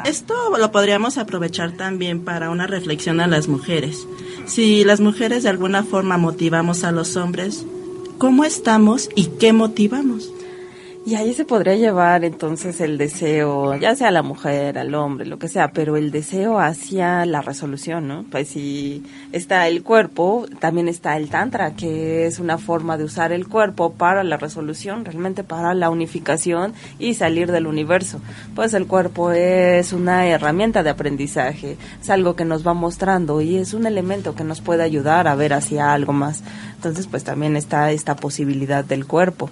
Esto 0.05 0.57
lo 0.57 0.71
podríamos 0.71 1.17
aprovechar 1.17 1.71
también 1.73 2.23
para 2.23 2.49
una 2.49 2.67
reflexión 2.67 3.19
a 3.19 3.27
las 3.27 3.47
mujeres. 3.47 4.07
Si 4.45 4.83
las 4.83 4.99
mujeres 4.99 5.43
de 5.43 5.49
alguna 5.49 5.83
forma 5.83 6.17
motivamos 6.17 6.83
a 6.83 6.91
los 6.91 7.15
hombres, 7.15 7.65
¿cómo 8.17 8.43
estamos 8.43 9.09
y 9.15 9.25
qué 9.39 9.53
motivamos? 9.53 10.29
Y 11.05 11.15
ahí 11.15 11.33
se 11.33 11.43
podría 11.43 11.75
llevar 11.75 12.23
entonces 12.23 12.79
el 12.79 12.97
deseo, 12.97 13.75
ya 13.75 13.93
sea 13.93 14.07
a 14.07 14.11
la 14.11 14.21
mujer, 14.21 14.77
al 14.77 14.95
hombre, 14.95 15.25
lo 15.25 15.37
que 15.37 15.49
sea, 15.49 15.73
pero 15.73 15.97
el 15.97 16.11
deseo 16.11 16.59
hacia 16.61 17.25
la 17.25 17.41
resolución, 17.41 18.07
¿no? 18.07 18.23
Pues 18.31 18.47
si 18.47 19.03
está 19.33 19.67
el 19.67 19.83
cuerpo, 19.83 20.45
también 20.59 20.87
está 20.87 21.17
el 21.17 21.29
tantra, 21.29 21.75
que 21.75 22.25
es 22.25 22.39
una 22.39 22.57
forma 22.57 22.97
de 22.97 23.03
usar 23.03 23.33
el 23.33 23.49
cuerpo 23.49 23.91
para 23.91 24.23
la 24.23 24.37
resolución, 24.37 25.03
realmente 25.03 25.43
para 25.43 25.73
la 25.73 25.89
unificación 25.89 26.73
y 26.99 27.15
salir 27.15 27.51
del 27.51 27.67
universo. 27.67 28.21
Pues 28.55 28.73
el 28.73 28.87
cuerpo 28.87 29.33
es 29.33 29.91
una 29.91 30.25
herramienta 30.27 30.83
de 30.83 30.91
aprendizaje, 30.91 31.75
es 32.01 32.09
algo 32.09 32.37
que 32.37 32.45
nos 32.45 32.65
va 32.65 32.73
mostrando 32.73 33.41
y 33.41 33.57
es 33.57 33.73
un 33.73 33.87
elemento 33.87 34.35
que 34.35 34.45
nos 34.45 34.61
puede 34.61 34.83
ayudar 34.83 35.27
a 35.27 35.35
ver 35.35 35.51
hacia 35.51 35.91
algo 35.91 36.13
más. 36.13 36.43
Entonces, 36.75 37.07
pues 37.07 37.25
también 37.25 37.57
está 37.57 37.91
esta 37.91 38.15
posibilidad 38.15 38.85
del 38.85 39.05
cuerpo 39.05 39.49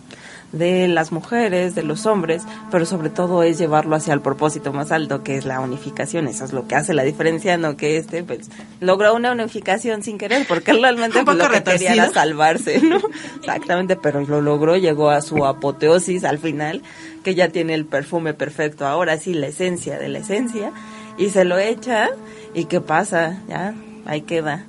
de 0.52 0.88
las 0.88 1.12
mujeres, 1.12 1.76
de 1.76 1.84
los 1.84 2.06
hombres, 2.06 2.44
pero 2.70 2.86
sobre 2.86 3.10
todo 3.10 3.44
es 3.44 3.58
llevarlo 3.58 3.96
hacia 3.96 4.14
el 4.14 4.22
propósito 4.22 4.74
más 4.74 4.92
alto, 4.92 5.24
que 5.24 5.38
es 5.38 5.46
la 5.46 5.60
unificación. 5.60 6.28
Eso 6.28 6.46
es 6.46 6.54
lo 6.54 6.68
que 6.68 6.76
hace 6.76 6.94
la 6.94 7.04
diferencia, 7.04 7.58
no 7.58 7.78
que 7.78 7.98
este, 7.98 8.24
pues, 8.24 8.50
logró 8.80 9.16
una 9.16 9.32
unificación 9.32 10.04
sin 10.04 10.18
querer, 10.18 10.46
porque 10.48 10.74
realmente 10.74 11.24
pues, 11.24 11.38
lo 11.38 11.50
que 11.50 11.64
quería 11.64 11.94
era 11.94 12.12
salvarse, 12.12 12.82
¿no? 12.82 13.00
Exactamente, 13.40 13.96
pero 13.96 14.22
lo 14.22 14.42
logró, 14.42 14.76
llegó 14.76 15.10
a 15.10 15.22
su 15.22 15.46
apoteosis 15.46 16.24
al 16.24 16.40
final, 16.40 16.82
que 17.24 17.36
ya 17.36 17.50
tiene 17.50 17.74
el 17.74 17.86
perfume 17.86 18.34
perfecto, 18.34 18.86
ahora 18.86 19.18
sí, 19.18 19.34
la 19.34 19.48
esencia 19.48 19.98
de 19.98 20.10
la 20.10 20.20
esencia, 20.20 20.72
y 21.18 21.30
se 21.30 21.46
lo 21.46 21.58
echa, 21.60 22.10
y 22.54 22.66
¿qué 22.66 22.82
pasa? 22.82 23.42
Ya, 23.48 23.74
ahí 24.06 24.22
queda. 24.22 24.66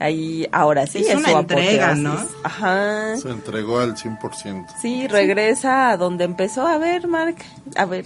Ahí, 0.00 0.46
ahora 0.52 0.86
sí, 0.86 0.98
Es 0.98 1.08
es, 1.08 1.16
una 1.18 1.30
su 1.30 1.38
entrega, 1.38 1.92
apoteosis. 1.92 2.02
¿no? 2.32 2.38
Ajá. 2.42 3.16
Se 3.16 3.30
entregó 3.30 3.78
al 3.78 3.94
100%. 3.94 4.66
Sí, 4.82 5.06
regresa 5.06 5.90
a 5.90 5.96
donde 5.96 6.24
empezó. 6.24 6.66
A 6.66 6.78
ver, 6.78 7.06
Mark, 7.06 7.36
a 7.76 7.84
ver, 7.84 8.04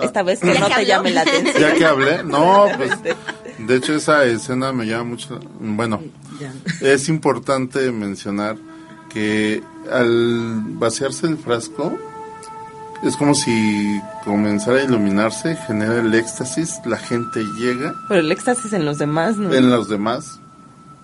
esta 0.00 0.22
vez 0.22 0.40
que 0.40 0.52
¿Ya 0.52 0.60
no 0.60 0.66
que 0.68 0.74
te 0.74 0.74
habló? 0.74 0.86
llame 0.88 1.10
la 1.10 1.20
atención. 1.22 1.54
Ya 1.60 1.74
que 1.74 1.84
hablé, 1.84 2.22
no, 2.24 2.66
pues 2.76 2.90
de 3.58 3.76
hecho 3.76 3.94
esa 3.94 4.24
escena 4.24 4.72
me 4.72 4.86
llama 4.86 5.04
mucho, 5.04 5.38
bueno, 5.60 6.00
es 6.80 7.08
importante 7.08 7.90
mencionar 7.92 8.56
que 9.10 9.62
al 9.90 10.60
vaciarse 10.78 11.26
el 11.26 11.36
frasco 11.38 11.96
es 13.02 13.16
como 13.16 13.34
si 13.34 14.00
comenzara 14.24 14.78
a 14.80 14.84
iluminarse, 14.84 15.56
genera 15.66 16.00
el 16.00 16.14
éxtasis, 16.14 16.80
la 16.84 16.96
gente 16.98 17.40
llega 17.58 17.94
Pero 18.08 18.20
el 18.20 18.30
éxtasis 18.32 18.72
en 18.72 18.84
los 18.84 18.98
demás, 18.98 19.36
¿no? 19.36 19.52
en 19.52 19.70
los 19.70 19.88
demás. 19.88 20.38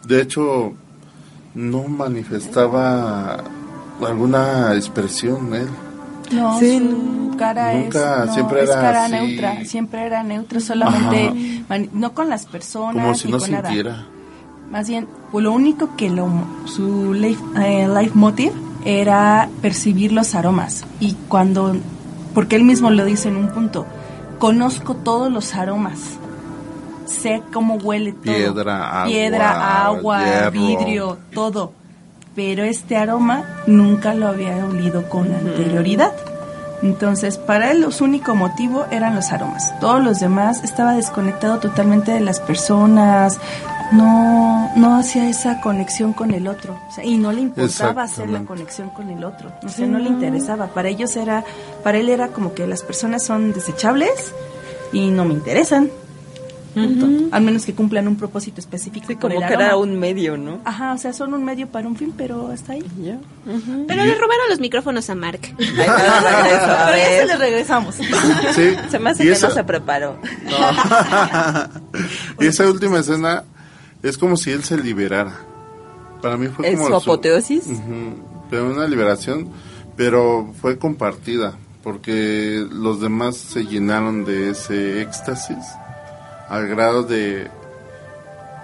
De 0.08 0.22
hecho, 0.22 0.72
no 1.54 1.84
manifestaba 1.84 3.44
alguna 4.06 4.74
expresión 4.74 5.54
él. 5.54 5.68
No, 6.32 6.58
Sí, 6.58 6.78
su 6.78 7.36
cara 7.38 7.72
nunca, 7.74 8.22
es, 8.22 8.26
no, 8.28 8.34
siempre 8.34 8.62
es 8.64 8.70
era 8.70 8.80
cara 8.80 9.04
así. 9.04 9.12
neutra, 9.14 9.64
siempre 9.64 10.06
era 10.06 10.22
neutra, 10.22 10.60
solamente 10.60 11.64
mani- 11.68 11.88
no 11.92 12.12
con 12.12 12.28
las 12.28 12.44
personas 12.46 13.02
Como 13.02 13.14
si 13.14 13.26
ni 13.26 13.32
no 13.32 13.38
con 13.38 13.50
nada. 13.50 13.68
sintiera. 13.68 14.06
Más 14.70 14.88
bien, 14.88 15.08
pues 15.32 15.42
lo 15.44 15.52
único 15.52 15.96
que 15.96 16.10
lo, 16.10 16.28
su 16.66 17.14
life, 17.14 17.42
eh, 17.58 17.88
life 17.88 18.12
motive 18.14 18.52
era 18.84 19.48
percibir 19.62 20.12
los 20.12 20.34
aromas. 20.34 20.84
Y 21.00 21.14
cuando, 21.28 21.74
porque 22.34 22.56
él 22.56 22.64
mismo 22.64 22.90
lo 22.90 23.06
dice 23.06 23.28
en 23.28 23.36
un 23.36 23.48
punto, 23.48 23.86
conozco 24.38 24.94
todos 24.94 25.32
los 25.32 25.54
aromas. 25.54 26.17
Sé 27.08 27.42
cómo 27.52 27.74
huele 27.76 28.12
todo. 28.12 28.22
Piedra, 28.22 29.02
agua, 29.02 29.06
Piedra, 29.06 29.84
agua, 29.84 30.24
hierro. 30.24 30.50
vidrio, 30.50 31.18
todo. 31.32 31.72
Pero 32.34 32.64
este 32.64 32.96
aroma 32.96 33.44
nunca 33.66 34.14
lo 34.14 34.28
había 34.28 34.64
olido 34.64 35.08
con 35.08 35.34
anterioridad. 35.34 36.12
Entonces, 36.82 37.38
para 37.38 37.72
él, 37.72 37.80
los 37.80 38.00
único 38.00 38.36
motivo 38.36 38.86
eran 38.90 39.16
los 39.16 39.32
aromas. 39.32 39.74
Todos 39.80 40.02
los 40.04 40.20
demás 40.20 40.62
estaba 40.62 40.92
desconectado 40.92 41.58
totalmente 41.58 42.12
de 42.12 42.20
las 42.20 42.38
personas, 42.38 43.40
no, 43.92 44.70
no 44.76 44.96
hacía 44.96 45.28
esa 45.28 45.60
conexión 45.60 46.12
con 46.12 46.30
el 46.32 46.46
otro. 46.46 46.78
O 46.88 46.92
sea, 46.92 47.04
y 47.04 47.16
no 47.16 47.32
le 47.32 47.40
importaba 47.40 48.02
hacer 48.02 48.28
la 48.28 48.44
conexión 48.44 48.90
con 48.90 49.10
el 49.10 49.24
otro. 49.24 49.50
O 49.64 49.68
sea, 49.68 49.86
no 49.86 49.98
le 49.98 50.08
interesaba. 50.08 50.68
Para 50.68 50.88
ellos 50.88 51.16
era, 51.16 51.44
para 51.82 51.98
él 51.98 52.08
era 52.08 52.28
como 52.28 52.54
que 52.54 52.66
las 52.66 52.82
personas 52.82 53.22
son 53.24 53.52
desechables 53.52 54.32
y 54.92 55.10
no 55.10 55.24
me 55.24 55.34
interesan. 55.34 55.90
Punto. 56.86 57.34
Al 57.36 57.42
menos 57.42 57.64
que 57.64 57.74
cumplan 57.74 58.06
un 58.08 58.16
propósito 58.16 58.60
específico. 58.60 59.06
Sí, 59.08 59.16
como 59.16 59.40
el 59.40 59.46
que 59.46 59.54
era 59.54 59.76
un 59.76 59.98
medio, 59.98 60.36
¿no? 60.36 60.60
Ajá, 60.64 60.92
o 60.92 60.98
sea, 60.98 61.12
son 61.12 61.34
un 61.34 61.44
medio 61.44 61.66
para 61.68 61.86
un 61.88 61.96
fin, 61.96 62.12
pero 62.16 62.48
hasta 62.52 62.72
ahí. 62.74 62.84
Ya. 63.02 63.18
Pero 63.46 64.04
le 64.04 64.14
robaron 64.14 64.48
los 64.50 64.60
micrófonos 64.60 65.08
a 65.10 65.14
Mark. 65.14 65.40
A 65.58 66.86
Pero 66.86 66.96
ya 66.96 67.04
se 67.08 67.16
ver. 67.18 67.26
le 67.26 67.36
regresamos. 67.36 67.94
Sí, 68.54 68.74
Se 68.90 68.98
me 68.98 69.10
hace 69.10 69.24
y 69.24 69.26
que 69.26 69.32
esa- 69.32 69.48
no 69.48 69.54
se 69.54 69.64
preparó. 69.64 70.18
y 72.40 72.46
esa 72.46 72.66
última 72.68 72.98
escena 73.00 73.44
es 74.02 74.16
como 74.18 74.36
si 74.36 74.50
él 74.50 74.62
se 74.64 74.76
liberara. 74.78 75.32
Para 76.22 76.36
mí 76.36 76.48
fue 76.48 76.68
¿Es 76.72 76.76
como 76.76 76.88
su 76.88 76.94
apoteosis? 76.96 77.66
Ujú, 77.66 78.14
pero 78.50 78.70
una 78.70 78.86
liberación, 78.86 79.48
pero 79.96 80.52
fue 80.60 80.78
compartida 80.78 81.54
porque 81.82 82.66
los 82.70 83.00
demás 83.00 83.36
se 83.36 83.64
llenaron 83.64 84.24
de 84.24 84.50
ese 84.50 85.00
éxtasis 85.00 85.56
al 86.48 86.66
grado 86.68 87.02
de 87.02 87.48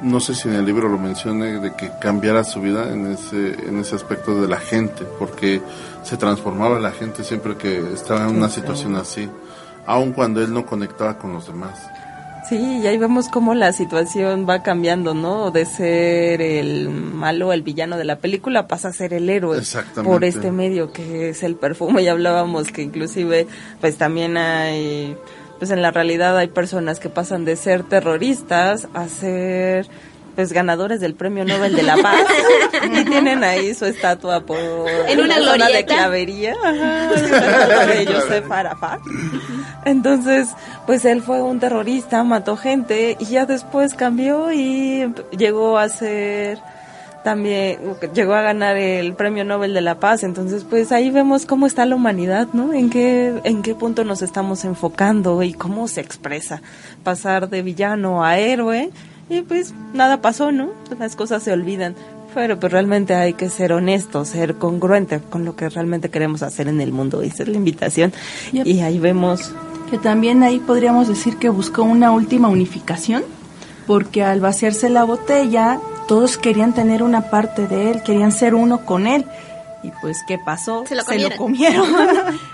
no 0.01 0.20
sé 0.20 0.35
si 0.35 0.49
en 0.49 0.55
el 0.55 0.66
libro 0.66 0.89
lo 0.89 0.99
mencione 0.99 1.61
de 1.61 1.74
que 1.74 1.91
cambiara 2.01 2.45
su 2.45 2.61
vida 2.61 2.93
en 2.93 3.12
ese 3.12 3.68
en 3.68 3.78
ese 3.78 3.95
aspecto 3.95 4.41
de 4.41 4.49
la 4.49 4.59
gente 4.59 5.05
porque 5.18 5.62
se 6.03 6.16
transformaba 6.16 6.78
la 6.78 6.91
gente 6.91 7.24
siempre 7.24 7.57
que 7.57 7.78
estaba 7.93 8.28
en 8.28 8.37
una 8.37 8.49
situación 8.49 8.97
así 8.97 9.28
aun 9.87 10.12
cuando 10.12 10.43
él 10.43 10.53
no 10.53 10.66
conectaba 10.66 11.18
con 11.18 11.32
los 11.32 11.47
demás 11.47 11.78
Sí, 12.49 12.80
y 12.82 12.87
ahí 12.87 12.99
vemos 12.99 13.28
cómo 13.28 13.55
la 13.55 13.72
situación 13.72 14.47
va 14.47 14.62
cambiando, 14.62 15.14
¿no? 15.14 15.51
De 15.51 15.64
ser 15.64 16.43
el 16.43 16.91
malo, 16.91 17.55
el 17.55 17.62
villano 17.62 17.97
de 17.97 18.05
la 18.05 18.16
película, 18.16 18.68
pasa 18.68 18.89
a 18.89 18.93
ser 18.93 19.14
el 19.14 19.30
héroe. 19.30 19.57
Exactamente. 19.57 20.12
Por 20.12 20.24
este 20.24 20.53
medio 20.53 20.93
que 20.93 21.30
es 21.30 21.43
el 21.43 21.57
perfume. 21.57 22.03
Y 22.03 22.09
hablábamos 22.09 22.70
que 22.70 22.82
inclusive, 22.82 23.47
pues 23.80 23.97
también 23.97 24.37
hay, 24.37 25.16
pues 25.59 25.71
en 25.71 25.83
la 25.83 25.91
realidad 25.91 26.37
hay 26.37 26.49
personas 26.49 27.01
que 27.01 27.09
pasan 27.09 27.45
de 27.45 27.57
ser 27.57 27.83
terroristas 27.83 28.89
a 28.95 29.09
ser 29.09 29.89
pues 30.35 30.53
ganadores 30.53 31.01
del 31.01 31.15
premio 31.15 31.45
Nobel 31.45 31.77
de 31.77 31.83
la 31.83 31.97
Paz. 31.97 32.25
Y 32.85 33.05
tienen 33.05 33.43
ahí 33.45 33.73
su 33.75 33.87
estatua 33.87 34.41
por 34.41 34.59
En 35.09 35.21
una 35.21 35.37
zona 35.37 35.69
de 35.69 35.85
clavería. 35.85 36.55
Ajá, 36.63 37.09
una 37.67 37.87
de 37.87 38.07
Joseph 38.07 38.51
Arafat. 38.51 39.01
Entonces, 39.85 40.49
pues 40.87 41.05
él 41.05 41.23
fue 41.23 41.41
un 41.41 41.61
terrorista, 41.61 42.23
mató 42.25 42.57
gente 42.57 43.17
y 43.19 43.25
ya 43.25 43.47
después 43.47 43.95
cambió 43.95 44.53
y 44.53 45.13
llegó 45.37 45.79
a 45.79 45.89
ser 45.89 46.59
también 47.25 47.79
llegó 48.14 48.35
a 48.35 48.43
ganar 48.43 48.77
el 48.77 49.14
Premio 49.14 49.45
Nobel 49.45 49.75
de 49.75 49.81
la 49.81 49.99
Paz, 49.99 50.22
entonces 50.22 50.64
pues 50.68 50.93
ahí 50.93 51.11
vemos 51.11 51.47
cómo 51.47 51.66
está 51.66 51.87
la 51.87 51.97
humanidad, 51.97 52.49
¿no? 52.53 52.72
En 52.72 52.91
qué 52.91 53.41
en 53.45 53.62
qué 53.62 53.75
punto 53.75 54.05
nos 54.05 54.22
estamos 54.22 54.64
enfocando 54.64 55.43
y 55.43 55.55
cómo 55.55 55.89
se 55.89 56.01
expresa 56.03 56.62
pasar 57.03 57.49
de 57.49 57.62
villano 57.62 58.22
a 58.25 58.39
héroe 58.39 58.91
y 59.29 59.43
pues 59.43 59.75
nada 59.93 60.20
pasó, 60.20 60.53
¿no? 60.53 60.70
Las 60.99 61.16
cosas 61.16 61.43
se 61.43 61.53
olvidan. 61.53 61.95
Pero 62.35 62.59
pues 62.59 62.72
realmente 62.72 63.14
hay 63.14 63.35
que 63.35 63.49
ser 63.49 63.72
honesto, 63.72 64.25
ser 64.25 64.57
congruente 64.57 65.20
con 65.20 65.45
lo 65.45 65.55
que 65.55 65.68
realmente 65.68 66.11
queremos 66.11 66.43
hacer 66.43 66.66
en 66.66 66.81
el 66.81 66.93
mundo. 66.93 67.22
Esa 67.22 67.45
es 67.45 67.49
la 67.49 67.57
invitación. 67.57 68.12
Yep. 68.53 68.66
Y 68.66 68.81
ahí 68.81 68.99
vemos 68.99 69.53
Que 69.89 69.99
también 69.99 70.43
ahí 70.43 70.59
podríamos 70.59 71.07
decir 71.07 71.37
que 71.37 71.49
buscó 71.49 71.85
una 71.85 72.11
última 72.11 72.49
unificación, 72.49 73.22
porque 73.87 74.22
al 74.22 74.41
vaciarse 74.41 74.89
la 74.89 75.05
botella, 75.05 75.80
todos 76.09 76.37
querían 76.37 76.74
tener 76.74 77.03
una 77.03 77.30
parte 77.30 77.66
de 77.66 77.91
él, 77.91 78.03
querían 78.03 78.32
ser 78.32 78.55
uno 78.55 78.85
con 78.85 79.07
él. 79.07 79.24
Y 79.82 79.91
pues, 80.01 80.24
¿qué 80.26 80.39
pasó? 80.39 80.85
Se 80.87 80.95
lo 80.95 81.05
comieron. 81.05 81.39
comieron. 81.39 81.87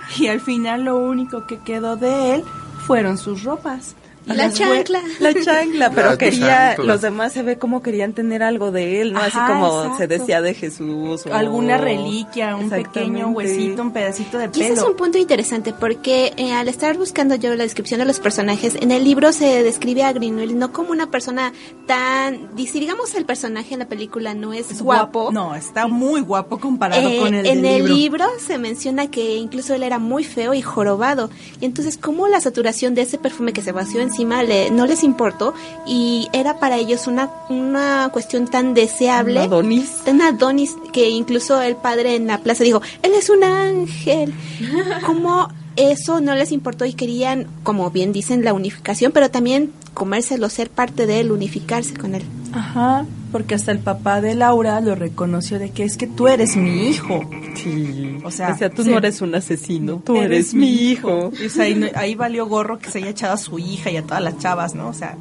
y 0.18 0.26
al 0.26 0.41
final 0.41 0.85
lo 0.85 0.97
único 0.99 1.47
que 1.47 1.59
quedó 1.59 1.97
de 1.97 2.35
él 2.35 2.45
fueron 2.87 3.18
sus 3.18 3.45
ropas. 3.45 3.95
La 4.35 4.51
chancla. 4.53 5.03
La 5.18 5.35
chancla, 5.35 5.91
pero 5.95 6.11
La 6.11 6.18
quería, 6.18 6.47
chancla. 6.74 6.85
los 6.85 7.01
demás 7.01 7.33
se 7.33 7.43
ve 7.43 7.59
como 7.59 7.83
querían 7.83 8.12
tener 8.12 8.43
algo 8.43 8.70
de 8.70 9.01
él, 9.03 9.12
¿no? 9.12 9.20
Así 9.20 9.39
como 9.47 9.81
exacto. 9.83 9.99
se 9.99 10.07
decía 10.07 10.41
de 10.43 10.55
Jesús. 10.55 11.26
o- 11.26 11.35
Alguna 11.35 11.76
reliquia, 11.78 12.57
un 12.57 12.70
pequeño 12.70 13.28
huesito, 13.28 13.83
un 13.83 13.93
pedacito 13.93 14.39
de 14.39 14.47
Y 14.47 14.49
ese 14.62 14.72
es 14.72 14.78
pelo. 14.81 14.91
un 14.91 14.97
punto 14.97 15.18
interesante 15.18 15.72
porque 15.72 16.33
eh, 16.37 16.53
al 16.53 16.68
estar 16.68 16.97
buscando 16.97 17.35
yo 17.35 17.55
la 17.55 17.64
descripción 17.64 18.01
de 18.01 18.07
los 18.07 18.20
personajes, 18.20 18.74
en 18.76 18.91
el 18.91 19.05
libro 19.05 19.33
se 19.33 19.62
describe 19.62 20.03
a 20.05 20.12
Greenwell 20.12 20.59
no 20.59 20.72
como 20.72 20.91
una 20.93 21.11
persona 21.11 21.53
tan, 21.87 22.55
digamos 22.55 23.14
el 23.14 23.24
personaje 23.24 23.74
en 23.74 23.81
la 23.81 23.89
película 23.89 24.35
no 24.35 24.53
es, 24.53 24.70
Es 24.70 24.83
guapo, 24.83 25.31
No, 25.33 25.55
está 25.55 25.87
muy 25.87 26.20
guapo 26.20 26.59
comparado 26.59 27.09
eh, 27.09 27.18
con 27.18 27.35
el 27.35 27.47
en 27.47 27.62
del 27.62 27.64
el 27.72 27.78
libro. 27.85 27.95
libro 27.95 28.24
se 28.47 28.59
menciona 28.59 29.11
que 29.11 29.37
incluso 29.37 29.74
él 29.74 29.83
era 29.83 29.99
muy 29.99 30.24
feo 30.24 30.55
y 30.55 30.62
jorobado. 30.62 31.31
Y 31.61 31.64
entonces, 31.64 31.97
¿cómo 31.99 32.28
la 32.28 32.41
saturación 32.41 32.95
de 32.95 33.03
ese 33.03 33.18
perfume 33.18 33.53
que 33.53 33.62
se 33.62 33.72
vació 33.72 34.01
encima 34.21 34.43
le, 34.43 34.71
no 34.71 34.87
les 34.87 35.03
importó? 35.03 35.55
Y 35.87 36.29
era 36.33 36.59
para 36.59 36.77
ellos 36.77 37.07
una, 37.07 37.31
una 37.49 38.11
cuestión 38.12 38.47
tan 38.47 38.75
deseable. 38.75 39.41
Un 39.41 40.21
Adonis. 40.21 40.77
Que 40.93 41.09
incluso 41.09 41.61
el 41.62 41.77
padre 41.77 42.16
en 42.16 42.27
la 42.27 42.39
plaza 42.39 42.64
dijo, 42.64 42.83
él 43.03 43.12
es 43.14 43.31
un 43.31 43.45
ángel. 43.45 44.35
¿Cómo 45.07 45.49
eso 45.77 46.21
no 46.21 46.35
les 46.35 46.53
importó 46.53 46.85
y 46.85 46.93
querían, 46.93 47.47
como 47.62 47.91
bien 47.91 48.12
dicen, 48.12 48.45
la 48.45 48.53
unificación, 48.53 49.12
pero 49.12 49.31
también 49.31 49.73
comérselo, 49.95 50.49
ser 50.51 50.68
parte 50.68 51.07
de 51.07 51.21
él, 51.21 51.33
unificarse 51.33 51.95
con 51.95 52.14
él? 52.14 52.23
Ajá, 52.53 53.07
porque 53.33 53.55
hasta 53.55 53.72
el 53.72 53.78
papá 53.78 54.20
de 54.20 54.35
Laura 54.35 54.81
lo 54.81 54.95
reconoció 54.95 55.59
de 55.59 55.70
que 55.70 55.85
es 55.85 55.97
que 55.97 56.07
tú 56.07 56.28
eres 56.28 56.57
mi 56.57 56.89
hijo. 56.89 57.20
Sí. 57.55 58.18
O 58.24 58.31
sea, 58.31 58.55
tú 58.74 58.85
sí. 58.85 58.91
no 58.91 58.99
eres 58.99 59.20
un 59.20 59.35
asesino, 59.35 60.03
tú 60.05 60.16
eres, 60.16 60.55
mi 60.55 60.68
hijo. 60.70 61.31
Y, 61.41 61.47
o 61.47 61.51
sea, 61.51 61.64
ahí, 61.64 61.74
no- 61.74 61.87
ahí 61.95 62.14
valió 62.14 62.47
gorro 62.47 62.78
que 62.78 62.91
se 62.91 62.99
haya 62.99 63.11
echado 63.11 63.35
a 63.35 63.37
su 63.37 63.59
hija 63.59 63.91
y 63.91 63.97
a 63.97 64.03
todas 64.03 64.22
las 64.22 64.39
chavas, 64.39 64.74
¿no? 64.74 64.89
O 64.89 64.95
sea, 64.95 65.16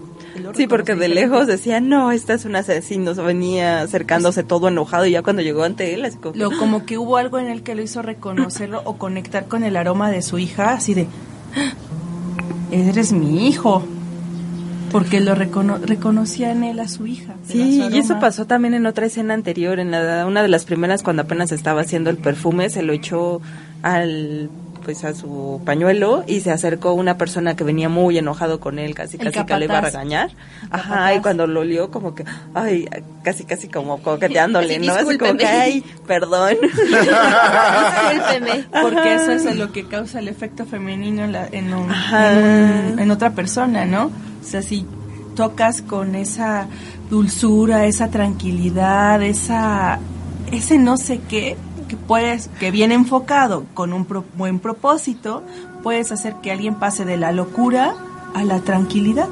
Sí, 0.56 0.68
porque 0.68 0.96
de 0.96 1.10
lejos 1.10 1.48
decía, 1.48 1.82
no, 1.82 2.12
esta 2.14 2.34
es 2.34 2.46
un 2.46 2.56
asesino, 2.56 3.14
se 3.14 3.22
venía 3.22 3.82
acercándose 3.82 4.42
todo 4.44 4.70
enojado 4.70 5.06
y 5.06 5.12
ya 5.12 5.22
cuando 5.22 5.42
llegó 5.42 5.64
ante 5.64 5.94
él, 5.94 6.06
así 6.06 6.18
como, 6.18 6.34
Lo, 6.36 6.52
como 6.58 6.86
que 6.86 6.98
hubo 6.98 7.18
algo 7.18 7.40
en 7.40 7.48
el 7.50 7.62
que 7.62 7.76
lo 7.76 7.82
hizo 7.82 8.02
reconocerlo 8.02 8.82
o 8.86 8.96
conectar 8.98 9.48
con 9.48 9.64
el 9.66 9.76
aroma 9.76 10.10
de 10.12 10.22
su 10.22 10.40
hija, 10.40 10.72
así 10.72 10.94
de, 10.94 11.08
"Ah, 11.58 11.74
eres 12.72 13.12
mi 13.12 13.48
hijo. 13.50 13.84
Porque 14.92 15.20
lo 15.20 15.36
recono- 15.36 15.80
reconocía 15.80 16.52
en 16.52 16.64
él 16.64 16.80
a 16.80 16.88
su 16.88 17.06
hija. 17.08 17.34
Sí, 17.48 17.82
su 17.90 17.90
y 17.96 18.00
eso 18.00 18.20
pasó 18.20 18.46
también 18.46 18.74
en 18.74 18.86
otra 18.86 19.06
escena 19.06 19.34
anterior, 19.34 19.80
en 19.80 19.92
la, 19.92 20.26
una 20.26 20.42
de 20.42 20.48
las 20.48 20.66
primeras 20.66 21.04
cuando 21.04 21.22
apenas 21.24 21.52
estaba 21.52 21.82
haciendo 21.82 22.10
el 22.10 22.18
perfume, 22.18 22.70
se 22.70 22.82
lo 22.82 22.94
echó 22.94 23.42
al 23.84 24.50
pues 24.86 25.04
a 25.04 25.14
su 25.14 25.62
pañuelo 25.66 26.24
y 26.26 26.40
se 26.40 26.52
acercó 26.52 26.94
una 26.94 27.16
persona 27.18 27.56
que 27.56 27.64
venía 27.64 27.90
muy 27.90 28.18
enojado 28.18 28.60
con 28.60 28.80
él, 28.80 28.96
casi 28.96 29.18
El 29.18 29.30
casi 29.32 29.46
que 29.46 29.58
le 29.60 29.66
iba 29.66 29.78
a 29.78 29.82
regañar. 29.82 30.32
Ajá, 30.72 30.82
capataz. 30.90 31.16
y 31.16 31.20
cuando 31.22 31.46
lo 31.48 31.60
olió 31.60 31.92
como 31.92 32.16
que 32.16 32.24
ay, 32.56 32.88
casi 33.22 33.44
casi 33.44 33.68
como 33.68 34.02
coqueteándole, 34.02 34.80
¿no? 34.88 34.94
Así 34.94 35.18
como 35.20 35.38
que 35.38 35.46
ay, 35.46 35.84
perdón. 36.08 36.56
Discúlpeme. 38.14 38.66
Porque 38.82 39.14
eso 39.16 39.32
es 39.34 39.56
lo 39.58 39.72
que 39.72 39.86
causa 39.86 40.20
el 40.20 40.28
efecto 40.28 40.66
femenino 40.66 41.24
en, 41.24 41.32
la- 41.34 41.48
en 41.52 41.74
un- 41.74 41.92
Ajá. 41.92 42.32
en 42.34 42.94
un- 42.94 43.00
en 43.00 43.12
otra 43.12 43.32
persona, 43.32 43.86
¿no? 43.86 44.12
O 44.42 44.44
sea, 44.44 44.62
si 44.62 44.86
tocas 45.36 45.82
con 45.82 46.16
esa 46.16 46.68
dulzura, 47.10 47.86
esa 47.86 48.10
tranquilidad, 48.10 49.22
esa 49.22 50.00
ese 50.52 50.78
no 50.80 50.98
sé 50.98 51.20
qué 51.30 51.58
que 51.88 51.96
puedes 51.98 52.50
que 52.60 52.72
viene 52.72 52.94
enfocado 52.96 53.66
con 53.74 53.94
un 53.94 54.06
pro- 54.06 54.26
buen 54.38 54.60
propósito, 54.60 55.44
puedes 55.84 56.12
hacer 56.12 56.36
que 56.36 56.52
alguien 56.52 56.76
pase 56.76 57.04
de 57.06 57.18
la 57.18 57.32
locura 57.32 57.96
a 58.36 58.44
la 58.44 58.60
tranquilidad. 58.60 59.28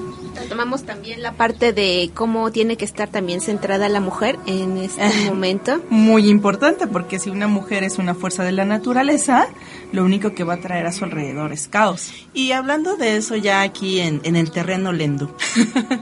Tomamos 0.49 0.83
también 0.83 1.21
la 1.21 1.33
parte 1.33 1.73
de 1.73 2.11
cómo 2.13 2.51
tiene 2.51 2.77
que 2.77 2.85
estar 2.85 3.09
también 3.09 3.41
centrada 3.41 3.89
la 3.89 3.99
mujer 3.99 4.37
en 4.45 4.77
este 4.77 5.09
momento. 5.27 5.81
Muy 5.89 6.29
importante 6.29 6.87
porque 6.87 7.19
si 7.19 7.29
una 7.29 7.47
mujer 7.47 7.83
es 7.83 7.97
una 7.97 8.15
fuerza 8.15 8.43
de 8.43 8.51
la 8.51 8.65
naturaleza, 8.65 9.47
lo 9.91 10.03
único 10.03 10.33
que 10.33 10.43
va 10.43 10.55
a 10.55 10.61
traer 10.61 10.85
a 10.85 10.91
su 10.91 11.05
alrededor 11.05 11.51
es 11.53 11.67
caos. 11.67 12.11
Y 12.33 12.51
hablando 12.51 12.97
de 12.97 13.17
eso 13.17 13.35
ya 13.35 13.61
aquí 13.61 13.99
en, 13.99 14.21
en 14.23 14.35
el 14.35 14.51
terreno 14.51 14.91
lendo, 14.93 15.35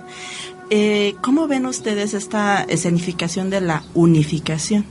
eh, 0.69 1.15
¿cómo 1.21 1.47
ven 1.47 1.65
ustedes 1.65 2.13
esta 2.13 2.63
escenificación 2.63 3.49
de 3.49 3.61
la 3.61 3.83
unificación? 3.93 4.85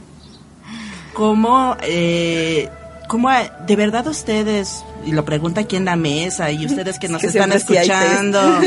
¿Cómo, 1.15 1.77
eh, 1.83 2.69
cómo 3.09 3.31
de 3.67 3.77
verdad 3.77 4.07
ustedes, 4.07 4.85
y 5.05 5.13
lo 5.13 5.25
pregunta 5.25 5.63
aquí 5.63 5.77
en 5.77 5.85
la 5.85 5.97
mesa, 5.97 6.51
y 6.51 6.67
ustedes 6.67 6.99
que 6.99 7.09
nos 7.09 7.21
que 7.21 7.29
están 7.29 7.51
sí 7.53 7.57
escuchando, 7.59 8.61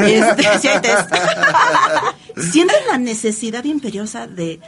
este, 0.00 0.58
sí 0.60 0.68
hay 0.68 0.80
test. 0.80 1.10
¿sienten 2.36 2.86
la 2.88 2.98
necesidad 2.98 3.64
imperiosa 3.64 4.26
de 4.26 4.60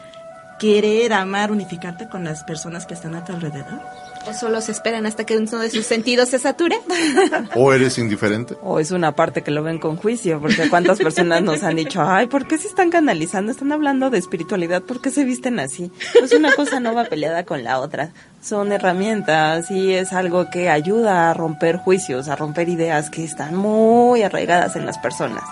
querer 0.59 1.13
amar, 1.13 1.51
unificarte 1.51 2.09
con 2.09 2.25
las 2.25 2.45
personas 2.45 2.87
que 2.87 2.95
están 2.95 3.15
a 3.15 3.25
tu 3.25 3.33
alrededor? 3.33 3.81
¿O 4.29 4.33
solo 4.33 4.61
se 4.61 4.73
esperan 4.73 5.07
hasta 5.07 5.25
que 5.25 5.37
uno 5.37 5.59
de 5.59 5.71
sus 5.71 5.87
sentidos 5.87 6.31
se 6.31 6.39
sature? 6.39 6.81
¿O 7.55 7.73
eres 7.73 7.99
indiferente? 7.99 8.57
O 8.63 8.81
es 8.81 8.91
una 8.91 9.15
parte 9.15 9.43
que 9.43 9.51
lo 9.51 9.63
ven 9.63 9.79
con 9.79 9.97
juicio, 9.97 10.41
porque 10.41 10.69
cuántas 10.69 10.99
personas 10.99 11.43
nos 11.43 11.63
han 11.63 11.77
dicho, 11.77 12.03
ay, 12.03 12.27
¿por 12.27 12.47
qué 12.49 12.59
se 12.59 12.67
están 12.67 12.91
canalizando? 12.91 13.53
Están 13.53 13.73
hablando 13.73 14.11
de 14.11 14.19
espiritualidad, 14.19 14.83
¿por 14.83 15.01
qué 15.01 15.11
se 15.11 15.25
visten 15.25 15.61
así? 15.61 15.93
Pues 16.19 16.33
una 16.33 16.53
cosa 16.55 16.81
no 16.81 16.95
va 16.95 17.05
peleada 17.05 17.45
con 17.45 17.63
la 17.63 17.79
otra. 17.79 18.11
Son 18.43 18.73
herramientas 18.73 19.71
y 19.71 19.93
es 19.93 20.13
algo 20.13 20.51
que 20.51 20.71
ayuda 20.71 21.31
a 21.31 21.35
romper 21.35 21.77
juicios, 21.77 22.29
a 22.29 22.37
romper 22.37 22.69
ideas 22.69 23.11
que 23.11 23.25
están 23.25 23.55
muy 23.55 24.23
arraigadas 24.23 24.77
en 24.77 24.87
las 24.87 24.99
personas. 24.99 25.43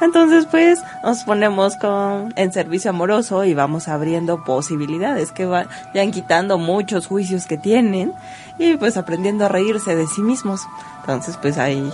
Entonces, 0.00 0.46
pues, 0.50 0.82
nos 1.02 1.24
ponemos 1.24 1.76
con, 1.76 2.32
en 2.36 2.52
servicio 2.52 2.90
amoroso 2.90 3.44
y 3.44 3.54
vamos 3.54 3.88
abriendo 3.88 4.44
posibilidades 4.44 5.32
que 5.32 5.46
vayan 5.46 6.10
quitando 6.10 6.58
muchos 6.58 7.06
juicios 7.06 7.46
que 7.46 7.56
tienen 7.56 8.12
y 8.58 8.76
pues 8.76 8.96
aprendiendo 8.96 9.46
a 9.46 9.48
reírse 9.48 9.96
de 9.96 10.06
sí 10.06 10.20
mismos. 10.20 10.62
Entonces, 11.00 11.38
pues 11.38 11.58
ahí 11.58 11.90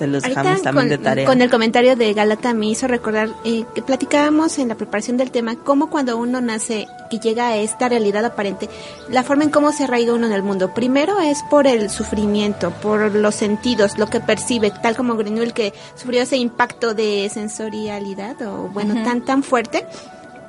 te 0.00 0.06
los 0.06 0.22
dejamos 0.22 0.46
Ahorita 0.46 0.62
también 0.64 0.88
con, 0.88 0.98
de 0.98 1.04
tarea. 1.04 1.26
con 1.26 1.42
el 1.42 1.50
comentario 1.50 1.94
de 1.94 2.14
Galata 2.14 2.54
me 2.54 2.66
hizo 2.66 2.88
recordar 2.88 3.28
eh, 3.44 3.64
que 3.74 3.82
platicábamos 3.82 4.58
en 4.58 4.68
la 4.68 4.74
preparación 4.74 5.18
del 5.18 5.30
tema 5.30 5.56
cómo 5.56 5.90
cuando 5.90 6.16
uno 6.16 6.40
nace 6.40 6.88
que 7.10 7.18
llega 7.18 7.48
a 7.48 7.56
esta 7.56 7.88
realidad 7.88 8.24
aparente, 8.24 8.70
la 9.10 9.22
forma 9.22 9.44
en 9.44 9.50
cómo 9.50 9.72
se 9.72 9.84
arraiga 9.84 10.14
uno 10.14 10.26
en 10.26 10.32
el 10.32 10.42
mundo. 10.42 10.72
Primero 10.72 11.20
es 11.20 11.42
por 11.50 11.66
el 11.66 11.90
sufrimiento, 11.90 12.70
por 12.70 13.14
los 13.14 13.34
sentidos, 13.34 13.98
lo 13.98 14.06
que 14.06 14.20
percibe, 14.20 14.72
tal 14.82 14.96
como 14.96 15.16
Greenwell 15.16 15.52
que 15.52 15.74
sufrió 15.96 16.22
ese 16.22 16.38
impacto 16.38 16.94
de 16.94 17.28
sensorialidad 17.30 18.40
o 18.42 18.70
bueno, 18.72 18.94
tan 19.04 19.22
tan 19.24 19.42
fuerte 19.42 19.84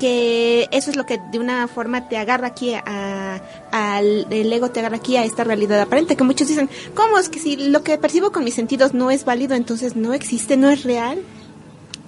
que 0.01 0.67
eso 0.71 0.89
es 0.89 0.95
lo 0.95 1.05
que 1.05 1.19
de 1.31 1.37
una 1.37 1.67
forma 1.67 2.09
te 2.09 2.17
agarra 2.17 2.47
aquí 2.47 2.73
a, 2.73 3.39
al 3.71 4.25
el 4.31 4.51
ego 4.51 4.71
te 4.71 4.79
agarra 4.79 4.95
aquí 4.97 5.15
a 5.15 5.23
esta 5.23 5.43
realidad 5.43 5.79
aparente 5.79 6.15
que 6.15 6.23
muchos 6.23 6.47
dicen 6.47 6.71
cómo 6.95 7.19
es 7.19 7.29
que 7.29 7.37
si 7.37 7.55
lo 7.55 7.83
que 7.83 7.99
percibo 7.99 8.31
con 8.31 8.43
mis 8.43 8.55
sentidos 8.55 8.95
no 8.95 9.11
es 9.11 9.25
válido 9.25 9.53
entonces 9.53 9.95
no 9.95 10.15
existe 10.15 10.57
no 10.57 10.71
es 10.71 10.83
real 10.85 11.19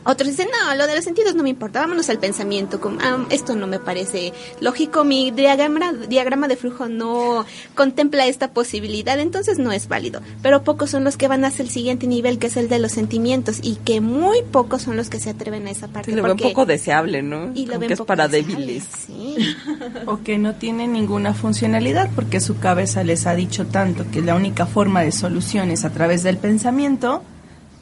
otros 0.05 0.29
dicen, 0.29 0.47
no, 0.51 0.75
lo 0.75 0.87
de 0.87 0.95
los 0.95 1.03
sentidos 1.03 1.35
no 1.35 1.43
me 1.43 1.49
importa, 1.49 1.79
vámonos 1.79 2.09
al 2.09 2.19
pensamiento, 2.19 2.79
como, 2.79 2.99
ah, 3.01 3.25
esto 3.29 3.55
no 3.55 3.67
me 3.67 3.79
parece 3.79 4.33
lógico, 4.59 5.03
mi 5.03 5.31
diagrama, 5.31 5.93
diagrama 5.93 6.47
de 6.47 6.55
flujo 6.55 6.87
no 6.87 7.45
contempla 7.75 8.25
esta 8.27 8.51
posibilidad, 8.51 9.19
entonces 9.19 9.59
no 9.59 9.71
es 9.71 9.87
válido. 9.87 10.21
Pero 10.41 10.63
pocos 10.63 10.89
son 10.89 11.03
los 11.03 11.17
que 11.17 11.27
van 11.27 11.45
hacia 11.45 11.63
el 11.63 11.69
siguiente 11.69 12.07
nivel, 12.07 12.39
que 12.39 12.47
es 12.47 12.57
el 12.57 12.69
de 12.69 12.79
los 12.79 12.91
sentimientos, 12.91 13.59
y 13.61 13.75
que 13.75 14.01
muy 14.01 14.41
pocos 14.43 14.81
son 14.83 14.97
los 14.97 15.09
que 15.09 15.19
se 15.19 15.29
atreven 15.29 15.67
a 15.67 15.71
esa 15.71 15.87
parte. 15.87 16.11
Sí, 16.11 16.17
lo 16.17 16.23
ven 16.23 16.31
porque- 16.33 16.43
poco 16.43 16.65
deseable, 16.65 17.21
¿no? 17.21 17.51
y 17.53 17.65
lo 17.65 17.79
ven 17.79 17.87
que 17.87 17.93
es 17.93 17.99
poco 17.99 18.07
para 18.07 18.27
deseable, 18.27 18.65
débiles. 18.65 18.83
Sí. 19.05 19.35
O 20.05 20.19
que 20.21 20.37
no 20.37 20.55
tiene 20.55 20.87
ninguna 20.87 21.33
funcionalidad 21.33 22.09
porque 22.15 22.39
su 22.39 22.57
cabeza 22.59 23.03
les 23.03 23.25
ha 23.25 23.35
dicho 23.35 23.65
tanto 23.67 24.05
que 24.11 24.21
la 24.21 24.35
única 24.35 24.65
forma 24.65 25.01
de 25.01 25.11
solución 25.11 25.71
es 25.71 25.85
a 25.85 25.91
través 25.91 26.23
del 26.23 26.37
pensamiento, 26.37 27.23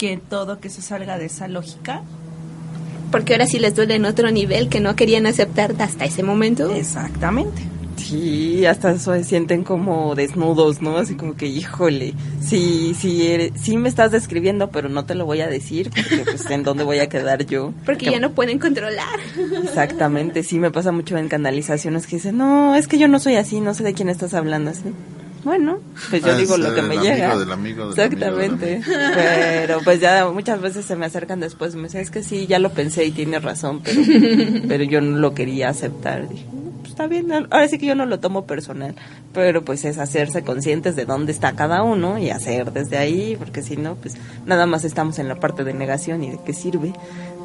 que 0.02 0.18
todo 0.18 0.60
que 0.60 0.72
se 0.72 0.82
salga 0.82 1.20
de 1.20 1.26
esa 1.26 1.48
lógica 1.48 2.02
Porque 3.12 3.34
ahora 3.34 3.46
sí 3.46 3.60
les 3.60 3.76
duele 3.76 3.94
en 3.94 4.06
otro 4.06 4.32
nivel 4.32 4.68
que 4.68 4.80
no 4.80 4.96
querían 4.96 5.28
aceptar 5.28 5.76
hasta 5.78 6.06
ese 6.06 6.24
momento. 6.24 6.74
Exactamente. 6.74 7.62
Sí, 7.98 8.66
hasta 8.66 8.98
se 8.98 9.24
sienten 9.24 9.64
como 9.64 10.16
desnudos, 10.16 10.82
¿no? 10.82 10.98
Así 10.98 11.14
como 11.14 11.36
que, 11.36 11.46
híjole, 11.46 12.16
sí, 12.42 12.96
sí, 12.98 13.28
eres, 13.28 13.52
sí 13.62 13.78
me 13.78 13.90
estás 13.90 14.12
describiendo, 14.12 14.72
pero 14.72 14.90
no 14.90 15.06
te 15.06 15.14
lo 15.14 15.28
voy 15.28 15.42
a 15.42 15.48
decir, 15.48 15.92
porque 15.92 16.24
pues 16.24 16.50
en 16.50 16.64
dónde 16.64 16.84
voy 16.84 16.98
a 16.98 17.08
quedar 17.08 17.46
yo. 17.46 17.72
Porque 17.86 18.10
ya 18.10 18.20
no 18.20 18.32
pueden 18.32 18.58
controlar. 18.58 19.20
Exactamente, 19.64 20.42
sí, 20.42 20.58
me 20.58 20.72
pasa 20.72 20.92
mucho 20.92 21.16
en 21.18 21.28
canalizaciones 21.28 22.08
que 22.08 22.16
dicen, 22.16 22.38
no, 22.38 22.76
es 22.76 22.88
que 22.88 22.98
yo 22.98 23.08
no 23.08 23.20
soy 23.20 23.36
así, 23.36 23.62
no 23.62 23.76
sé 23.76 23.84
de 23.84 23.94
quién 23.94 24.10
estás 24.10 24.34
hablando, 24.34 24.72
así. 24.72 24.92
Bueno, 25.44 25.80
pues 26.10 26.24
yo 26.24 26.32
Ah, 26.34 26.38
digo 26.38 26.56
lo 26.58 26.74
que 26.76 26.82
me 26.84 26.96
amigo 26.98 27.04
llega. 27.04 27.38
del 27.38 27.52
amigo 27.52 27.90
del 27.90 28.00
Exactamente. 28.12 28.76
amigo 28.76 28.92
del 28.92 29.12
Pero 29.16 29.80
pues 29.84 30.00
ya 30.00 30.30
muchas 30.30 30.62
veces 30.62 30.86
se 30.86 30.96
me 30.96 31.06
acercan 31.08 31.40
después 31.40 31.74
y 31.74 31.78
me 31.78 31.84
dicen, 31.84 32.02
es 32.02 32.12
que 32.12 32.22
sí, 32.24 32.46
ya 32.48 32.60
lo 32.60 32.72
pensé 32.72 33.06
y 33.06 33.12
tiene 33.12 33.40
razón, 33.40 33.82
pero, 33.84 34.02
pero 34.68 34.84
yo 34.84 35.02
no 35.02 35.18
lo 35.18 35.34
quería 35.34 35.70
aceptar. 35.70 36.30
Dije, 36.30 36.46
"No, 36.54 36.62
pues 36.80 36.90
está 36.92 37.08
bien, 37.08 37.32
ahora 37.32 37.68
sí 37.68 37.80
que 37.80 37.88
yo 37.88 37.96
no 37.96 38.06
lo 38.06 38.20
tomo 38.20 38.46
personal, 38.46 38.94
pero 39.34 39.64
pues 39.64 39.84
es 39.86 39.98
hacerse 39.98 40.44
conscientes 40.44 40.96
de 40.96 41.06
dónde 41.06 41.32
está 41.32 41.54
cada 41.54 41.82
uno 41.82 42.20
y 42.20 42.30
hacer 42.30 42.72
desde 42.72 42.98
ahí, 42.98 43.36
porque 43.38 43.64
si 43.64 43.78
no, 43.78 43.96
pues 43.96 44.16
nada 44.46 44.66
más 44.68 44.84
estamos 44.84 45.18
en 45.18 45.28
la 45.28 45.36
parte 45.40 45.64
de 45.64 45.74
negación 45.74 46.24
y 46.24 46.32
de 46.32 46.40
qué 46.46 46.54
sirve 46.54 46.94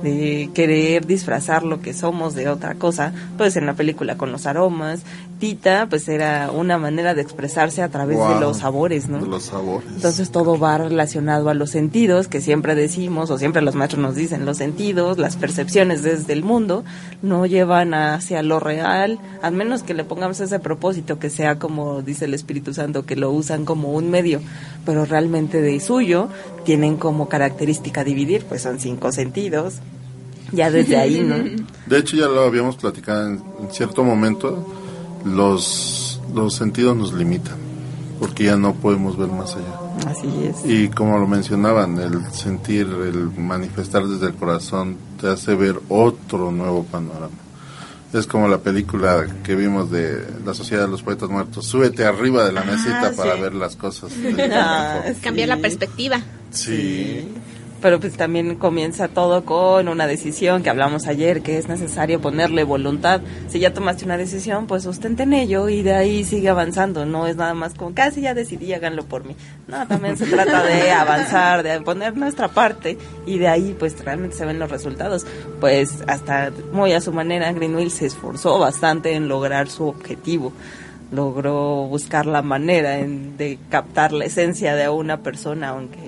de 0.02 0.50
querer 0.54 1.06
disfrazar 1.06 1.62
lo 1.62 1.80
que 1.80 1.94
somos 1.94 2.34
de 2.34 2.48
otra 2.48 2.74
cosa, 2.74 3.12
pues 3.36 3.56
en 3.56 3.66
la 3.66 3.74
película 3.74 4.16
con 4.16 4.32
los 4.32 4.46
aromas, 4.46 5.02
Tita 5.38 5.86
pues 5.90 6.08
era 6.08 6.50
una 6.50 6.78
manera 6.78 7.14
de 7.14 7.20
expresarse 7.20 7.82
a 7.82 7.88
través 7.88 8.18
de 8.18 8.40
los 8.40 8.58
sabores, 8.58 9.08
¿no? 9.08 9.20
De 9.20 9.26
los 9.26 9.44
sabores. 9.44 9.88
Entonces 9.94 10.30
todo 10.30 10.58
va 10.58 10.78
relacionado 10.78 11.50
a 11.50 11.54
los 11.54 11.70
sentidos, 11.70 12.26
que 12.28 12.40
siempre 12.40 12.74
decimos, 12.74 13.30
o 13.30 13.38
siempre 13.38 13.60
los 13.60 13.74
maestros 13.74 14.00
nos 14.00 14.14
dicen, 14.14 14.46
los 14.46 14.56
sentidos, 14.56 15.18
las 15.18 15.36
percepciones 15.36 16.02
desde 16.02 16.32
el 16.32 16.42
mundo, 16.42 16.84
no 17.22 17.44
llevan 17.44 17.92
hacia 17.92 18.42
lo 18.42 18.60
real, 18.60 19.18
al 19.42 19.52
menos 19.52 19.82
que 19.82 19.94
le 19.94 20.04
pongamos 20.04 20.40
ese 20.40 20.58
propósito, 20.58 21.18
que 21.18 21.28
sea 21.28 21.58
como 21.58 22.02
dice 22.02 22.24
el 22.24 22.34
Espíritu 22.34 22.72
Santo, 22.72 23.04
que 23.04 23.16
lo 23.16 23.30
usan 23.30 23.64
como 23.64 23.92
un 23.92 24.10
medio, 24.10 24.40
pero 24.84 25.04
realmente 25.04 25.60
de 25.60 25.78
suyo 25.80 26.28
tienen 26.64 26.96
como 26.96 27.28
característica 27.28 28.04
dividir, 28.04 28.44
pues 28.46 28.62
son 28.62 28.80
cinco 28.80 29.12
sentidos, 29.12 29.80
ya 30.52 30.70
desde 30.70 30.96
ahí, 30.96 31.20
¿no? 31.20 31.36
De 31.86 31.98
hecho, 31.98 32.16
ya 32.16 32.26
lo 32.26 32.42
habíamos 32.42 32.76
platicado 32.76 33.26
en, 33.26 33.42
en 33.60 33.70
cierto 33.70 34.04
momento. 34.04 34.66
Los, 35.24 36.20
los 36.34 36.54
sentidos 36.54 36.96
nos 36.96 37.12
limitan, 37.12 37.56
porque 38.20 38.44
ya 38.44 38.56
no 38.56 38.74
podemos 38.74 39.16
ver 39.16 39.28
más 39.28 39.54
allá. 39.56 40.10
Así 40.10 40.28
es. 40.44 40.64
Y 40.64 40.88
como 40.88 41.18
lo 41.18 41.26
mencionaban, 41.26 41.98
el 41.98 42.30
sentir, 42.32 42.86
el 42.86 43.30
manifestar 43.38 44.06
desde 44.06 44.26
el 44.26 44.34
corazón 44.34 44.96
te 45.20 45.28
hace 45.28 45.54
ver 45.54 45.80
otro 45.88 46.52
nuevo 46.52 46.84
panorama. 46.84 47.34
Es 48.12 48.26
como 48.26 48.48
la 48.48 48.58
película 48.58 49.26
que 49.42 49.54
vimos 49.54 49.90
de 49.90 50.24
La 50.44 50.54
Sociedad 50.54 50.84
de 50.84 50.88
los 50.88 51.02
Poetas 51.02 51.28
Muertos. 51.28 51.66
Súbete 51.66 52.04
arriba 52.04 52.44
de 52.44 52.52
la 52.52 52.62
mesita 52.62 53.12
para 53.16 53.34
sí. 53.34 53.40
ver 53.40 53.54
las 53.54 53.76
cosas. 53.76 54.12
Ah. 54.52 55.02
Cambiar 55.22 55.48
la 55.48 55.58
perspectiva. 55.58 56.20
Sí. 56.50 57.28
Pero 57.86 58.00
pues 58.00 58.16
también 58.16 58.56
comienza 58.56 59.06
todo 59.06 59.44
con 59.44 59.86
una 59.86 60.08
decisión 60.08 60.64
que 60.64 60.70
hablamos 60.70 61.06
ayer, 61.06 61.40
que 61.40 61.56
es 61.56 61.68
necesario 61.68 62.20
ponerle 62.20 62.64
voluntad. 62.64 63.20
Si 63.46 63.60
ya 63.60 63.72
tomaste 63.72 64.04
una 64.04 64.16
decisión, 64.16 64.66
pues 64.66 64.82
sustente 64.82 65.22
en 65.22 65.32
ello 65.32 65.68
y 65.68 65.82
de 65.82 65.94
ahí 65.94 66.24
sigue 66.24 66.48
avanzando. 66.48 67.06
No 67.06 67.28
es 67.28 67.36
nada 67.36 67.54
más 67.54 67.74
como 67.74 67.94
casi 67.94 68.22
ya 68.22 68.34
decidí, 68.34 68.72
háganlo 68.72 69.04
por 69.04 69.22
mí. 69.24 69.36
No, 69.68 69.86
también 69.86 70.16
se 70.16 70.26
trata 70.26 70.64
de 70.64 70.90
avanzar, 70.90 71.62
de 71.62 71.80
poner 71.80 72.16
nuestra 72.16 72.48
parte 72.48 72.98
y 73.24 73.38
de 73.38 73.46
ahí 73.46 73.76
pues 73.78 74.04
realmente 74.04 74.34
se 74.34 74.44
ven 74.44 74.58
los 74.58 74.68
resultados. 74.68 75.24
Pues 75.60 76.02
hasta 76.08 76.50
muy 76.72 76.92
a 76.92 77.00
su 77.00 77.12
manera, 77.12 77.52
Greenwell 77.52 77.92
se 77.92 78.06
esforzó 78.06 78.58
bastante 78.58 79.12
en 79.14 79.28
lograr 79.28 79.68
su 79.68 79.84
objetivo 79.86 80.52
logró 81.12 81.86
buscar 81.86 82.26
la 82.26 82.42
manera 82.42 82.98
en- 82.98 83.36
de 83.36 83.60
captar 83.70 84.12
la 84.12 84.24
esencia 84.24 84.74
de 84.74 84.88
una 84.88 85.18
persona, 85.18 85.68
aunque 85.68 86.00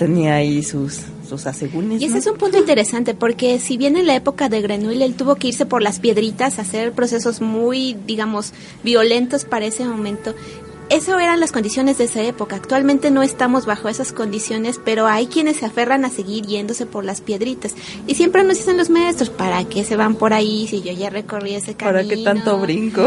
tenía 0.00 0.36
ahí 0.36 0.62
sus, 0.62 1.00
sus 1.28 1.46
asegúnes. 1.46 2.00
Y 2.00 2.06
ese 2.06 2.14
¿no? 2.14 2.20
es 2.20 2.26
un 2.26 2.38
punto 2.38 2.56
interesante 2.56 3.12
porque 3.12 3.58
si 3.60 3.76
bien 3.76 3.98
en 3.98 4.06
la 4.06 4.14
época 4.14 4.48
de 4.48 4.62
Grenouille 4.62 5.04
él 5.04 5.14
tuvo 5.14 5.34
que 5.34 5.48
irse 5.48 5.66
por 5.66 5.82
las 5.82 6.00
piedritas, 6.00 6.58
hacer 6.58 6.92
procesos 6.92 7.42
muy, 7.42 7.98
digamos, 8.06 8.54
violentos 8.82 9.44
para 9.44 9.66
ese 9.66 9.84
momento, 9.84 10.34
eso 10.88 11.18
eran 11.18 11.38
las 11.38 11.52
condiciones 11.52 11.98
de 11.98 12.04
esa 12.04 12.22
época. 12.22 12.56
Actualmente 12.56 13.10
no 13.10 13.22
estamos 13.22 13.66
bajo 13.66 13.90
esas 13.90 14.14
condiciones, 14.14 14.80
pero 14.82 15.06
hay 15.06 15.26
quienes 15.26 15.58
se 15.58 15.66
aferran 15.66 16.06
a 16.06 16.08
seguir 16.08 16.46
yéndose 16.46 16.86
por 16.86 17.04
las 17.04 17.20
piedritas. 17.20 17.74
Y 18.06 18.14
siempre 18.14 18.42
nos 18.42 18.56
dicen 18.56 18.78
los 18.78 18.88
maestros, 18.88 19.28
¿para 19.28 19.62
qué 19.64 19.84
se 19.84 19.96
van 19.96 20.14
por 20.14 20.32
ahí 20.32 20.66
si 20.66 20.80
yo 20.80 20.94
ya 20.94 21.10
recorrí 21.10 21.56
ese 21.56 21.74
camino? 21.74 21.98
¿Para 21.98 22.08
qué 22.08 22.24
tanto 22.24 22.58
brinco? 22.58 23.06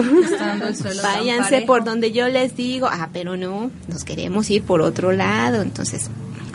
Váyanse 1.03 1.63
por 1.63 1.83
donde 1.83 2.11
yo 2.11 2.27
les 2.27 2.55
digo, 2.55 2.87
ah, 2.87 3.09
pero 3.11 3.35
no, 3.35 3.71
nos 3.87 4.03
queremos 4.03 4.47
ir 4.51 4.61
por 4.61 4.81
otro 4.81 5.11
lado. 5.11 5.63
Entonces, 5.63 6.11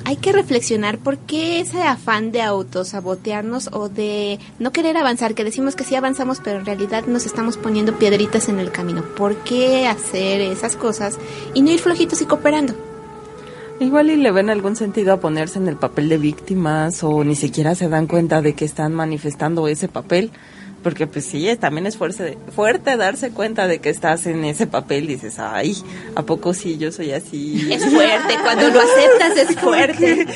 hay 0.08 0.16
que 0.16 0.32
reflexionar 0.32 0.96
por 0.96 1.18
qué 1.18 1.60
ese 1.60 1.82
afán 1.82 2.32
de 2.32 2.40
autosabotearnos 2.40 3.68
o 3.74 3.90
de 3.90 4.38
no 4.58 4.72
querer 4.72 4.96
avanzar, 4.96 5.34
que 5.34 5.44
decimos 5.44 5.76
que 5.76 5.84
sí 5.84 5.96
avanzamos, 5.96 6.40
pero 6.42 6.60
en 6.60 6.64
realidad 6.64 7.04
nos 7.06 7.26
estamos 7.26 7.58
poniendo 7.58 7.98
piedritas 7.98 8.48
en 8.48 8.58
el 8.58 8.72
camino. 8.72 9.02
¿Por 9.02 9.36
qué 9.44 9.86
hacer 9.86 10.40
esas 10.40 10.76
cosas 10.76 11.18
y 11.52 11.60
no 11.60 11.72
ir 11.72 11.80
flojitos 11.80 12.22
y 12.22 12.24
cooperando? 12.24 12.72
Igual 13.80 14.08
y 14.08 14.16
le 14.16 14.30
ven 14.30 14.48
algún 14.48 14.76
sentido 14.76 15.12
a 15.12 15.20
ponerse 15.20 15.58
en 15.58 15.68
el 15.68 15.76
papel 15.76 16.08
de 16.08 16.16
víctimas 16.16 17.04
o 17.04 17.22
ni 17.22 17.36
siquiera 17.36 17.74
se 17.74 17.90
dan 17.90 18.06
cuenta 18.06 18.40
de 18.40 18.54
que 18.54 18.64
están 18.64 18.94
manifestando 18.94 19.68
ese 19.68 19.88
papel. 19.88 20.30
Porque 20.82 21.06
pues 21.06 21.24
sí, 21.24 21.48
también 21.58 21.86
es 21.86 21.96
fuerte, 21.96 22.38
fuerte 22.54 22.96
darse 22.96 23.30
cuenta 23.30 23.66
de 23.66 23.80
que 23.80 23.90
estás 23.90 24.26
en 24.26 24.44
ese 24.44 24.66
papel 24.66 25.04
y 25.04 25.14
dices, 25.14 25.38
ay, 25.38 25.76
¿a 26.14 26.22
poco 26.22 26.54
sí 26.54 26.78
yo 26.78 26.92
soy 26.92 27.12
así? 27.12 27.68
Es 27.72 27.84
fuerte, 27.84 28.34
cuando 28.42 28.68
lo 28.68 28.80
aceptas 28.80 29.36
es 29.36 29.56
fuerte. 29.60 30.26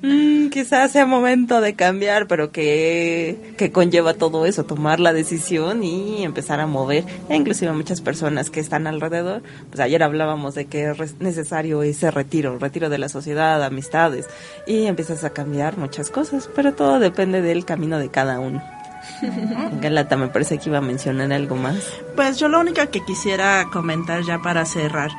Mm, 0.00 0.50
quizás 0.50 0.92
sea 0.92 1.06
momento 1.06 1.60
de 1.60 1.74
cambiar, 1.74 2.28
pero 2.28 2.52
que, 2.52 3.54
que 3.56 3.72
conlleva 3.72 4.14
todo 4.14 4.46
eso, 4.46 4.64
tomar 4.64 5.00
la 5.00 5.12
decisión 5.12 5.82
y 5.82 6.22
empezar 6.22 6.60
a 6.60 6.68
mover. 6.68 7.04
E 7.28 7.34
inclusive 7.34 7.72
muchas 7.72 8.00
personas 8.00 8.50
que 8.50 8.60
están 8.60 8.86
alrededor, 8.86 9.42
pues 9.70 9.80
ayer 9.80 10.04
hablábamos 10.04 10.54
de 10.54 10.66
que 10.66 10.90
es 10.90 11.20
necesario 11.20 11.82
ese 11.82 12.12
retiro, 12.12 12.58
retiro 12.58 12.90
de 12.90 12.98
la 12.98 13.08
sociedad, 13.08 13.62
amistades, 13.64 14.26
y 14.68 14.86
empiezas 14.86 15.24
a 15.24 15.30
cambiar 15.30 15.78
muchas 15.78 16.10
cosas, 16.10 16.48
pero 16.54 16.74
todo 16.74 17.00
depende 17.00 17.42
del 17.42 17.64
camino 17.64 17.98
de 17.98 18.08
cada 18.08 18.38
uno. 18.38 18.77
Galata, 19.80 20.16
me 20.16 20.28
parece 20.28 20.58
que 20.58 20.68
iba 20.68 20.78
a 20.78 20.82
mencionar 20.82 21.32
algo 21.32 21.56
más. 21.56 21.76
Pues 22.16 22.38
yo 22.38 22.48
lo 22.48 22.60
único 22.60 22.80
que 22.90 23.04
quisiera 23.04 23.66
comentar 23.72 24.22
ya 24.22 24.38
para 24.38 24.64
cerrar 24.64 25.10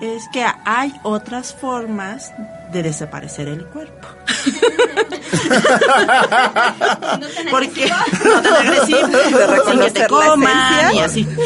es 0.00 0.28
que 0.32 0.44
hay 0.64 0.92
otras 1.02 1.54
formas 1.54 2.32
de 2.72 2.82
desaparecer 2.82 3.48
el 3.48 3.64
cuerpo. 3.66 4.08
No 5.44 7.28
tan 7.28 7.46
Porque 7.50 7.90
agresivo. 7.90 8.24
no 8.34 8.42
tan 8.42 8.54
agresivo, 8.54 9.08
sin 9.70 9.80
que 9.80 9.90
te 9.90 10.06
coman 10.06 10.94
y 10.94 10.98
así. 11.00 11.26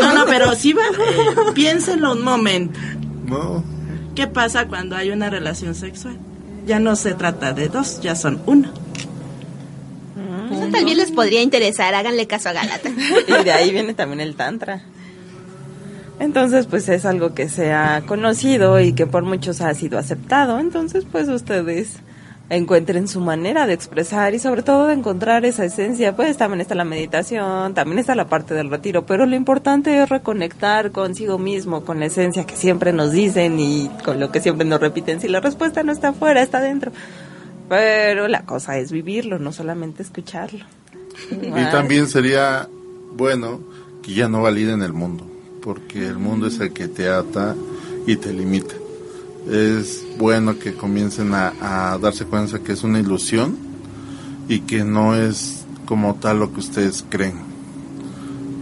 No, 0.00 0.14
no, 0.14 0.26
pero 0.26 0.54
sí 0.54 0.72
va, 0.72 0.82
piénsenlo 1.54 2.12
un 2.12 2.22
momento. 2.22 2.78
No. 3.26 3.64
¿Qué 4.14 4.26
pasa 4.26 4.66
cuando 4.68 4.96
hay 4.96 5.10
una 5.10 5.30
relación 5.30 5.74
sexual? 5.74 6.18
Ya 6.66 6.78
no 6.78 6.96
se 6.96 7.14
trata 7.14 7.52
de 7.52 7.68
dos, 7.68 8.00
ya 8.00 8.14
son 8.14 8.42
uno. 8.46 8.70
Eso 10.50 10.68
tal 10.70 10.84
vez 10.84 10.96
les 10.96 11.10
podría 11.10 11.42
interesar, 11.42 11.94
háganle 11.94 12.26
caso 12.26 12.48
a 12.48 12.52
Galata. 12.52 12.90
Y 13.28 13.44
de 13.44 13.52
ahí 13.52 13.70
viene 13.70 13.94
también 13.94 14.20
el 14.20 14.36
tantra. 14.36 14.82
Entonces, 16.20 16.66
pues 16.66 16.88
es 16.88 17.04
algo 17.04 17.34
que 17.34 17.48
se 17.48 17.72
ha 17.72 18.02
conocido 18.06 18.78
y 18.80 18.92
que 18.92 19.06
por 19.06 19.24
muchos 19.24 19.60
ha 19.60 19.74
sido 19.74 19.98
aceptado. 19.98 20.60
Entonces, 20.60 21.04
pues 21.10 21.28
ustedes 21.28 21.98
encuentren 22.50 23.08
su 23.08 23.20
manera 23.20 23.66
de 23.66 23.72
expresar 23.72 24.34
y 24.34 24.38
sobre 24.38 24.62
todo 24.62 24.86
de 24.86 24.94
encontrar 24.94 25.44
esa 25.44 25.64
esencia. 25.64 26.14
Pues 26.14 26.36
también 26.36 26.60
está 26.60 26.74
la 26.74 26.84
meditación, 26.84 27.74
también 27.74 27.98
está 27.98 28.14
la 28.14 28.28
parte 28.28 28.54
del 28.54 28.70
retiro, 28.70 29.06
pero 29.06 29.26
lo 29.26 29.34
importante 29.34 30.02
es 30.02 30.08
reconectar 30.08 30.92
consigo 30.92 31.38
mismo, 31.38 31.84
con 31.84 32.00
la 32.00 32.06
esencia 32.06 32.44
que 32.44 32.56
siempre 32.56 32.92
nos 32.92 33.12
dicen 33.12 33.58
y 33.58 33.90
con 34.04 34.20
lo 34.20 34.30
que 34.30 34.40
siempre 34.40 34.66
nos 34.66 34.80
repiten. 34.80 35.20
Si 35.20 35.28
la 35.28 35.40
respuesta 35.40 35.82
no 35.82 35.92
está 35.92 36.08
afuera, 36.08 36.42
está 36.42 36.60
dentro. 36.60 36.92
Pero 37.68 38.28
la 38.28 38.44
cosa 38.44 38.78
es 38.78 38.92
vivirlo, 38.92 39.38
no 39.38 39.52
solamente 39.52 40.02
escucharlo. 40.02 40.64
Y 41.30 41.70
también 41.70 42.08
sería 42.08 42.68
bueno 43.12 43.60
que 44.02 44.14
ya 44.14 44.28
no 44.28 44.42
validen 44.42 44.82
el 44.82 44.92
mundo, 44.92 45.26
porque 45.62 46.06
el 46.06 46.18
mundo 46.18 46.46
es 46.46 46.60
el 46.60 46.72
que 46.72 46.88
te 46.88 47.08
ata 47.08 47.54
y 48.06 48.16
te 48.16 48.32
limita. 48.32 48.74
Es 49.50 50.04
bueno 50.18 50.58
que 50.58 50.74
comiencen 50.74 51.34
a, 51.34 51.92
a 51.92 51.98
darse 51.98 52.24
cuenta 52.24 52.58
que 52.58 52.72
es 52.72 52.82
una 52.82 52.98
ilusión 52.98 53.56
y 54.48 54.60
que 54.60 54.84
no 54.84 55.16
es 55.16 55.64
como 55.86 56.14
tal 56.16 56.40
lo 56.40 56.52
que 56.52 56.60
ustedes 56.60 57.04
creen, 57.08 57.40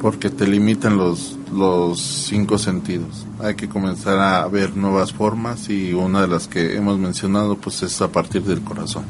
porque 0.01 0.31
te 0.31 0.47
limitan 0.47 0.97
los, 0.97 1.39
los 1.53 2.01
cinco 2.01 2.59
sentidos. 2.59 3.27
Hay 3.43 3.57
que 3.57 3.69
comenzar 3.69 4.19
a 4.19 4.47
ver 4.47 4.77
nuevas 4.77 5.13
formas 5.13 5.69
y 5.69 5.93
una 5.93 6.23
de 6.23 6.29
las 6.29 6.47
que 6.47 6.77
hemos 6.77 6.99
mencionado 6.99 7.57
pues 7.57 7.83
es 7.83 8.01
a 8.01 8.09
partir 8.09 8.43
del 8.43 8.63
corazón. 8.63 9.05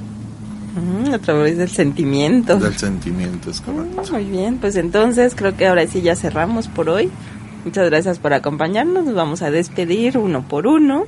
Mm, 0.74 1.12
a 1.12 1.18
través 1.18 1.58
del 1.58 1.68
sentimiento. 1.68 2.56
Del 2.56 2.76
sentimiento, 2.78 3.50
es 3.50 3.60
correcto. 3.60 4.10
Muy 4.10 4.24
bien, 4.24 4.56
pues 4.56 4.76
entonces 4.76 5.34
creo 5.34 5.54
que 5.54 5.66
ahora 5.66 5.86
sí 5.86 6.00
ya 6.00 6.16
cerramos 6.16 6.68
por 6.68 6.88
hoy. 6.88 7.10
Muchas 7.64 7.90
gracias 7.90 8.18
por 8.18 8.32
acompañarnos. 8.32 9.04
Nos 9.04 9.14
vamos 9.14 9.42
a 9.42 9.50
despedir 9.50 10.18
uno 10.18 10.42
por 10.48 10.66
uno. 10.66 11.04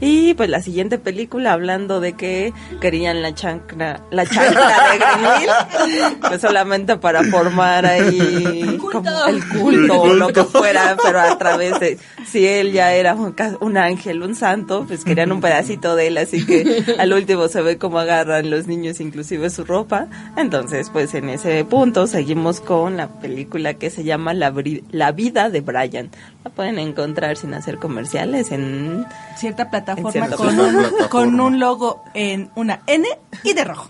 Y 0.00 0.34
pues 0.34 0.48
la 0.48 0.62
siguiente 0.62 0.98
película, 0.98 1.52
hablando 1.52 2.00
de 2.00 2.12
que 2.12 2.52
querían 2.80 3.20
la 3.20 3.34
chancla, 3.34 4.00
la 4.10 4.26
chancla 4.26 4.92
de 4.92 4.98
Grenil, 4.98 6.18
pues 6.20 6.40
solamente 6.40 6.96
para 6.98 7.24
formar 7.24 7.84
ahí 7.84 8.78
como 8.80 9.26
el 9.26 9.48
culto 9.48 10.02
o 10.02 10.14
lo 10.14 10.28
que 10.28 10.44
fuera, 10.44 10.96
pero 11.02 11.20
a 11.20 11.36
través 11.36 11.80
de, 11.80 11.98
si 12.26 12.46
él 12.46 12.72
ya 12.72 12.92
era 12.92 13.14
un, 13.14 13.76
ángel, 13.76 14.22
un 14.22 14.36
santo, 14.36 14.84
pues 14.86 15.04
querían 15.04 15.32
un 15.32 15.40
pedacito 15.40 15.96
de 15.96 16.06
él, 16.08 16.18
así 16.18 16.46
que 16.46 16.84
al 16.98 17.12
último 17.12 17.48
se 17.48 17.62
ve 17.62 17.76
cómo 17.76 17.98
agarran 17.98 18.50
los 18.50 18.68
niños 18.68 19.00
inclusive 19.00 19.50
su 19.50 19.64
ropa. 19.64 20.06
Entonces, 20.36 20.90
pues 20.90 21.14
en 21.14 21.28
ese 21.28 21.64
punto 21.64 22.06
seguimos 22.06 22.60
con 22.60 22.96
la 22.96 23.08
película 23.08 23.74
que 23.74 23.90
se 23.90 24.04
llama 24.04 24.32
la 24.32 25.12
vida 25.12 25.50
de 25.50 25.60
Brian. 25.60 26.10
La 26.48 26.54
pueden 26.54 26.78
encontrar 26.78 27.36
sin 27.36 27.52
hacer 27.52 27.76
comerciales 27.76 28.50
en 28.52 29.04
Cierta 29.36 29.68
plataforma 29.68 30.12
cierta 30.12 30.36
con, 30.36 30.54
plataforma. 30.56 30.88
un, 30.98 31.08
con 31.08 31.40
un 31.40 31.60
logo 31.60 32.02
en 32.14 32.50
una 32.54 32.80
N 32.86 33.06
y 33.44 33.52
de 33.52 33.64
rojo. 33.64 33.86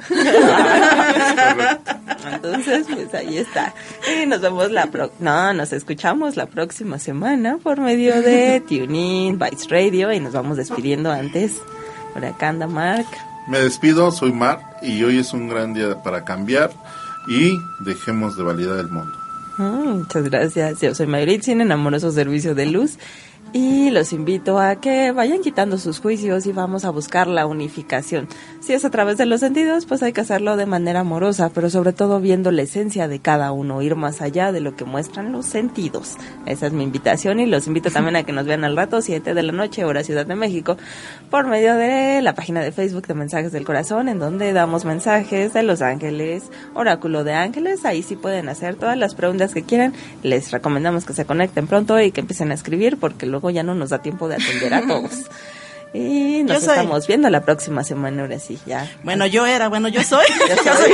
Entonces, 2.32 2.86
pues 2.92 3.14
ahí 3.14 3.38
está. 3.38 3.72
Y 4.12 4.26
nos 4.26 4.40
vemos 4.40 4.72
la 4.72 4.86
pro 4.86 5.12
no, 5.20 5.52
nos 5.52 5.72
escuchamos 5.72 6.36
la 6.36 6.46
próxima 6.46 6.98
semana 6.98 7.58
por 7.62 7.80
medio 7.80 8.20
de 8.22 8.60
TuneIn, 8.68 9.38
Bytes 9.38 9.68
Radio 9.70 10.12
y 10.12 10.18
nos 10.18 10.32
vamos 10.32 10.56
despidiendo 10.56 11.12
antes. 11.12 11.62
Por 12.12 12.24
acá 12.24 12.48
anda 12.48 12.66
Mark. 12.66 13.06
Me 13.46 13.60
despido, 13.60 14.10
soy 14.10 14.32
Mar 14.32 14.78
y 14.82 15.04
hoy 15.04 15.20
es 15.20 15.32
un 15.32 15.48
gran 15.48 15.74
día 15.74 16.02
para 16.02 16.24
cambiar 16.24 16.72
y 17.28 17.56
dejemos 17.84 18.36
de 18.36 18.42
validar 18.42 18.80
el 18.80 18.88
mundo. 18.88 19.17
Muchas 19.58 20.22
gracias. 20.24 20.80
Yo 20.80 20.94
soy 20.94 21.08
Mayritzin 21.08 21.60
en 21.60 21.72
Amoroso 21.72 22.12
Servicio 22.12 22.54
de 22.54 22.66
Luz 22.66 22.96
y 23.52 23.90
los 23.90 24.12
invito 24.12 24.58
a 24.58 24.76
que 24.76 25.12
vayan 25.12 25.40
quitando 25.40 25.78
sus 25.78 26.00
juicios 26.00 26.46
y 26.46 26.52
vamos 26.52 26.84
a 26.84 26.90
buscar 26.90 27.26
la 27.26 27.46
unificación. 27.46 28.28
Si 28.60 28.72
es 28.72 28.84
a 28.84 28.90
través 28.90 29.16
de 29.16 29.26
los 29.26 29.40
sentidos, 29.40 29.86
pues 29.86 30.02
hay 30.02 30.12
que 30.12 30.20
hacerlo 30.20 30.56
de 30.56 30.66
manera 30.66 31.00
amorosa, 31.00 31.50
pero 31.54 31.70
sobre 31.70 31.92
todo 31.92 32.20
viendo 32.20 32.50
la 32.50 32.62
esencia 32.62 33.08
de 33.08 33.20
cada 33.20 33.52
uno, 33.52 33.80
ir 33.82 33.96
más 33.96 34.20
allá 34.20 34.52
de 34.52 34.60
lo 34.60 34.76
que 34.76 34.84
muestran 34.84 35.32
los 35.32 35.46
sentidos. 35.46 36.16
Esa 36.46 36.66
es 36.66 36.72
mi 36.72 36.84
invitación 36.84 37.40
y 37.40 37.46
los 37.46 37.66
invito 37.66 37.90
también 37.90 38.16
a 38.16 38.24
que 38.24 38.32
nos 38.32 38.46
vean 38.46 38.64
al 38.64 38.76
rato, 38.76 39.00
7 39.00 39.32
de 39.32 39.42
la 39.42 39.52
noche, 39.52 39.84
hora 39.84 40.04
Ciudad 40.04 40.26
de 40.26 40.34
México, 40.34 40.76
por 41.30 41.46
medio 41.46 41.74
de 41.74 42.20
la 42.22 42.34
página 42.34 42.60
de 42.60 42.72
Facebook 42.72 43.06
de 43.06 43.14
Mensajes 43.14 43.52
del 43.52 43.64
Corazón, 43.64 44.08
en 44.08 44.18
donde 44.18 44.52
damos 44.52 44.84
mensajes 44.84 45.52
de 45.52 45.62
Los 45.62 45.80
Ángeles, 45.80 46.50
Oráculo 46.74 47.24
de 47.24 47.34
Ángeles. 47.34 47.84
Ahí 47.84 48.02
sí 48.02 48.16
pueden 48.16 48.48
hacer 48.48 48.76
todas 48.76 48.96
las 48.96 49.14
preguntas 49.14 49.54
que 49.54 49.62
quieran. 49.62 49.94
Les 50.22 50.50
recomendamos 50.50 51.04
que 51.04 51.14
se 51.14 51.24
conecten 51.24 51.66
pronto 51.66 52.00
y 52.00 52.12
que 52.12 52.20
empiecen 52.20 52.50
a 52.50 52.54
escribir, 52.54 52.98
porque 52.98 53.26
luego 53.38 53.50
ya 53.50 53.62
no 53.62 53.74
nos 53.74 53.90
da 53.90 54.02
tiempo 54.02 54.28
de 54.28 54.34
atender 54.34 54.74
a 54.74 54.86
todos. 54.86 55.12
Y 55.94 56.42
nos 56.42 56.64
soy. 56.64 56.74
estamos 56.74 57.06
viendo 57.06 57.30
la 57.30 57.40
próxima 57.40 57.82
semana, 57.82 58.20
ahora 58.20 58.38
sí, 58.38 58.58
ya. 58.66 58.92
Bueno, 59.04 59.24
yo 59.24 59.46
era, 59.46 59.68
bueno, 59.68 59.88
yo 59.88 60.02
soy. 60.04 60.26
Yo 60.46 60.74
soy. 60.74 60.92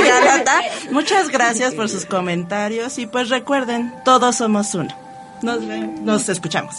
Muchas 0.89 1.27
gracias 1.27 1.73
por 1.73 1.89
sus 1.89 2.05
comentarios 2.05 2.97
y 2.97 3.05
pues 3.05 3.27
recuerden, 3.27 3.93
todos 4.05 4.37
somos 4.37 4.73
uno. 4.73 4.97
Nos, 5.41 5.59
nos 5.61 6.29
escuchamos. 6.29 6.77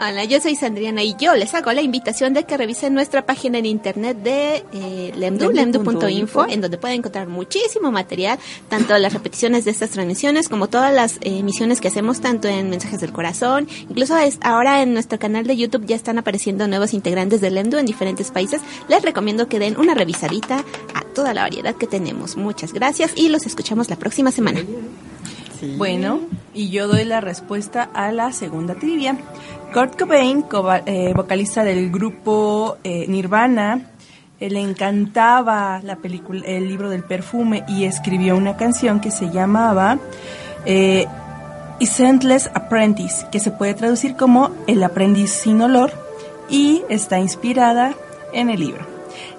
Hola, 0.00 0.22
yo 0.22 0.40
soy 0.40 0.54
Sandriana 0.54 1.02
y 1.02 1.16
yo 1.18 1.34
les 1.34 1.52
hago 1.54 1.72
la 1.72 1.82
invitación 1.82 2.32
de 2.32 2.44
que 2.44 2.56
revisen 2.56 2.94
nuestra 2.94 3.26
página 3.26 3.58
en 3.58 3.66
internet 3.66 4.16
de 4.18 4.64
eh, 4.72 5.12
lemdu, 5.16 5.50
Lemdu.info. 5.50 6.46
en 6.48 6.60
donde 6.60 6.78
pueden 6.78 6.98
encontrar 6.98 7.26
muchísimo 7.26 7.90
material, 7.90 8.38
tanto 8.68 8.96
las 8.96 9.12
repeticiones 9.12 9.64
de 9.64 9.72
estas 9.72 9.90
transmisiones 9.90 10.48
como 10.48 10.68
todas 10.68 10.94
las 10.94 11.16
eh, 11.16 11.38
emisiones 11.38 11.80
que 11.80 11.88
hacemos, 11.88 12.20
tanto 12.20 12.46
en 12.46 12.70
Mensajes 12.70 13.00
del 13.00 13.12
Corazón, 13.12 13.66
incluso 13.88 14.16
es, 14.16 14.38
ahora 14.40 14.82
en 14.82 14.92
nuestro 14.92 15.18
canal 15.18 15.48
de 15.48 15.56
YouTube 15.56 15.84
ya 15.84 15.96
están 15.96 16.16
apareciendo 16.16 16.68
nuevos 16.68 16.94
integrantes 16.94 17.40
de 17.40 17.50
Lemdu 17.50 17.78
en 17.78 17.86
diferentes 17.86 18.30
países. 18.30 18.60
Les 18.88 19.02
recomiendo 19.02 19.48
que 19.48 19.58
den 19.58 19.76
una 19.80 19.94
revisadita 19.94 20.64
a 20.94 21.02
toda 21.12 21.34
la 21.34 21.42
variedad 21.42 21.74
que 21.74 21.88
tenemos. 21.88 22.36
Muchas 22.36 22.72
gracias 22.72 23.14
y 23.16 23.30
los 23.30 23.46
escuchamos 23.46 23.90
la 23.90 23.96
próxima 23.96 24.30
semana. 24.30 24.60
Sí. 25.58 25.74
Bueno, 25.76 26.20
y 26.54 26.70
yo 26.70 26.86
doy 26.86 27.04
la 27.04 27.20
respuesta 27.20 27.82
a 27.82 28.12
la 28.12 28.32
segunda 28.32 28.76
trivia. 28.76 29.18
Kurt 29.72 29.98
Cobain, 29.98 30.42
coba- 30.42 30.82
eh, 30.86 31.12
vocalista 31.14 31.62
del 31.62 31.90
grupo 31.90 32.78
eh, 32.84 33.06
Nirvana, 33.08 33.82
eh, 34.40 34.50
le 34.50 34.60
encantaba 34.60 35.80
la 35.82 35.96
película, 35.96 36.42
el 36.46 36.68
libro 36.68 36.88
del 36.88 37.04
perfume 37.04 37.64
y 37.68 37.84
escribió 37.84 38.36
una 38.36 38.56
canción 38.56 39.00
que 39.00 39.10
se 39.10 39.30
llamaba 39.30 39.98
eh, 40.64 41.06
Scentless 41.82 42.50
Apprentice, 42.54 43.26
que 43.30 43.40
se 43.40 43.50
puede 43.50 43.74
traducir 43.74 44.16
como 44.16 44.50
El 44.66 44.82
aprendiz 44.82 45.30
sin 45.30 45.60
olor 45.60 45.92
y 46.48 46.82
está 46.88 47.18
inspirada 47.20 47.94
en 48.32 48.50
el 48.50 48.60
libro. 48.60 48.86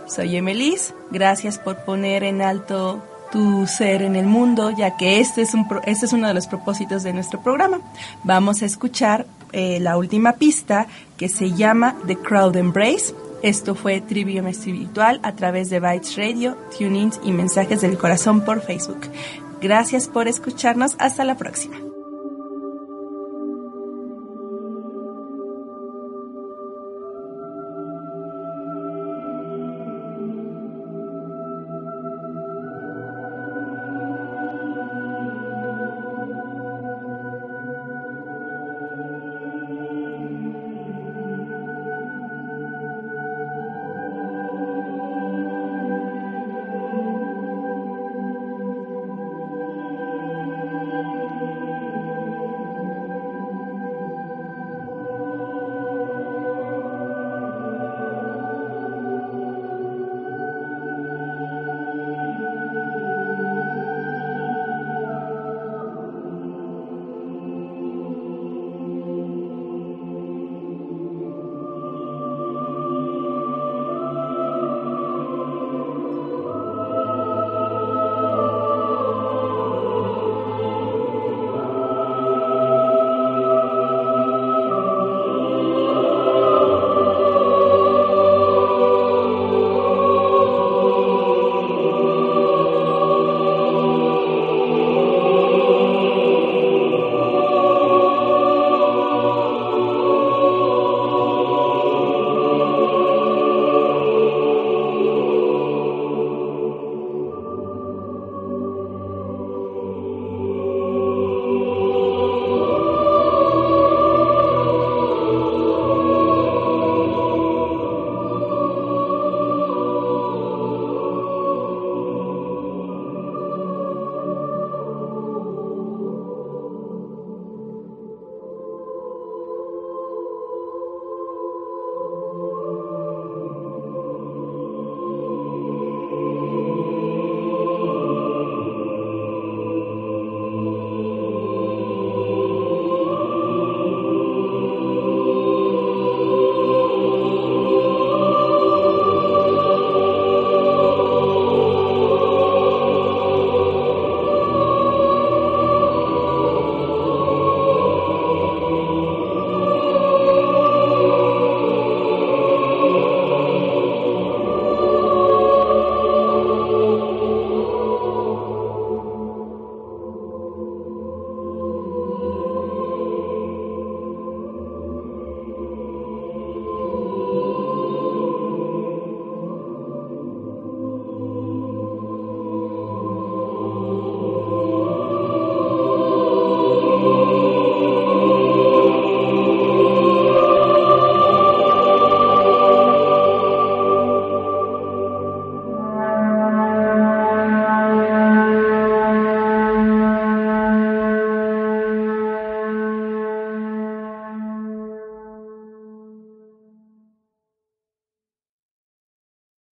Soy 0.07 0.37
Emelis, 0.37 0.93
gracias 1.11 1.57
por 1.57 1.77
poner 1.85 2.23
en 2.23 2.41
alto 2.41 3.03
tu 3.31 3.67
ser 3.67 4.01
en 4.01 4.15
el 4.15 4.25
mundo, 4.25 4.71
ya 4.71 4.95
que 4.97 5.19
este 5.19 5.41
es, 5.43 5.53
un, 5.53 5.67
este 5.85 6.05
es 6.07 6.13
uno 6.13 6.27
de 6.27 6.33
los 6.33 6.47
propósitos 6.47 7.03
de 7.03 7.13
nuestro 7.13 7.41
programa. 7.41 7.79
Vamos 8.23 8.61
a 8.61 8.65
escuchar 8.65 9.25
eh, 9.51 9.79
la 9.79 9.97
última 9.97 10.33
pista 10.33 10.87
que 11.17 11.29
se 11.29 11.51
llama 11.51 11.95
The 12.07 12.17
Crowd 12.17 12.55
Embrace. 12.55 13.13
Esto 13.41 13.75
fue 13.75 14.01
Trivium 14.01 14.47
Espiritual 14.47 15.19
a 15.23 15.35
través 15.35 15.69
de 15.69 15.79
Bytes 15.79 16.17
Radio, 16.17 16.57
TuneIn 16.77 17.11
y 17.23 17.31
Mensajes 17.31 17.81
del 17.81 17.97
Corazón 17.97 18.43
por 18.43 18.61
Facebook. 18.61 19.01
Gracias 19.61 20.07
por 20.07 20.27
escucharnos. 20.27 20.95
Hasta 20.99 21.23
la 21.23 21.37
próxima. 21.37 21.88